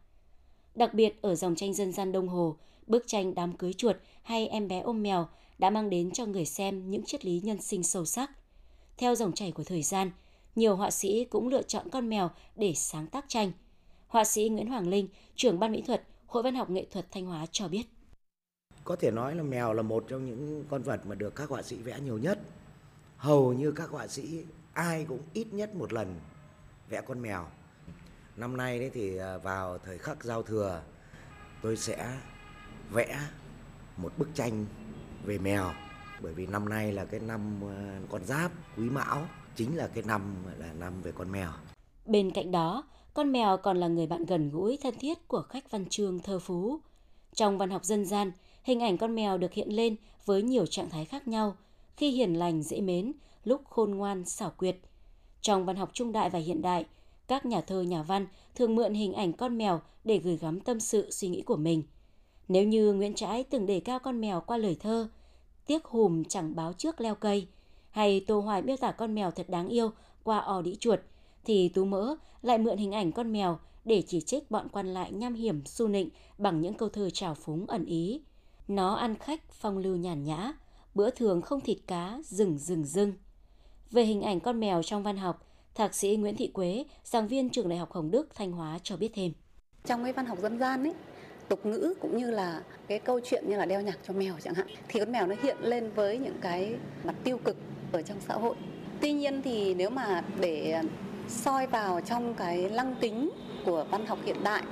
Đặc 0.74 0.94
biệt 0.94 1.22
ở 1.22 1.34
dòng 1.34 1.56
tranh 1.56 1.74
dân 1.74 1.92
gian 1.92 2.12
Đông 2.12 2.28
Hồ, 2.28 2.56
bức 2.86 3.04
tranh 3.06 3.34
đám 3.34 3.56
cưới 3.56 3.72
chuột 3.72 3.96
hay 4.22 4.48
em 4.48 4.68
bé 4.68 4.80
ôm 4.80 5.02
mèo 5.02 5.28
đã 5.58 5.70
mang 5.70 5.90
đến 5.90 6.10
cho 6.10 6.26
người 6.26 6.44
xem 6.44 6.90
những 6.90 7.04
triết 7.04 7.24
lý 7.24 7.40
nhân 7.44 7.62
sinh 7.62 7.82
sâu 7.82 8.04
sắc. 8.04 8.30
Theo 8.96 9.14
dòng 9.14 9.32
chảy 9.32 9.52
của 9.52 9.64
thời 9.64 9.82
gian, 9.82 10.10
nhiều 10.56 10.76
họa 10.76 10.90
sĩ 10.90 11.24
cũng 11.24 11.48
lựa 11.48 11.62
chọn 11.62 11.90
con 11.90 12.08
mèo 12.08 12.30
để 12.56 12.74
sáng 12.74 13.06
tác 13.06 13.24
tranh. 13.28 13.52
Họa 14.08 14.24
sĩ 14.24 14.48
Nguyễn 14.48 14.66
Hoàng 14.66 14.88
Linh, 14.88 15.08
trưởng 15.36 15.58
ban 15.58 15.72
mỹ 15.72 15.82
thuật, 15.86 16.02
Hội 16.26 16.42
Văn 16.42 16.54
học 16.54 16.70
Nghệ 16.70 16.86
thuật 16.90 17.06
Thanh 17.10 17.26
Hóa 17.26 17.46
cho 17.52 17.68
biết. 17.68 17.82
Có 18.84 18.96
thể 18.96 19.10
nói 19.10 19.34
là 19.34 19.42
mèo 19.42 19.72
là 19.72 19.82
một 19.82 20.04
trong 20.08 20.26
những 20.26 20.64
con 20.70 20.82
vật 20.82 21.06
mà 21.06 21.14
được 21.14 21.34
các 21.34 21.48
họa 21.48 21.62
sĩ 21.62 21.76
vẽ 21.76 22.00
nhiều 22.00 22.18
nhất. 22.18 22.38
Hầu 23.16 23.52
như 23.52 23.72
các 23.72 23.90
họa 23.90 24.06
sĩ 24.06 24.44
ai 24.72 25.04
cũng 25.08 25.22
ít 25.32 25.46
nhất 25.52 25.74
một 25.74 25.92
lần 25.92 26.20
vẽ 26.88 27.00
con 27.00 27.22
mèo. 27.22 27.46
Năm 28.36 28.56
nay 28.56 28.78
đấy 28.78 28.90
thì 28.94 29.16
à, 29.16 29.38
vào 29.38 29.78
thời 29.78 29.98
khắc 29.98 30.24
giao 30.24 30.42
thừa 30.42 30.82
tôi 31.62 31.76
sẽ 31.76 32.18
vẽ 32.90 33.20
một 33.96 34.12
bức 34.18 34.28
tranh 34.34 34.66
về 35.24 35.38
mèo 35.38 35.72
bởi 36.22 36.34
vì 36.34 36.46
năm 36.46 36.68
nay 36.68 36.92
là 36.92 37.04
cái 37.04 37.20
năm 37.20 37.60
à, 37.68 38.00
con 38.10 38.24
giáp 38.24 38.52
quý 38.76 38.90
mão 38.90 39.26
chính 39.56 39.76
là 39.76 39.86
cái 39.86 40.04
năm 40.06 40.36
là 40.58 40.72
năm 40.72 41.02
về 41.02 41.12
con 41.12 41.32
mèo. 41.32 41.50
Bên 42.06 42.30
cạnh 42.30 42.50
đó, 42.50 42.84
con 43.14 43.32
mèo 43.32 43.56
còn 43.56 43.76
là 43.76 43.88
người 43.88 44.06
bạn 44.06 44.24
gần 44.24 44.50
gũi 44.50 44.78
thân 44.82 44.94
thiết 45.00 45.28
của 45.28 45.42
khách 45.42 45.70
văn 45.70 45.84
chương 45.90 46.18
thơ 46.20 46.38
phú. 46.38 46.80
Trong 47.34 47.58
văn 47.58 47.70
học 47.70 47.84
dân 47.84 48.04
gian, 48.04 48.32
hình 48.62 48.80
ảnh 48.80 48.98
con 48.98 49.14
mèo 49.14 49.38
được 49.38 49.52
hiện 49.52 49.68
lên 49.76 49.96
với 50.24 50.42
nhiều 50.42 50.66
trạng 50.66 50.90
thái 50.90 51.04
khác 51.04 51.28
nhau, 51.28 51.56
khi 51.96 52.10
hiền 52.10 52.34
lành 52.34 52.62
dễ 52.62 52.80
mến, 52.80 53.12
lúc 53.44 53.60
khôn 53.64 53.90
ngoan 53.90 54.24
xảo 54.24 54.52
quyệt. 54.56 54.76
Trong 55.40 55.64
văn 55.64 55.76
học 55.76 55.90
trung 55.92 56.12
đại 56.12 56.30
và 56.30 56.38
hiện 56.38 56.62
đại, 56.62 56.84
các 57.28 57.46
nhà 57.46 57.60
thơ 57.60 57.82
nhà 57.82 58.02
văn 58.02 58.26
thường 58.54 58.74
mượn 58.74 58.94
hình 58.94 59.12
ảnh 59.12 59.32
con 59.32 59.58
mèo 59.58 59.80
để 60.04 60.18
gửi 60.18 60.36
gắm 60.36 60.60
tâm 60.60 60.80
sự 60.80 61.10
suy 61.10 61.28
nghĩ 61.28 61.42
của 61.42 61.56
mình. 61.56 61.82
Nếu 62.48 62.64
như 62.64 62.92
Nguyễn 62.92 63.14
Trãi 63.14 63.44
từng 63.44 63.66
đề 63.66 63.80
cao 63.80 63.98
con 63.98 64.20
mèo 64.20 64.40
qua 64.40 64.56
lời 64.56 64.76
thơ, 64.80 65.08
tiếc 65.66 65.84
hùm 65.84 66.24
chẳng 66.24 66.54
báo 66.54 66.72
trước 66.72 67.00
leo 67.00 67.14
cây, 67.14 67.46
hay 67.90 68.20
Tô 68.20 68.40
Hoài 68.40 68.62
miêu 68.62 68.76
tả 68.76 68.92
con 68.92 69.14
mèo 69.14 69.30
thật 69.30 69.48
đáng 69.48 69.68
yêu 69.68 69.90
qua 70.22 70.38
ò 70.38 70.62
đĩ 70.62 70.76
chuột, 70.80 71.00
thì 71.44 71.68
Tú 71.68 71.84
Mỡ 71.84 72.16
lại 72.42 72.58
mượn 72.58 72.76
hình 72.76 72.92
ảnh 72.92 73.12
con 73.12 73.32
mèo 73.32 73.58
để 73.84 74.02
chỉ 74.06 74.20
trích 74.20 74.50
bọn 74.50 74.68
quan 74.72 74.94
lại 74.94 75.12
nham 75.12 75.34
hiểm 75.34 75.64
su 75.64 75.88
nịnh 75.88 76.08
bằng 76.38 76.60
những 76.60 76.74
câu 76.74 76.88
thơ 76.88 77.10
trào 77.10 77.34
phúng 77.34 77.66
ẩn 77.66 77.84
ý. 77.84 78.20
Nó 78.68 78.94
ăn 78.94 79.14
khách 79.14 79.52
phong 79.52 79.78
lưu 79.78 79.96
nhàn 79.96 80.24
nhã, 80.24 80.52
bữa 80.96 81.10
thường 81.10 81.42
không 81.42 81.60
thịt 81.60 81.78
cá, 81.86 82.18
rừng 82.24 82.58
rừng 82.58 82.84
rừng 82.84 83.12
Về 83.90 84.04
hình 84.04 84.22
ảnh 84.22 84.40
con 84.40 84.60
mèo 84.60 84.82
trong 84.82 85.02
văn 85.02 85.16
học, 85.16 85.46
Thạc 85.74 85.94
sĩ 85.94 86.16
Nguyễn 86.16 86.36
Thị 86.36 86.50
Quế, 86.54 86.84
giảng 87.04 87.28
viên 87.28 87.50
trường 87.50 87.68
Đại 87.68 87.78
học 87.78 87.92
Hồng 87.92 88.10
Đức, 88.10 88.28
Thanh 88.34 88.52
Hóa 88.52 88.78
cho 88.82 88.96
biết 88.96 89.10
thêm. 89.14 89.32
Trong 89.84 90.04
cái 90.04 90.12
văn 90.12 90.26
học 90.26 90.38
dân 90.42 90.58
gian 90.58 90.82
ấy, 90.82 90.92
tục 91.48 91.66
ngữ 91.66 91.94
cũng 92.00 92.16
như 92.18 92.30
là 92.30 92.62
cái 92.88 92.98
câu 92.98 93.20
chuyện 93.24 93.44
như 93.48 93.56
là 93.56 93.66
đeo 93.66 93.80
nhạc 93.80 93.98
cho 94.06 94.14
mèo 94.14 94.34
chẳng 94.42 94.54
hạn 94.54 94.66
thì 94.88 95.00
con 95.00 95.12
mèo 95.12 95.26
nó 95.26 95.34
hiện 95.42 95.56
lên 95.60 95.90
với 95.94 96.18
những 96.18 96.36
cái 96.40 96.74
mặt 97.04 97.14
tiêu 97.24 97.38
cực 97.44 97.56
ở 97.92 98.02
trong 98.02 98.18
xã 98.28 98.34
hội. 98.34 98.56
Tuy 99.00 99.12
nhiên 99.12 99.42
thì 99.42 99.74
nếu 99.74 99.90
mà 99.90 100.24
để 100.40 100.82
soi 101.28 101.66
vào 101.66 102.00
trong 102.00 102.34
cái 102.34 102.70
lăng 102.70 102.96
kính 103.00 103.30
của 103.64 103.86
văn 103.90 104.06
học 104.06 104.18
hiện 104.24 104.36
đại 104.44 104.62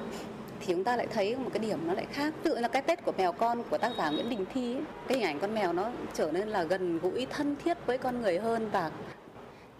thì 0.66 0.74
chúng 0.74 0.84
ta 0.84 0.96
lại 0.96 1.06
thấy 1.12 1.36
một 1.36 1.50
cái 1.52 1.58
điểm 1.58 1.86
nó 1.86 1.94
lại 1.94 2.06
khác 2.12 2.34
tự 2.42 2.58
là 2.58 2.68
cái 2.68 2.82
tết 2.82 3.04
của 3.04 3.12
mèo 3.18 3.32
con 3.32 3.62
của 3.70 3.78
tác 3.78 3.92
giả 3.98 4.10
Nguyễn 4.10 4.28
Đình 4.28 4.44
Thi 4.54 4.74
ấy, 4.74 4.82
cái 5.08 5.18
hình 5.18 5.26
ảnh 5.26 5.40
con 5.40 5.54
mèo 5.54 5.72
nó 5.72 5.90
trở 6.14 6.32
nên 6.32 6.48
là 6.48 6.62
gần 6.64 6.98
gũi 6.98 7.26
thân 7.30 7.56
thiết 7.64 7.76
với 7.86 7.98
con 7.98 8.22
người 8.22 8.38
hơn 8.38 8.70
và 8.72 8.90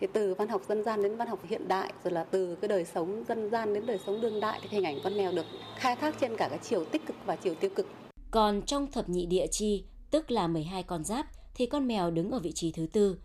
thì 0.01 0.07
từ 0.13 0.35
văn 0.35 0.49
học 0.49 0.63
dân 0.69 0.85
gian 0.85 1.03
đến 1.03 1.17
văn 1.17 1.29
học 1.29 1.39
hiện 1.49 1.69
đại 1.69 1.93
rồi 2.05 2.13
là 2.13 2.25
từ 2.25 2.57
cái 2.61 2.69
đời 2.69 2.85
sống 2.85 3.25
dân 3.29 3.51
gian 3.51 3.75
đến 3.75 3.87
đời 3.87 3.99
sống 4.07 4.21
đương 4.21 4.41
đại 4.41 4.61
thì 4.63 4.69
hình 4.71 4.85
ảnh 4.85 4.99
con 5.05 5.17
mèo 5.17 5.33
được 5.33 5.47
khai 5.77 5.97
thác 5.97 6.15
trên 6.21 6.37
cả 6.37 6.49
cái 6.49 6.59
chiều 6.63 6.85
tích 6.85 7.07
cực 7.07 7.17
và 7.27 7.37
chiều 7.37 7.55
tiêu 7.55 7.71
cực. 7.77 7.87
Còn 8.31 8.63
trong 8.63 8.93
thập 8.93 9.09
nhị 9.09 9.27
địa 9.27 9.47
chi, 9.51 9.85
tức 10.11 10.31
là 10.31 10.47
12 10.47 10.83
con 10.83 11.05
giáp 11.05 11.27
thì 11.55 11.67
con 11.67 11.87
mèo 11.87 12.11
đứng 12.11 12.31
ở 12.31 12.39
vị 12.39 12.53
trí 12.53 12.73
thứ 12.73 12.87
tư. 12.93 13.19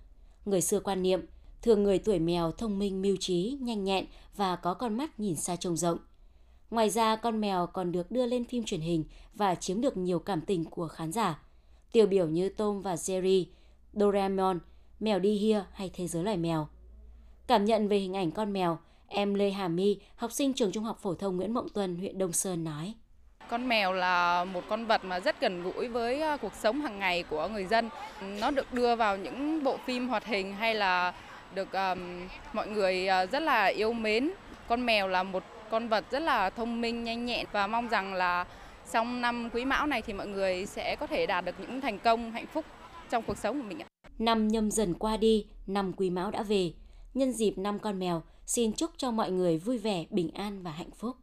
Người 0.45 0.61
xưa 0.61 0.79
quan 0.79 1.01
niệm, 1.01 1.25
thường 1.61 1.83
người 1.83 1.99
tuổi 1.99 2.19
mèo 2.19 2.51
thông 2.51 2.79
minh 2.79 3.01
mưu 3.01 3.15
trí, 3.19 3.57
nhanh 3.61 3.83
nhẹn 3.83 4.05
và 4.35 4.55
có 4.55 4.73
con 4.73 4.97
mắt 4.97 5.19
nhìn 5.19 5.35
xa 5.35 5.55
trông 5.55 5.77
rộng. 5.77 5.97
Ngoài 6.71 6.89
ra, 6.89 7.15
con 7.15 7.41
mèo 7.41 7.67
còn 7.67 7.91
được 7.91 8.11
đưa 8.11 8.25
lên 8.25 8.45
phim 8.45 8.63
truyền 8.63 8.81
hình 8.81 9.03
và 9.33 9.55
chiếm 9.55 9.81
được 9.81 9.97
nhiều 9.97 10.19
cảm 10.19 10.41
tình 10.41 10.65
của 10.65 10.87
khán 10.87 11.11
giả. 11.11 11.39
Tiêu 11.91 12.05
biểu 12.05 12.27
như 12.27 12.49
Tom 12.49 12.81
và 12.81 12.95
Jerry, 12.95 13.45
Doraemon, 13.93 14.59
Mèo 14.99 15.19
đi 15.19 15.33
hia 15.33 15.63
hay 15.73 15.91
Thế 15.93 16.07
giới 16.07 16.23
loài 16.23 16.37
mèo. 16.37 16.67
Cảm 17.47 17.65
nhận 17.65 17.87
về 17.87 17.97
hình 17.97 18.13
ảnh 18.13 18.31
con 18.31 18.53
mèo, 18.53 18.79
em 19.07 19.33
Lê 19.33 19.49
Hà 19.49 19.67
My, 19.67 19.99
học 20.15 20.31
sinh 20.31 20.53
trường 20.53 20.71
Trung 20.71 20.83
học 20.83 20.99
phổ 21.01 21.13
thông 21.13 21.37
Nguyễn 21.37 21.53
Mộng 21.53 21.69
Tuân, 21.69 21.95
huyện 21.95 22.17
Đông 22.17 22.31
Sơn 22.31 22.63
nói. 22.63 22.93
Con 23.49 23.67
mèo 23.69 23.93
là 23.93 24.45
một 24.45 24.63
con 24.69 24.85
vật 24.85 25.05
mà 25.05 25.19
rất 25.19 25.41
gần 25.41 25.63
gũi 25.63 25.87
với 25.87 26.21
à, 26.21 26.37
cuộc 26.37 26.53
sống 26.53 26.81
hàng 26.81 26.99
ngày 26.99 27.23
của 27.23 27.47
người 27.47 27.65
dân. 27.65 27.89
Nó 28.39 28.51
được 28.51 28.73
đưa 28.73 28.95
vào 28.95 29.17
những 29.17 29.63
bộ 29.63 29.77
phim 29.85 30.07
hoạt 30.07 30.25
hình 30.25 30.53
hay 30.53 30.75
là 30.75 31.13
được 31.55 31.71
um, 31.71 32.27
mọi 32.53 32.67
người 32.67 33.07
à, 33.07 33.25
rất 33.25 33.39
là 33.39 33.65
yêu 33.65 33.93
mến. 33.93 34.31
Con 34.67 34.85
mèo 34.85 35.07
là 35.07 35.23
một 35.23 35.43
con 35.71 35.89
vật 35.89 36.05
rất 36.11 36.19
là 36.19 36.49
thông 36.49 36.81
minh, 36.81 37.03
nhanh 37.03 37.25
nhẹn 37.25 37.45
và 37.51 37.67
mong 37.67 37.89
rằng 37.89 38.13
là 38.13 38.45
trong 38.93 39.21
năm 39.21 39.49
Quý 39.53 39.65
Mão 39.65 39.87
này 39.87 40.01
thì 40.01 40.13
mọi 40.13 40.27
người 40.27 40.65
sẽ 40.65 40.95
có 40.95 41.07
thể 41.07 41.25
đạt 41.25 41.45
được 41.45 41.55
những 41.59 41.81
thành 41.81 41.99
công 41.99 42.31
hạnh 42.31 42.47
phúc 42.53 42.65
trong 43.09 43.23
cuộc 43.27 43.37
sống 43.37 43.61
của 43.61 43.67
mình 43.67 43.79
ạ. 43.79 43.85
Năm 44.19 44.47
nhâm 44.47 44.71
dần 44.71 44.93
qua 44.93 45.17
đi, 45.17 45.45
năm 45.67 45.93
Quý 45.93 46.09
Mão 46.09 46.31
đã 46.31 46.43
về. 46.43 46.73
Nhân 47.13 47.33
dịp 47.33 47.57
năm 47.57 47.79
con 47.79 47.99
mèo, 47.99 48.23
xin 48.45 48.73
chúc 48.73 48.91
cho 48.97 49.11
mọi 49.11 49.31
người 49.31 49.57
vui 49.57 49.77
vẻ, 49.77 50.05
bình 50.09 50.31
an 50.33 50.63
và 50.63 50.71
hạnh 50.71 50.91
phúc. 50.91 51.17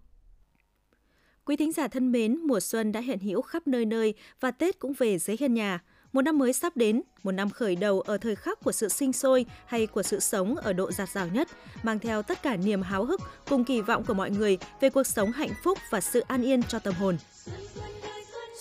Quý 1.45 1.57
thính 1.57 1.73
giả 1.73 1.89
thân 1.89 2.13
mến, 2.13 2.39
mùa 2.45 2.61
xuân 2.61 2.93
đã 2.93 3.01
hiện 3.01 3.19
hữu 3.19 3.43
khắp 3.43 3.67
nơi 3.67 3.85
nơi 3.85 4.15
và 4.41 4.51
Tết 4.51 4.79
cũng 4.79 4.93
về 4.99 5.19
dưới 5.19 5.37
hiên 5.41 5.55
nhà. 5.55 5.81
Một 6.17 6.23
năm 6.23 6.39
mới 6.39 6.53
sắp 6.53 6.77
đến, 6.77 7.03
một 7.23 7.33
năm 7.33 7.51
khởi 7.51 7.77
đầu 7.77 8.01
ở 8.01 8.19
thời 8.19 8.37
khắc 8.37 8.61
của 8.61 8.73
sự 8.73 8.89
sinh 8.89 9.13
sôi 9.13 9.47
hay 9.67 9.87
của 9.87 10.03
sự 10.03 10.21
sống 10.21 10.57
ở 10.57 10.73
độ 10.73 10.93
giạt 10.93 11.09
rào 11.09 11.27
nhất, 11.27 11.49
mang 11.83 11.99
theo 11.99 12.23
tất 12.23 12.43
cả 12.43 12.57
niềm 12.57 12.83
háo 12.83 13.05
hức 13.05 13.21
cùng 13.49 13.65
kỳ 13.65 13.81
vọng 13.81 14.05
của 14.05 14.15
mọi 14.15 14.31
người 14.31 14.59
về 14.81 14.91
cuộc 14.91 15.07
sống 15.07 15.33
hạnh 15.33 15.51
phúc 15.65 15.79
và 15.91 16.01
sự 16.01 16.21
an 16.21 16.43
yên 16.43 16.63
cho 16.63 16.79
tâm 16.79 16.95
hồn. 16.95 17.17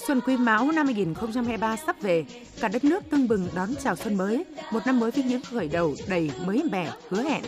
Xuân 0.07 0.21
Quý 0.25 0.37
Mão 0.37 0.71
năm 0.71 0.85
2023 0.85 1.75
sắp 1.85 2.01
về, 2.01 2.25
cả 2.59 2.67
đất 2.67 2.83
nước 2.83 3.03
tưng 3.09 3.27
bừng 3.27 3.47
đón 3.55 3.69
chào 3.83 3.95
xuân 3.95 4.15
mới, 4.15 4.45
một 4.71 4.79
năm 4.85 4.99
mới 4.99 5.11
với 5.11 5.23
những 5.23 5.41
khởi 5.41 5.67
đầu 5.67 5.95
đầy 6.07 6.31
mới 6.45 6.63
mẻ, 6.71 6.91
hứa 7.09 7.21
hẹn. 7.21 7.43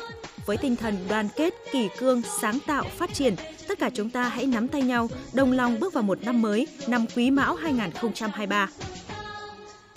Với 0.46 0.58
tinh 0.58 0.76
thần 0.76 0.98
đoàn 1.10 1.28
kết, 1.36 1.54
kỳ 1.72 1.90
cương, 2.00 2.22
sáng 2.42 2.60
tạo, 2.68 2.84
phát 2.98 3.14
triển, 3.14 3.36
tất 3.68 3.80
cả 3.80 3.90
chúng 3.94 4.10
ta 4.10 4.24
hãy 4.24 4.46
nắm 4.46 4.68
tay 4.68 4.82
nhau, 4.82 5.10
đồng 5.34 5.52
lòng 5.52 5.80
bước 5.80 5.94
vào 5.94 6.04
một 6.04 6.24
năm 6.24 6.42
mới, 6.42 6.68
năm 6.88 7.06
Quý 7.16 7.32
Mão 7.32 7.56
2023. 7.56 8.70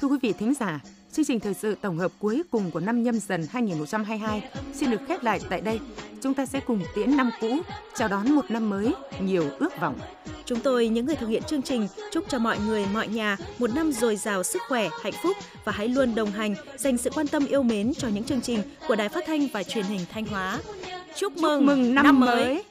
Thưa 0.01 0.09
quý 0.09 0.17
vị 0.23 0.33
thính 0.33 0.55
giả, 0.55 0.81
chương 1.13 1.25
trình 1.25 1.41
thời 1.41 1.55
sự 1.55 1.75
tổng 1.81 1.99
hợp 1.99 2.13
cuối 2.19 2.43
cùng 2.51 2.71
của 2.71 2.81
năm 2.81 3.03
nhâm 3.03 3.19
dần 3.19 3.47
2022 3.51 4.51
xin 4.75 4.91
được 4.91 5.01
khép 5.09 5.23
lại 5.23 5.41
tại 5.51 5.61
đây. 5.61 5.81
Chúng 6.23 6.35
ta 6.35 6.47
sẽ 6.47 6.61
cùng 6.61 6.81
tiễn 6.95 7.17
năm 7.17 7.31
cũ, 7.41 7.59
chào 7.95 8.09
đón 8.09 8.33
một 8.33 8.51
năm 8.51 8.71
mới, 8.71 8.95
nhiều 9.21 9.45
ước 9.59 9.81
vọng. 9.81 9.99
Chúng 10.45 10.61
tôi, 10.61 10.89
những 10.89 11.07
người 11.07 11.17
thực 11.17 11.29
hiện 11.29 11.43
chương 11.43 11.63
trình, 11.63 11.89
chúc 12.13 12.25
cho 12.29 12.39
mọi 12.39 12.59
người, 12.67 12.87
mọi 12.93 13.09
nhà 13.09 13.37
một 13.59 13.75
năm 13.75 13.93
dồi 13.93 14.17
dào 14.17 14.43
sức 14.43 14.63
khỏe, 14.69 14.89
hạnh 15.03 15.15
phúc 15.23 15.37
và 15.65 15.73
hãy 15.73 15.89
luôn 15.89 16.15
đồng 16.15 16.31
hành, 16.31 16.55
dành 16.77 16.97
sự 16.97 17.11
quan 17.15 17.27
tâm 17.27 17.47
yêu 17.47 17.63
mến 17.63 17.93
cho 17.99 18.09
những 18.09 18.25
chương 18.25 18.41
trình 18.41 18.63
của 18.89 18.97
Đài 18.97 19.09
Phát 19.09 19.25
thanh 19.27 19.49
và 19.53 19.63
Truyền 19.63 19.85
hình 19.85 20.01
Thanh 20.13 20.27
Hóa. 20.27 20.59
Chúc 21.17 21.37
mừng, 21.37 21.61
chúc 21.61 21.67
mừng 21.67 21.95
năm, 21.95 22.05
năm 22.05 22.21
mới. 22.21 22.45
mới. 22.45 22.65